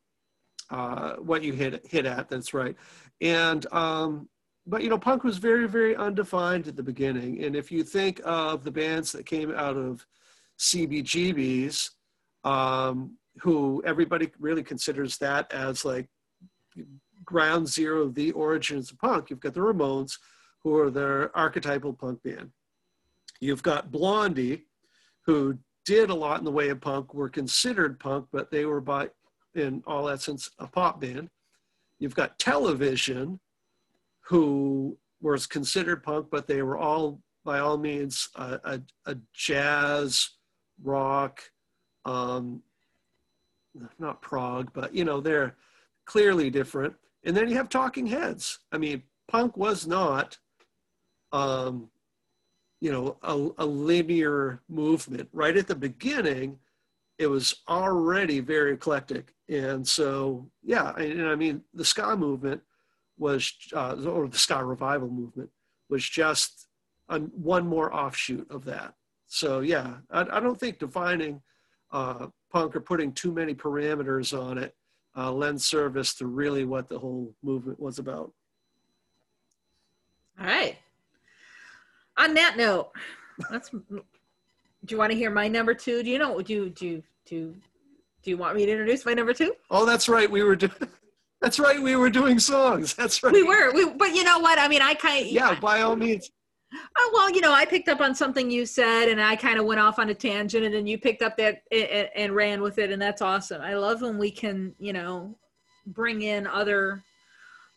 uh, 0.70 1.16
what 1.16 1.44
you 1.44 1.54
hit 1.54 1.86
hit 1.88 2.06
at. 2.06 2.30
That's 2.30 2.54
right, 2.54 2.76
and 3.22 3.66
um, 3.72 4.28
but 4.68 4.84
you 4.84 4.90
know, 4.90 4.98
punk 4.98 5.24
was 5.24 5.38
very 5.38 5.68
very 5.68 5.96
undefined 5.96 6.68
at 6.68 6.76
the 6.76 6.84
beginning. 6.84 7.44
And 7.44 7.56
if 7.56 7.72
you 7.72 7.84
think 7.84 8.22
of 8.24 8.64
the 8.64 8.72
bands 8.72 9.12
that 9.12 9.26
came 9.26 9.54
out 9.54 9.78
of 9.78 10.06
CBGBs, 10.60 11.90
um, 12.44 13.18
who 13.40 13.82
everybody 13.86 14.32
really 14.40 14.64
considers 14.64 15.18
that 15.18 15.52
as 15.52 15.86
like 15.86 16.08
ground 17.24 17.68
zero, 17.68 18.04
of 18.04 18.16
the 18.16 18.32
origins 18.32 18.92
of 18.92 19.00
punk. 19.00 19.30
You've 19.30 19.40
got 19.40 19.54
the 19.54 19.62
Ramones, 19.62 20.18
who 20.64 20.78
are 20.78 20.90
their 20.90 21.36
archetypal 21.36 21.94
punk 21.94 22.22
band. 22.24 22.52
You've 23.40 23.64
got 23.64 23.92
Blondie, 23.92 24.66
who 25.26 25.58
did 25.86 26.10
a 26.10 26.16
lot 26.16 26.40
in 26.40 26.46
the 26.46 26.52
way 26.52 26.70
of 26.70 26.82
punk, 26.82 27.14
were 27.14 27.30
considered 27.30 28.00
punk, 28.00 28.28
but 28.32 28.52
they 28.52 28.66
were 28.66 28.82
by, 28.82 29.10
in 29.56 29.84
all 29.88 30.10
essence, 30.10 30.50
a 30.60 30.68
pop 30.68 31.02
band. 31.02 31.30
You've 32.00 32.16
got 32.16 32.38
Television, 32.38 33.40
who 34.22 34.98
was 35.22 35.46
considered 35.46 36.04
punk, 36.04 36.28
but 36.32 36.48
they 36.48 36.62
were 36.62 36.78
all, 36.78 37.22
by 37.46 37.60
all 37.60 37.78
means, 37.78 38.30
a, 38.36 38.60
a, 38.64 38.82
a 39.06 39.18
jazz, 39.34 40.30
rock, 40.84 41.42
um, 42.06 42.62
not 44.00 44.22
prog, 44.22 44.72
but 44.74 44.94
you 44.94 45.06
know, 45.06 45.22
they're 45.22 45.56
clearly 46.06 46.50
different. 46.50 46.94
And 47.24 47.38
then 47.38 47.48
you 47.48 47.56
have 47.56 47.70
Talking 47.70 48.08
Heads. 48.08 48.60
I 48.72 48.78
mean, 48.78 49.04
punk 49.28 49.56
was 49.56 49.86
not, 49.86 50.38
um, 51.32 51.90
you 52.80 52.92
know, 52.92 53.18
a, 53.22 53.64
a 53.64 53.66
linear 53.66 54.62
movement. 54.68 55.30
Right 55.32 55.56
at 55.56 55.68
the 55.68 55.76
beginning, 55.76 56.58
it 57.20 57.28
was 57.28 57.56
already 57.70 58.40
very 58.40 58.74
eclectic. 58.74 59.36
And 59.48 59.88
so, 59.88 60.50
yeah, 60.64 60.94
and, 60.96 61.20
and 61.20 61.30
I 61.30 61.36
mean, 61.36 61.62
the 61.74 61.86
ska 61.86 62.16
movement 62.18 62.62
was, 63.22 63.54
uh, 63.74 63.96
or 64.06 64.28
the 64.28 64.38
ska 64.38 64.66
revival 64.66 65.08
movement 65.10 65.50
was 65.90 66.04
just 66.04 66.68
one 67.08 67.68
more 67.68 67.94
offshoot 67.94 68.50
of 68.50 68.66
that. 68.66 68.96
So, 69.28 69.60
yeah, 69.60 69.98
I, 70.10 70.22
I 70.22 70.40
don't 70.40 70.60
think 70.60 70.80
defining 70.80 71.42
uh, 71.92 72.28
punk 72.52 72.76
or 72.76 72.82
putting 72.82 73.14
too 73.14 73.32
many 73.32 73.54
parameters 73.54 74.38
on 74.38 74.58
it 74.58 74.76
uh, 75.16 75.32
lends 75.32 75.66
service 75.66 76.16
to 76.16 76.26
really 76.26 76.66
what 76.66 76.90
the 76.90 76.98
whole 76.98 77.34
movement 77.44 77.80
was 77.80 78.00
about. 78.00 78.32
All 80.40 80.48
right. 80.48 80.78
On 82.18 82.34
that 82.34 82.58
note, 82.58 82.90
let's. 83.52 83.70
Do 83.70 84.90
you 84.90 84.98
want 84.98 85.12
to 85.12 85.18
hear 85.18 85.30
my 85.30 85.48
number 85.48 85.74
two? 85.76 86.02
Do 86.02 86.10
you 86.10 86.18
know? 86.18 86.42
Do 86.42 86.54
you 86.54 86.70
do 86.70 86.88
you- 86.88 87.04
do 87.26 87.36
you- 87.36 87.56
do 88.24 88.30
you 88.30 88.38
want 88.38 88.56
me 88.56 88.66
to 88.68 88.72
introduce 88.72 89.04
my 89.04 89.14
number 89.16 89.34
two? 89.34 89.56
Oh, 89.72 89.84
that's 89.84 90.08
right. 90.08 90.30
We 90.30 90.44
were 90.44 90.56
doing. 90.56 90.72
That's 91.42 91.60
right. 91.60 91.82
We 91.82 91.96
were 91.96 92.10
doing 92.10 92.40
songs. 92.40 92.94
That's 92.96 93.22
right. 93.24 93.34
We 93.34 93.44
were. 93.44 93.74
We, 93.74 93.90
but 93.90 94.16
you 94.16 94.24
know 94.24 94.40
what? 94.40 94.60
I 94.60 94.68
mean, 94.68 94.82
I 94.82 94.94
kind 94.94 95.26
of. 95.26 95.32
Yeah, 95.32 95.60
by 95.60 95.82
all 95.82 95.96
means. 95.96 96.30
Oh 96.98 97.12
well, 97.14 97.30
you 97.32 97.42
know, 97.42 97.52
I 97.52 97.66
picked 97.66 97.90
up 97.90 98.00
on 98.00 98.16
something 98.16 98.50
you 98.50 98.66
said, 98.66 99.10
and 99.10 99.22
I 99.22 99.36
kind 99.36 99.60
of 99.60 99.66
went 99.66 99.82
off 99.82 100.00
on 100.00 100.10
a 100.10 100.14
tangent, 100.14 100.64
and 100.64 100.74
then 100.74 100.88
you 100.88 100.98
picked 100.98 101.22
up 101.22 101.36
that 101.38 101.64
and, 101.72 102.10
and 102.16 102.36
ran 102.36 102.62
with 102.62 102.78
it, 102.78 102.92
and 102.92 103.02
that's 103.02 103.22
awesome. 103.22 103.62
I 103.62 103.74
love 103.74 104.02
when 104.02 104.18
we 104.18 104.32
can, 104.32 104.74
you 104.80 104.94
know, 104.94 105.38
bring 105.88 106.22
in 106.22 106.48
other 106.48 107.04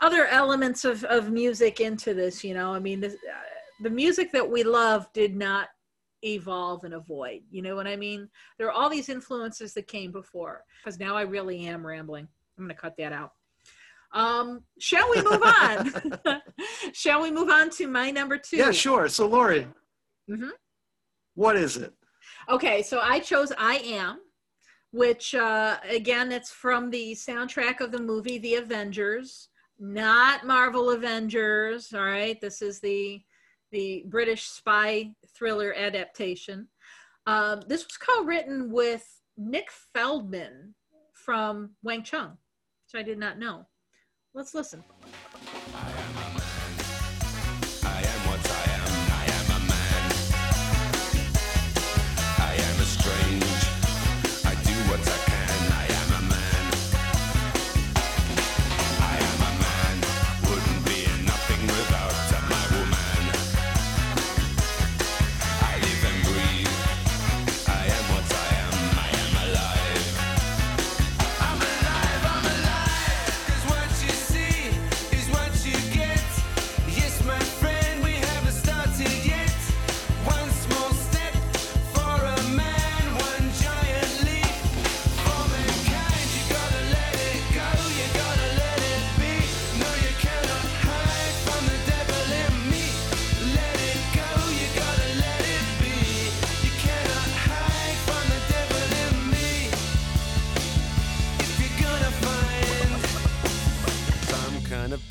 other 0.00 0.26
elements 0.26 0.84
of 0.84 1.02
of 1.04 1.32
music 1.32 1.80
into 1.80 2.14
this. 2.14 2.44
You 2.44 2.54
know, 2.54 2.72
I 2.72 2.78
mean, 2.78 3.00
this, 3.00 3.14
uh, 3.14 3.82
the 3.82 3.90
music 3.90 4.30
that 4.30 4.48
we 4.48 4.62
love 4.62 5.12
did 5.12 5.34
not 5.34 5.68
evolve 6.24 6.84
and 6.84 6.94
avoid. 6.94 7.42
You 7.50 7.62
know 7.62 7.76
what 7.76 7.86
I 7.86 7.96
mean? 7.96 8.28
There 8.58 8.66
are 8.66 8.72
all 8.72 8.88
these 8.88 9.08
influences 9.08 9.74
that 9.74 9.86
came 9.86 10.10
before. 10.10 10.64
Because 10.82 10.98
now 10.98 11.16
I 11.16 11.22
really 11.22 11.66
am 11.66 11.86
rambling. 11.86 12.26
I'm 12.58 12.64
going 12.64 12.74
to 12.74 12.80
cut 12.80 12.94
that 12.98 13.12
out. 13.12 13.32
Um, 14.14 14.62
shall 14.78 15.10
we 15.10 15.20
move 15.22 15.42
on? 15.42 16.40
shall 16.92 17.20
we 17.20 17.30
move 17.32 17.48
on 17.50 17.68
to 17.70 17.88
my 17.88 18.10
number 18.12 18.38
two? 18.38 18.56
Yeah, 18.56 18.70
sure. 18.70 19.08
So, 19.08 19.26
Lori, 19.26 19.66
Mhm. 20.30 20.52
what 21.34 21.56
is 21.56 21.76
it? 21.76 21.92
Okay, 22.48 22.82
so 22.82 23.00
I 23.02 23.18
chose 23.18 23.52
I 23.58 23.76
Am, 23.78 24.20
which 24.92 25.34
uh, 25.34 25.78
again, 25.88 26.30
it's 26.30 26.50
from 26.52 26.90
the 26.90 27.12
soundtrack 27.14 27.80
of 27.80 27.90
the 27.90 27.98
movie 28.00 28.38
The 28.38 28.54
Avengers, 28.54 29.48
not 29.80 30.46
Marvel 30.46 30.90
Avengers. 30.90 31.92
All 31.92 32.04
right, 32.04 32.40
this 32.40 32.62
is 32.62 32.80
the 32.80 33.20
the 33.72 34.04
British 34.06 34.44
spy 34.44 35.10
thriller 35.36 35.74
adaptation. 35.74 36.68
Um, 37.26 37.62
this 37.66 37.84
was 37.84 37.96
co-written 37.96 38.70
with 38.70 39.04
Nick 39.36 39.68
Feldman 39.92 40.76
from 41.14 41.70
Wang 41.82 42.04
Chung, 42.04 42.38
which 42.84 43.00
I 43.00 43.02
did 43.02 43.18
not 43.18 43.38
know. 43.40 43.66
Let's 44.34 44.52
listen. 44.52 44.82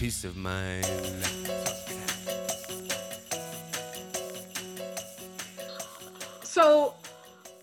Peace 0.03 0.25
of 0.25 0.35
mind. 0.35 0.83
So 6.43 6.93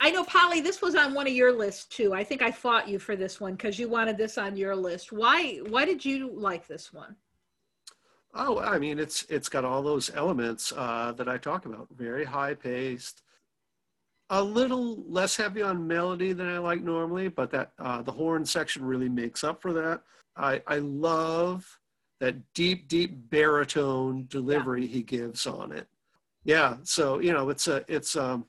I 0.01 0.11
know, 0.11 0.25
Polly, 0.25 0.63
this 0.63 0.81
was 0.81 0.95
on 0.95 1.13
one 1.13 1.27
of 1.27 1.35
your 1.35 1.53
lists 1.53 1.85
too. 1.85 2.15
I 2.15 2.25
think 2.25 2.41
I 2.41 2.51
fought 2.51 2.89
you 2.89 2.99
for 2.99 3.15
this 3.15 3.43
one 3.43 3.57
because 3.57 3.79
you 3.79 3.91
wanted 3.91 4.17
this 4.17 4.39
on 4.39 4.57
your 4.57 4.75
list. 4.75 5.13
Why? 5.13 5.57
Why 5.69 5.85
did 5.85 6.03
you 6.03 6.31
like 6.33 6.67
this 6.67 6.95
one? 6.95 7.15
Oh, 8.35 8.59
I 8.59 8.79
mean, 8.79 8.99
it's 8.99 9.27
it's 9.29 9.51
got 9.51 9.67
all 9.67 9.83
those 9.83 10.11
elements 10.15 10.73
uh, 10.75 11.13
that 11.19 11.29
I 11.29 11.37
talk 11.37 11.67
about. 11.67 11.89
Very 11.95 12.25
high 12.25 12.55
paced, 12.55 13.21
a 14.31 14.43
little 14.43 15.05
less 15.07 15.37
heavy 15.37 15.61
on 15.61 15.87
melody 15.87 16.33
than 16.33 16.49
I 16.49 16.57
like 16.57 16.81
normally, 16.81 17.29
but 17.29 17.51
that 17.51 17.73
uh, 17.79 18.01
the 18.01 18.13
horn 18.13 18.47
section 18.47 18.83
really 18.83 19.11
makes 19.11 19.45
up 19.45 19.61
for 19.61 19.75
that. 19.75 20.01
I 20.39 20.63
I 20.67 20.79
love 20.79 21.80
that 22.21 22.37
deep, 22.55 22.87
deep 22.87 23.31
baritone 23.31 24.27
delivery 24.29 24.87
he 24.87 25.03
gives 25.03 25.47
on 25.47 25.73
it. 25.73 25.89
Yeah, 26.45 26.77
so 26.85 27.19
you 27.19 27.33
know, 27.33 27.49
it's 27.51 27.67
a 27.69 27.85
it's 27.89 28.17
um 28.17 28.47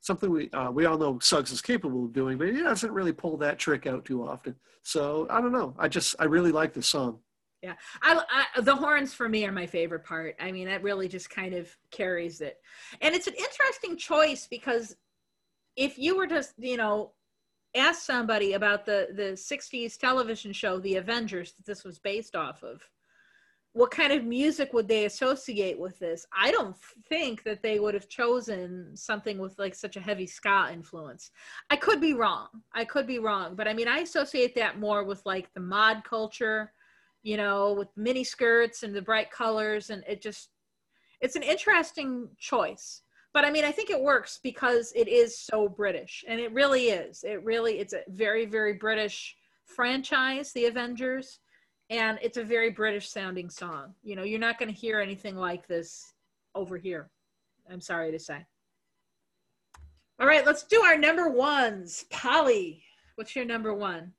something 0.00 0.30
we 0.30 0.50
uh, 0.50 0.70
we 0.70 0.86
all 0.86 0.98
know 0.98 1.18
Suggs 1.20 1.52
is 1.52 1.60
capable 1.60 2.06
of 2.06 2.12
doing, 2.12 2.38
but 2.38 2.48
he 2.48 2.60
doesn't 2.60 2.92
really 2.92 3.12
pull 3.12 3.36
that 3.38 3.58
trick 3.58 3.86
out 3.86 4.04
too 4.04 4.26
often. 4.26 4.54
So 4.82 5.26
I 5.30 5.40
don't 5.40 5.52
know. 5.52 5.74
I 5.78 5.88
just 5.88 6.16
I 6.18 6.24
really 6.24 6.52
like 6.52 6.72
this 6.72 6.88
song. 6.88 7.18
Yeah, 7.62 7.74
I, 8.02 8.22
I 8.56 8.60
the 8.60 8.74
horns 8.74 9.12
for 9.14 9.28
me 9.28 9.44
are 9.44 9.52
my 9.52 9.66
favorite 9.66 10.04
part. 10.04 10.36
I 10.40 10.52
mean, 10.52 10.66
that 10.68 10.82
really 10.82 11.08
just 11.08 11.28
kind 11.30 11.54
of 11.54 11.68
carries 11.90 12.40
it, 12.40 12.56
and 13.00 13.14
it's 13.14 13.26
an 13.26 13.34
interesting 13.34 13.96
choice 13.96 14.46
because 14.48 14.96
if 15.76 15.98
you 15.98 16.16
were 16.16 16.26
to, 16.26 16.44
you 16.58 16.76
know, 16.76 17.12
ask 17.74 18.02
somebody 18.02 18.54
about 18.54 18.84
the 18.84 19.08
the 19.14 19.32
'60s 19.32 19.98
television 19.98 20.52
show 20.52 20.78
The 20.78 20.96
Avengers 20.96 21.52
that 21.52 21.66
this 21.66 21.84
was 21.84 21.98
based 21.98 22.34
off 22.36 22.62
of, 22.62 22.88
what 23.72 23.90
kind 23.90 24.12
of 24.12 24.24
music 24.24 24.72
would 24.72 24.88
they 24.88 25.04
associate 25.04 25.78
with 25.78 25.98
this? 25.98 26.26
I 26.36 26.50
don't 26.50 26.76
think 27.08 27.42
that 27.44 27.62
they 27.62 27.78
would 27.78 27.94
have 27.94 28.08
chosen 28.08 28.96
something 28.96 29.38
with 29.38 29.58
like 29.58 29.74
such 29.74 29.96
a 29.96 30.00
heavy 30.00 30.26
ska 30.26 30.70
influence. 30.72 31.30
I 31.70 31.76
could 31.76 32.00
be 32.00 32.14
wrong. 32.14 32.48
I 32.72 32.84
could 32.84 33.06
be 33.06 33.18
wrong, 33.18 33.54
but 33.54 33.68
I 33.68 33.74
mean, 33.74 33.88
I 33.88 33.98
associate 33.98 34.54
that 34.56 34.78
more 34.78 35.04
with 35.04 35.24
like 35.26 35.52
the 35.54 35.60
mod 35.60 36.02
culture 36.04 36.72
you 37.22 37.36
know, 37.36 37.72
with 37.72 37.88
mini 37.96 38.24
skirts 38.24 38.82
and 38.82 38.94
the 38.94 39.02
bright 39.02 39.30
colors. 39.30 39.90
And 39.90 40.04
it 40.08 40.22
just, 40.22 40.50
it's 41.20 41.36
an 41.36 41.42
interesting 41.42 42.28
choice. 42.38 43.02
But 43.38 43.44
I 43.44 43.52
mean, 43.52 43.64
I 43.64 43.70
think 43.70 43.88
it 43.88 44.02
works 44.02 44.40
because 44.42 44.92
it 44.96 45.06
is 45.06 45.38
so 45.38 45.68
British. 45.68 46.24
And 46.26 46.40
it 46.40 46.52
really 46.52 46.86
is. 46.86 47.22
It 47.22 47.44
really, 47.44 47.78
it's 47.78 47.92
a 47.92 48.00
very, 48.08 48.46
very 48.46 48.72
British 48.72 49.36
franchise, 49.64 50.50
The 50.52 50.64
Avengers. 50.64 51.38
And 51.88 52.18
it's 52.20 52.36
a 52.36 52.42
very 52.42 52.70
British 52.70 53.08
sounding 53.08 53.48
song. 53.48 53.94
You 54.02 54.16
know, 54.16 54.24
you're 54.24 54.40
not 54.40 54.58
going 54.58 54.74
to 54.74 54.74
hear 54.74 54.98
anything 54.98 55.36
like 55.36 55.68
this 55.68 56.12
over 56.56 56.76
here. 56.76 57.10
I'm 57.70 57.80
sorry 57.80 58.10
to 58.10 58.18
say. 58.18 58.44
All 60.18 60.26
right, 60.26 60.44
let's 60.44 60.64
do 60.64 60.80
our 60.80 60.98
number 60.98 61.28
ones. 61.28 62.06
Polly, 62.10 62.82
what's 63.14 63.36
your 63.36 63.44
number 63.44 63.72
one? 63.72 64.14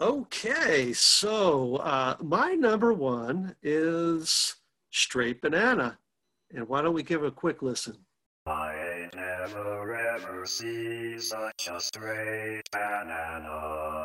Okay, 0.00 0.94
so 0.94 1.76
uh, 1.76 2.16
my 2.22 2.54
number 2.54 2.94
one 2.94 3.54
is 3.62 4.54
Straight 4.90 5.42
Banana. 5.42 5.98
And 6.54 6.66
why 6.66 6.80
don't 6.80 6.94
we 6.94 7.02
give 7.02 7.24
a 7.24 7.30
quick 7.30 7.60
listen? 7.60 8.05
Never 9.46 9.94
ever 9.94 10.44
see 10.44 11.20
such 11.20 11.68
a 11.68 11.80
straight 11.80 12.68
banana. 12.72 13.95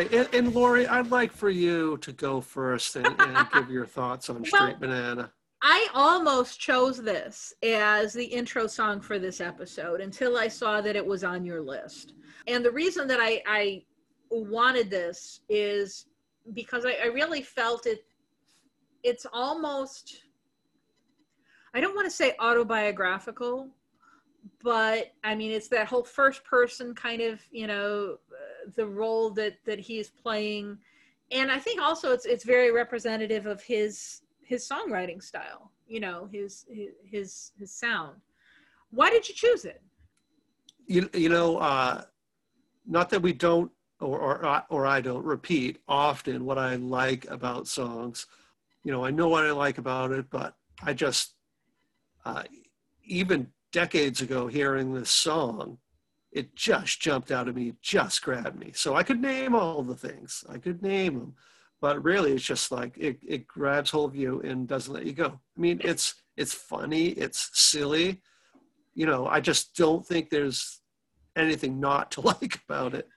Right, 0.00 0.12
and, 0.12 0.34
and 0.34 0.54
Lori, 0.54 0.86
I'd 0.86 1.10
like 1.10 1.32
for 1.32 1.50
you 1.50 1.98
to 1.98 2.12
go 2.12 2.40
first 2.40 2.96
and, 2.96 3.06
and 3.18 3.50
give 3.52 3.70
your 3.70 3.86
thoughts 3.86 4.30
on 4.30 4.44
Straight 4.44 4.80
Banana. 4.80 5.32
I 5.62 5.88
almost 5.92 6.58
chose 6.58 7.02
this 7.02 7.52
as 7.62 8.14
the 8.14 8.24
intro 8.24 8.66
song 8.66 9.00
for 9.00 9.18
this 9.18 9.40
episode 9.40 10.00
until 10.00 10.38
I 10.38 10.48
saw 10.48 10.80
that 10.80 10.96
it 10.96 11.04
was 11.04 11.22
on 11.22 11.44
your 11.44 11.60
list. 11.60 12.14
And 12.46 12.64
the 12.64 12.70
reason 12.70 13.06
that 13.08 13.18
I, 13.20 13.42
I 13.46 13.82
wanted 14.30 14.88
this 14.88 15.40
is 15.50 16.06
because 16.54 16.86
I, 16.86 16.96
I 17.02 17.06
really 17.06 17.42
felt 17.42 17.86
it, 17.86 18.04
it's 19.02 19.26
almost, 19.34 20.22
I 21.74 21.80
don't 21.80 21.94
want 21.94 22.06
to 22.06 22.16
say 22.16 22.34
autobiographical, 22.40 23.68
but 24.62 25.12
I 25.24 25.34
mean, 25.34 25.50
it's 25.50 25.68
that 25.68 25.88
whole 25.88 26.04
first 26.04 26.42
person 26.42 26.94
kind 26.94 27.20
of, 27.20 27.40
you 27.50 27.66
know, 27.66 28.16
the 28.76 28.86
role 28.86 29.30
that, 29.30 29.54
that 29.64 29.78
he's 29.78 30.10
playing. 30.10 30.78
And 31.30 31.50
I 31.50 31.58
think 31.58 31.80
also 31.80 32.12
it's, 32.12 32.26
it's 32.26 32.44
very 32.44 32.70
representative 32.72 33.46
of 33.46 33.62
his 33.62 34.22
his 34.42 34.68
songwriting 34.68 35.22
style 35.22 35.70
you 35.86 36.00
know 36.00 36.28
his 36.32 36.66
his 37.04 37.52
his 37.56 37.72
sound 37.72 38.16
why 38.90 39.08
did 39.10 39.28
you 39.28 39.34
choose 39.34 39.64
it 39.64 39.80
You, 40.86 41.08
you 41.14 41.28
know, 41.28 41.58
uh, 41.58 42.02
not 42.84 43.10
that 43.10 43.22
we 43.22 43.32
don't, 43.32 43.70
or, 44.00 44.18
or, 44.18 44.64
or 44.70 44.86
I 44.86 45.00
don't 45.00 45.24
repeat 45.24 45.78
often 45.86 46.44
what 46.44 46.58
I 46.58 46.74
like 46.76 47.30
about 47.30 47.68
songs. 47.68 48.26
You 48.82 48.90
know, 48.90 49.04
I 49.04 49.12
know 49.12 49.28
what 49.28 49.44
I 49.46 49.52
like 49.52 49.78
about 49.78 50.10
it, 50.10 50.28
but 50.30 50.56
I 50.82 50.94
just, 50.94 51.34
uh, 52.24 52.42
even 53.04 53.48
decades 53.72 54.20
ago, 54.20 54.48
hearing 54.48 54.92
this 54.92 55.10
song, 55.10 55.78
it 56.32 56.54
just 56.54 57.00
jumped 57.00 57.30
out 57.30 57.48
at 57.48 57.54
me, 57.54 57.74
just 57.82 58.22
grabbed 58.22 58.58
me. 58.58 58.72
So 58.74 58.94
I 58.96 59.02
could 59.02 59.20
name 59.20 59.54
all 59.54 59.82
the 59.82 59.96
things, 59.96 60.44
I 60.48 60.58
could 60.58 60.82
name 60.82 61.14
them, 61.18 61.34
but 61.80 62.02
really 62.04 62.32
it's 62.32 62.44
just 62.44 62.70
like 62.72 62.96
it, 62.98 63.18
it 63.26 63.46
grabs 63.48 63.90
hold 63.90 64.10
of 64.10 64.16
you 64.16 64.40
and 64.42 64.68
doesn't 64.68 64.92
let 64.94 65.06
you 65.06 65.12
go. 65.12 65.40
I 65.56 65.60
mean, 65.60 65.80
it's 65.84 66.14
it's 66.36 66.54
funny, 66.54 67.08
it's 67.08 67.50
silly. 67.52 68.20
You 68.94 69.06
know, 69.06 69.26
I 69.26 69.40
just 69.40 69.74
don't 69.76 70.06
think 70.06 70.30
there's 70.30 70.80
anything 71.36 71.78
not 71.80 72.10
to 72.12 72.20
like 72.32 72.60
about 72.68 72.94
it. 72.94 73.08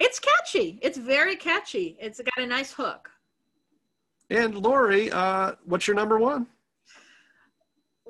it's 0.00 0.18
catchy 0.18 0.78
it's 0.82 0.98
very 0.98 1.36
catchy 1.36 1.96
it's 2.00 2.20
got 2.20 2.44
a 2.44 2.46
nice 2.46 2.72
hook 2.72 3.08
And 4.30 4.54
Lori, 4.56 5.10
uh, 5.10 5.52
what's 5.64 5.86
your 5.86 5.96
number 5.96 6.18
one? 6.18 6.46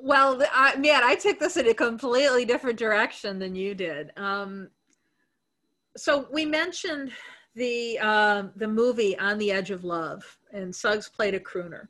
Well 0.05 0.43
I, 0.51 0.75
man 0.75 1.01
i 1.01 1.15
took 1.15 1.39
this 1.39 1.55
in 1.55 1.69
a 1.69 1.73
completely 1.73 2.43
different 2.43 2.77
direction 2.77 3.39
than 3.39 3.55
you 3.55 3.73
did. 3.73 4.11
Um, 4.17 4.69
so 5.95 6.27
we 6.29 6.45
mentioned 6.45 7.13
the 7.55 7.97
um, 7.99 8.51
the 8.57 8.67
movie 8.67 9.17
on 9.17 9.37
the 9.37 9.49
edge 9.49 9.71
of 9.71 9.85
love 9.85 10.21
and 10.51 10.75
suggs 10.75 11.07
played 11.07 11.35
a 11.35 11.39
crooner. 11.39 11.87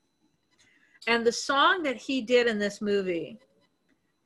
And 1.08 1.26
the 1.26 1.32
song 1.32 1.82
that 1.84 1.98
he 1.98 2.22
did 2.22 2.46
in 2.46 2.60
this 2.60 2.82
movie 2.82 3.40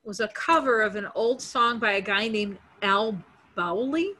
was 0.04 0.20
a 0.20 0.28
cover 0.28 0.82
of 0.82 0.94
an 0.94 1.08
old 1.14 1.40
song 1.40 1.78
by 1.78 1.92
a 1.92 2.02
guy 2.02 2.28
named 2.28 2.58
al 2.82 3.16
bowlly 3.54 4.12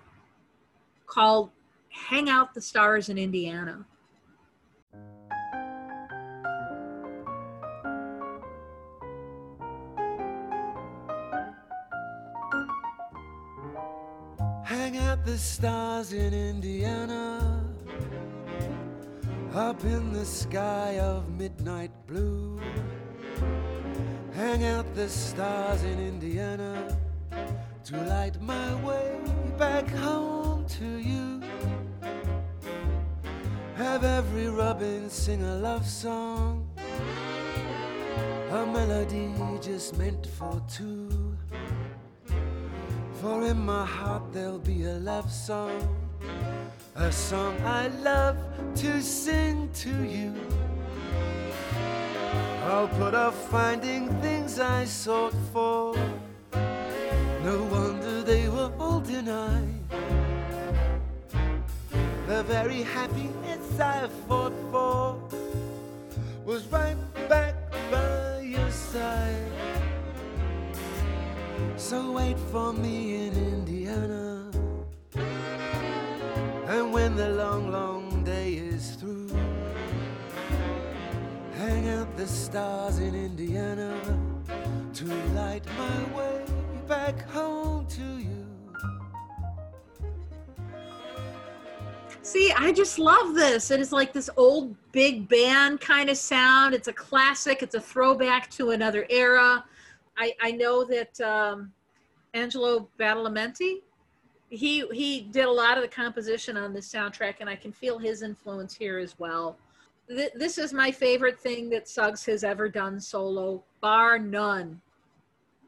called 1.07 1.51
hang 1.91 2.31
out 2.31 2.55
the 2.55 2.61
stars 2.61 3.11
in 3.11 3.19
indiana 3.19 3.85
the 15.29 15.37
stars 15.37 16.15
in 16.15 16.33
Indiana, 16.33 17.63
up 19.53 19.85
in 19.85 20.11
the 20.11 20.25
sky 20.25 20.99
of 21.01 21.29
midnight 21.29 21.91
blue. 22.07 22.59
Hang 24.33 24.65
out 24.65 24.87
the 24.95 25.07
stars 25.07 25.83
in 25.83 25.99
Indiana 25.99 26.97
to 27.85 27.97
light 28.05 28.41
my 28.41 28.75
way 28.83 29.21
back 29.59 29.87
home 29.89 30.65
to 30.79 30.97
you. 30.97 31.43
Have 33.77 34.05
every 34.05 34.49
robin 34.49 35.11
sing 35.11 35.43
a 35.43 35.57
love 35.57 35.87
song, 35.87 36.67
a 38.51 38.65
melody 38.65 39.31
just 39.61 39.99
meant 39.99 40.27
for 40.27 40.63
two. 40.71 41.28
For 43.21 43.45
in 43.47 43.59
my 43.67 43.85
heart 43.85 44.33
there'll 44.33 44.61
be 44.61 44.85
a 44.85 44.95
love 44.95 45.29
song, 45.33 45.97
a 46.95 47.11
song 47.11 47.61
I 47.63 47.89
love 47.89 48.37
to 48.77 49.03
sing 49.03 49.69
to 49.83 50.05
you. 50.05 50.33
I'll 52.63 52.87
put 52.87 53.17
off 53.17 53.35
finding 53.51 54.09
things 54.21 54.61
I 54.61 54.85
sought 54.85 55.35
for. 55.53 55.97
No 57.43 57.65
wonder 57.73 58.23
they 58.23 58.49
were 58.49 58.71
all 58.79 59.01
denied. 59.01 59.81
The 62.29 62.45
very 62.45 62.83
happiness 62.83 63.81
I 63.81 64.07
fought 64.29 64.55
for 64.71 65.19
was 66.45 66.69
right 66.69 66.97
back 67.29 67.57
by 67.91 68.43
your 68.43 68.71
side. 68.71 69.78
So 71.77 72.13
wait 72.13 72.39
for 72.51 72.73
me 72.73 73.27
in 73.27 73.35
Indiana. 73.35 74.51
And 76.67 76.93
when 76.93 77.17
the 77.17 77.31
long, 77.31 77.71
long 77.71 78.25
day 78.25 78.55
is 78.55 78.97
through, 78.97 79.29
hang 81.55 81.89
out 81.89 82.17
the 82.17 82.27
stars 82.27 82.99
in 82.99 83.15
Indiana 83.15 83.95
to 84.95 85.05
light 85.35 85.65
my 85.79 86.17
way 86.17 86.45
back 86.87 87.29
home 87.31 87.87
to 87.87 88.19
you. 88.19 88.47
See, 92.23 92.53
I 92.53 92.73
just 92.73 92.99
love 92.99 93.35
this. 93.35 93.71
It 93.71 93.81
is 93.81 93.91
like 93.91 94.13
this 94.13 94.29
old 94.37 94.77
big 94.93 95.29
band 95.29 95.81
kind 95.81 96.11
of 96.11 96.19
sound. 96.19 96.75
It's 96.75 96.89
a 96.89 96.93
classic. 96.93 97.63
It's 97.63 97.75
a 97.75 97.81
throwback 97.81 98.51
to 98.51 98.73
another 98.73 99.07
era. 99.09 99.65
I, 100.19 100.35
I 100.43 100.51
know 100.51 100.85
that 100.85 101.21
um, 101.21 101.73
Angelo 102.35 102.89
Badalamenti, 102.99 103.83
he 104.51 104.87
he 104.93 105.21
did 105.21 105.45
a 105.45 105.51
lot 105.51 105.77
of 105.77 105.83
the 105.83 105.89
composition 105.89 106.57
on 106.57 106.73
this 106.73 106.91
soundtrack, 106.91 107.37
and 107.41 107.49
I 107.49 107.57
can 107.57 107.73
feel 107.73 107.99
his 107.99 108.23
influence 108.23 108.75
here 108.75 108.99
as 108.99 109.19
well. 109.19 109.57
Th- 110.09 110.33
this 110.35 110.59
is 110.59 110.73
my 110.73 110.91
favorite 110.91 111.39
thing 111.39 111.71
that 111.71 111.89
Suggs 111.89 112.25
has 112.27 112.43
ever 112.43 112.69
done 112.69 112.99
solo, 112.99 113.63
bar 113.81 114.19
none. 114.19 114.81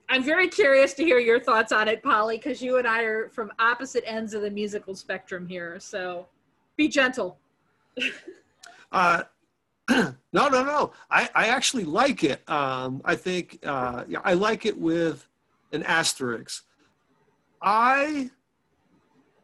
I'm 0.08 0.24
very 0.24 0.48
curious 0.48 0.92
to 0.94 1.04
hear 1.04 1.20
your 1.20 1.38
thoughts 1.38 1.70
on 1.70 1.86
it, 1.86 2.02
Polly, 2.02 2.36
because 2.36 2.60
you 2.60 2.78
and 2.78 2.88
I 2.88 3.02
are 3.02 3.28
from 3.28 3.52
opposite 3.60 4.02
ends 4.06 4.34
of 4.34 4.42
the 4.42 4.50
musical 4.50 4.96
spectrum 4.96 5.46
here. 5.46 5.78
So 5.78 6.26
be 6.76 6.88
gentle. 6.88 7.38
Uh, 8.90 9.22
no, 10.32 10.48
no, 10.48 10.62
no. 10.64 10.92
I, 11.10 11.28
I 11.34 11.46
actually 11.48 11.84
like 11.84 12.22
it. 12.22 12.48
Um, 12.48 13.00
I 13.04 13.16
think 13.16 13.58
uh, 13.64 14.04
I 14.22 14.34
like 14.34 14.64
it 14.64 14.78
with 14.78 15.26
an 15.72 15.82
asterisk. 15.82 16.64
I 17.60 18.30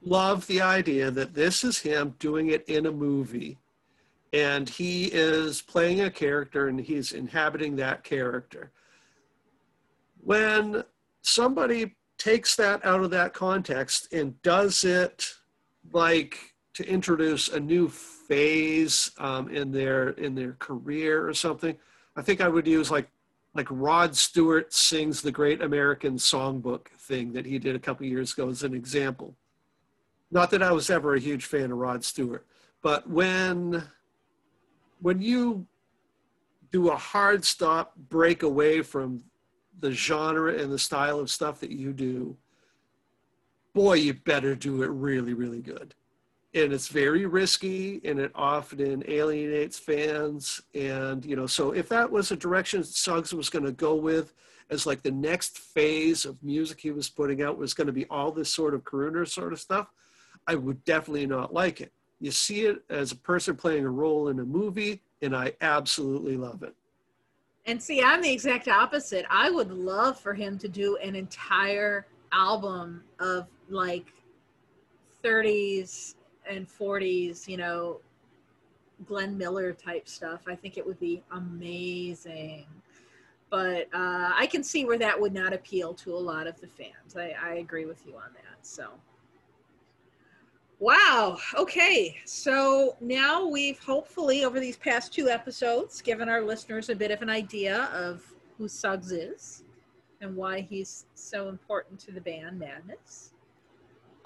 love 0.03 0.47
the 0.47 0.61
idea 0.61 1.11
that 1.11 1.35
this 1.35 1.65
is 1.65 1.81
him 1.81 2.15
doing 2.19 2.49
it 2.49 2.65
in 2.69 2.87
a 2.87 2.93
movie, 2.93 3.59
and 4.33 4.69
he 4.69 5.07
is 5.07 5.63
playing 5.63 6.03
a 6.03 6.11
character 6.11 6.69
and 6.69 6.81
he's 6.81 7.13
inhabiting 7.13 7.77
that 7.77 8.05
character. 8.05 8.71
When 10.23 10.85
somebody 11.23 11.97
takes 12.19 12.55
that 12.57 12.85
out 12.85 13.03
of 13.03 13.11
that 13.11 13.35
context 13.35 14.13
and 14.13 14.41
does 14.43 14.85
it 14.85 15.35
like 15.93 16.55
to 16.77 16.87
introduce 16.87 17.49
a 17.49 17.59
new 17.59 17.89
phase 17.89 19.11
um, 19.17 19.49
in 19.49 19.73
their 19.73 20.11
in 20.11 20.35
their 20.35 20.53
career 20.53 21.27
or 21.27 21.33
something. 21.33 21.75
I 22.17 22.21
think 22.21 22.43
I 22.43 22.49
would 22.49 22.67
use 22.67 22.91
like 22.91 23.09
like 23.55 23.67
Rod 23.71 24.15
Stewart 24.15 24.75
sings 24.75 25.23
the 25.23 25.33
Great 25.33 25.63
American 25.63 26.17
Songbook 26.17 26.89
thing 26.89 27.33
that 27.33 27.47
he 27.47 27.59
did 27.59 27.77
a 27.77 27.79
couple 27.79 28.05
years 28.05 28.35
ago 28.35 28.51
as 28.51 28.63
an 28.63 28.75
example. 28.75 29.35
Not 30.31 30.51
that 30.51 30.63
I 30.63 30.71
was 30.73 30.91
ever 30.91 31.15
a 31.15 31.21
huge 31.21 31.47
fan 31.47 31.73
of 31.73 31.79
Rod 31.79 32.05
Stewart, 32.05 32.47
but 32.83 33.09
when 33.09 33.83
when 35.01 35.23
you 35.23 35.67
do 36.71 36.91
a 36.91 36.97
hard 36.97 37.43
stop 37.43 37.97
break 37.97 38.43
away 38.43 38.83
from 38.83 39.25
the 39.79 39.93
genre 39.93 40.53
and 40.53 40.71
the 40.71 40.79
style 40.79 41.21
of 41.21 41.31
stuff 41.31 41.59
that 41.61 41.71
you 41.71 41.95
do, 41.95 42.37
boy, 43.73 43.95
you 43.95 44.13
better 44.13 44.55
do 44.55 44.83
it 44.83 44.89
really, 44.89 45.33
really 45.33 45.63
good 45.63 45.95
and 46.57 46.73
it's 46.73 46.89
very 46.89 47.27
risky 47.27 48.01
and 48.05 48.19
it 48.19 48.33
often 48.35 49.05
alienates 49.09 49.79
fans 49.79 50.63
and 50.75 51.25
you 51.25 51.37
know 51.37 51.47
so 51.47 51.73
if 51.73 51.89
that 51.89 52.11
was 52.11 52.33
a 52.33 52.37
direction 52.37 52.83
suggs 52.83 53.33
was 53.35 53.51
going 53.51 53.65
to 53.65 53.73
go 53.73 53.95
with 53.95 54.33
as 54.71 54.87
like 54.87 55.03
the 55.03 55.11
next 55.11 55.59
phase 55.59 56.25
of 56.25 56.43
music 56.43 56.81
he 56.81 56.91
was 56.91 57.09
putting 57.09 57.43
out 57.43 57.59
was 57.59 57.75
going 57.75 57.87
to 57.87 57.93
be 57.93 58.07
all 58.07 58.33
this 58.33 58.53
sort 58.53 58.75
of 58.75 58.83
crooner 58.83 59.29
sort 59.29 59.53
of 59.53 59.61
stuff 59.61 59.93
i 60.47 60.55
would 60.55 60.83
definitely 60.85 61.27
not 61.27 61.53
like 61.53 61.81
it 61.81 61.93
you 62.21 62.31
see 62.31 62.63
it 62.63 62.83
as 62.89 63.13
a 63.13 63.17
person 63.17 63.55
playing 63.55 63.85
a 63.85 63.91
role 63.91 64.29
in 64.29 64.41
a 64.41 64.45
movie 64.45 65.03
and 65.23 65.37
i 65.37 65.53
absolutely 65.61 66.37
love 66.37 66.63
it 66.63 66.75
And 67.67 67.83
see, 67.83 68.01
I'm 68.01 68.23
the 68.23 68.33
exact 68.33 68.69
opposite. 68.69 69.27
I 69.29 69.51
would 69.51 69.73
love 69.73 70.21
for 70.21 70.35
him 70.35 70.57
to 70.59 70.69
do 70.69 70.97
an 71.03 71.17
entire 71.17 72.07
album 72.31 73.03
of 73.19 73.49
like 73.69 74.07
30s 75.25 76.16
and 76.49 76.67
40s, 76.69 77.49
you 77.49 77.57
know, 77.57 78.01
Glenn 79.05 79.37
Miller 79.37 79.73
type 79.73 80.09
stuff. 80.09 80.43
I 80.47 80.55
think 80.55 80.79
it 80.79 80.87
would 80.87 80.99
be 80.99 81.23
amazing. 81.33 82.67
But 83.51 83.89
uh, 83.95 84.33
I 84.35 84.49
can 84.51 84.63
see 84.63 84.85
where 84.85 84.99
that 84.99 85.21
would 85.21 85.33
not 85.33 85.53
appeal 85.53 85.95
to 85.95 86.15
a 86.15 86.19
lot 86.19 86.47
of 86.47 86.61
the 86.61 86.67
fans. 86.67 87.17
I, 87.17 87.35
I 87.41 87.55
agree 87.55 87.85
with 87.85 88.05
you 88.07 88.15
on 88.15 88.33
that. 88.35 88.67
So. 88.67 88.89
Wow. 90.79 91.39
Okay. 91.57 92.17
So 92.25 92.97
now 93.01 93.47
we've 93.47 93.79
hopefully, 93.79 94.45
over 94.45 94.61
these 94.61 94.77
past 94.77 95.13
two 95.13 95.29
episodes, 95.29 96.03
given 96.03 96.29
our 96.29 96.43
listeners 96.43 96.89
a 96.89 96.97
bit 96.97 97.11
of 97.11 97.23
an 97.23 97.31
idea 97.31 97.85
of 97.95 98.23
who 98.59 98.69
Suggs 98.69 99.13
is 99.13 99.63
and 100.21 100.35
why 100.35 100.61
he's 100.61 101.07
so 101.15 101.49
important 101.49 102.01
to 102.01 102.13
the 102.13 102.21
band 102.21 102.59
Madness. 102.59 103.33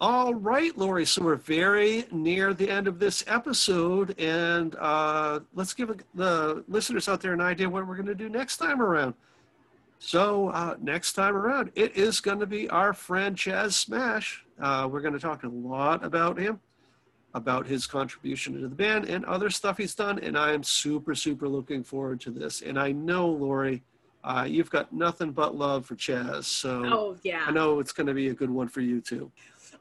All 0.03 0.33
right, 0.35 0.77
Lori. 0.79 1.05
So 1.05 1.23
we're 1.23 1.37
very 1.37 2.07
near 2.11 2.55
the 2.55 2.71
end 2.71 2.89
of 2.89 2.99
this 2.99 3.23
episode, 3.27 4.19
and 4.19 4.75
uh, 4.77 5.41
let's 5.55 5.75
give 5.75 5.95
the 6.15 6.65
listeners 6.69 7.07
out 7.07 7.21
there 7.21 7.35
an 7.35 7.43
idea 7.43 7.69
what 7.69 7.87
we're 7.87 7.97
going 7.97 8.07
to 8.07 8.15
do 8.15 8.31
next 8.31 8.57
time 8.57 8.81
around. 8.81 9.13
So 9.99 10.49
uh, 10.49 10.77
next 10.81 11.13
time 11.13 11.37
around, 11.37 11.71
it 11.75 11.95
is 11.95 12.21
going 12.21 12.41
to 12.41 12.47
be 12.47 12.67
our 12.71 12.95
friend 12.95 13.37
Chas 13.37 13.77
Smash. 13.77 14.43
Uh, 14.59 14.89
we're 14.91 15.03
going 15.03 15.13
to 15.13 15.21
talk 15.21 15.45
a 15.45 15.49
lot 15.49 16.03
about 16.03 16.39
him, 16.39 16.61
about 17.35 17.67
his 17.67 17.87
contribution 17.87 18.55
to 18.55 18.61
the 18.61 18.75
band, 18.75 19.05
and 19.05 19.23
other 19.27 19.51
stuff 19.51 19.77
he's 19.77 19.95
done. 19.95 20.19
And 20.21 20.39
I 20.39 20.55
am 20.55 20.63
super, 20.63 21.15
super 21.15 21.47
looking 21.47 21.85
forward 21.85 22.23
to 22.23 22.31
this. 22.31 22.63
And 22.63 22.79
I 22.79 22.93
know, 22.93 23.29
Lori, 23.29 23.83
uh, 24.25 24.47
you've 24.49 24.71
got 24.71 24.95
nothing 24.95 25.33
but 25.33 25.55
love 25.55 25.85
for 25.85 25.95
Chas. 25.95 26.47
So 26.47 26.85
Oh, 26.87 27.17
yeah. 27.23 27.45
I 27.47 27.51
know 27.51 27.81
it's 27.81 27.93
going 27.93 28.07
to 28.07 28.15
be 28.15 28.29
a 28.29 28.35
good 28.35 28.51
one 28.51 28.69
for 28.69 28.81
you 28.81 29.03
too. 29.03 29.31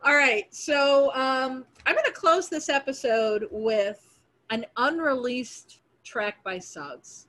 All 0.01 0.15
right. 0.15 0.45
So 0.53 1.13
um, 1.13 1.65
I'm 1.85 1.93
going 1.93 2.05
to 2.05 2.13
close 2.13 2.47
this 2.47 2.69
episode 2.69 3.47
with 3.51 4.17
an 4.49 4.65
unreleased 4.77 5.81
track 6.05 6.41
by 6.41 6.57
Suggs. 6.57 7.27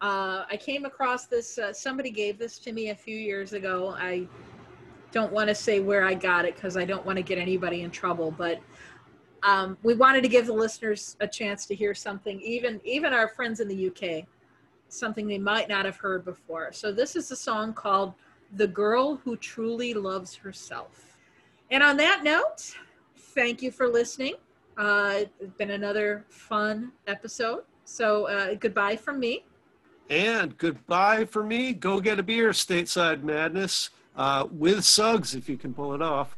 Uh, 0.00 0.44
I 0.50 0.58
came 0.60 0.84
across 0.84 1.26
this, 1.26 1.58
uh, 1.58 1.72
somebody 1.72 2.10
gave 2.10 2.38
this 2.38 2.58
to 2.58 2.72
me 2.72 2.90
a 2.90 2.94
few 2.94 3.16
years 3.16 3.52
ago. 3.52 3.94
I 3.96 4.26
don't 5.12 5.32
want 5.32 5.48
to 5.48 5.54
say 5.54 5.78
where 5.78 6.04
I 6.04 6.14
got 6.14 6.44
it 6.44 6.56
because 6.56 6.76
I 6.76 6.84
don't 6.84 7.06
want 7.06 7.18
to 7.18 7.22
get 7.22 7.38
anybody 7.38 7.82
in 7.82 7.90
trouble, 7.92 8.32
but 8.32 8.60
um, 9.44 9.78
we 9.84 9.94
wanted 9.94 10.22
to 10.24 10.28
give 10.28 10.46
the 10.46 10.52
listeners 10.52 11.16
a 11.20 11.28
chance 11.28 11.66
to 11.66 11.74
hear 11.74 11.94
something, 11.94 12.40
even 12.40 12.80
even 12.84 13.12
our 13.12 13.28
friends 13.28 13.60
in 13.60 13.68
the 13.68 13.86
UK, 13.86 14.26
something 14.88 15.28
they 15.28 15.38
might 15.38 15.68
not 15.68 15.84
have 15.84 15.96
heard 15.96 16.24
before. 16.24 16.72
So 16.72 16.90
this 16.90 17.14
is 17.14 17.30
a 17.30 17.36
song 17.36 17.72
called 17.72 18.14
"The 18.56 18.66
Girl 18.66 19.16
Who 19.16 19.36
Truly 19.36 19.94
Loves 19.94 20.34
Herself." 20.34 21.05
And 21.70 21.82
on 21.82 21.96
that 21.96 22.22
note, 22.22 22.76
thank 23.16 23.62
you 23.62 23.70
for 23.70 23.88
listening. 23.88 24.34
Uh, 24.76 25.24
it's 25.40 25.54
been 25.56 25.70
another 25.70 26.24
fun 26.28 26.92
episode. 27.06 27.62
So 27.84 28.28
uh, 28.28 28.54
goodbye 28.54 28.96
from 28.96 29.18
me. 29.18 29.44
And 30.08 30.56
goodbye 30.58 31.24
for 31.24 31.42
me. 31.42 31.72
Go 31.72 32.00
get 32.00 32.18
a 32.18 32.22
beer, 32.22 32.50
stateside 32.50 33.22
madness, 33.22 33.90
uh, 34.16 34.46
with 34.50 34.84
Suggs 34.84 35.34
if 35.34 35.48
you 35.48 35.56
can 35.56 35.74
pull 35.74 35.94
it 35.94 36.02
off. 36.02 36.36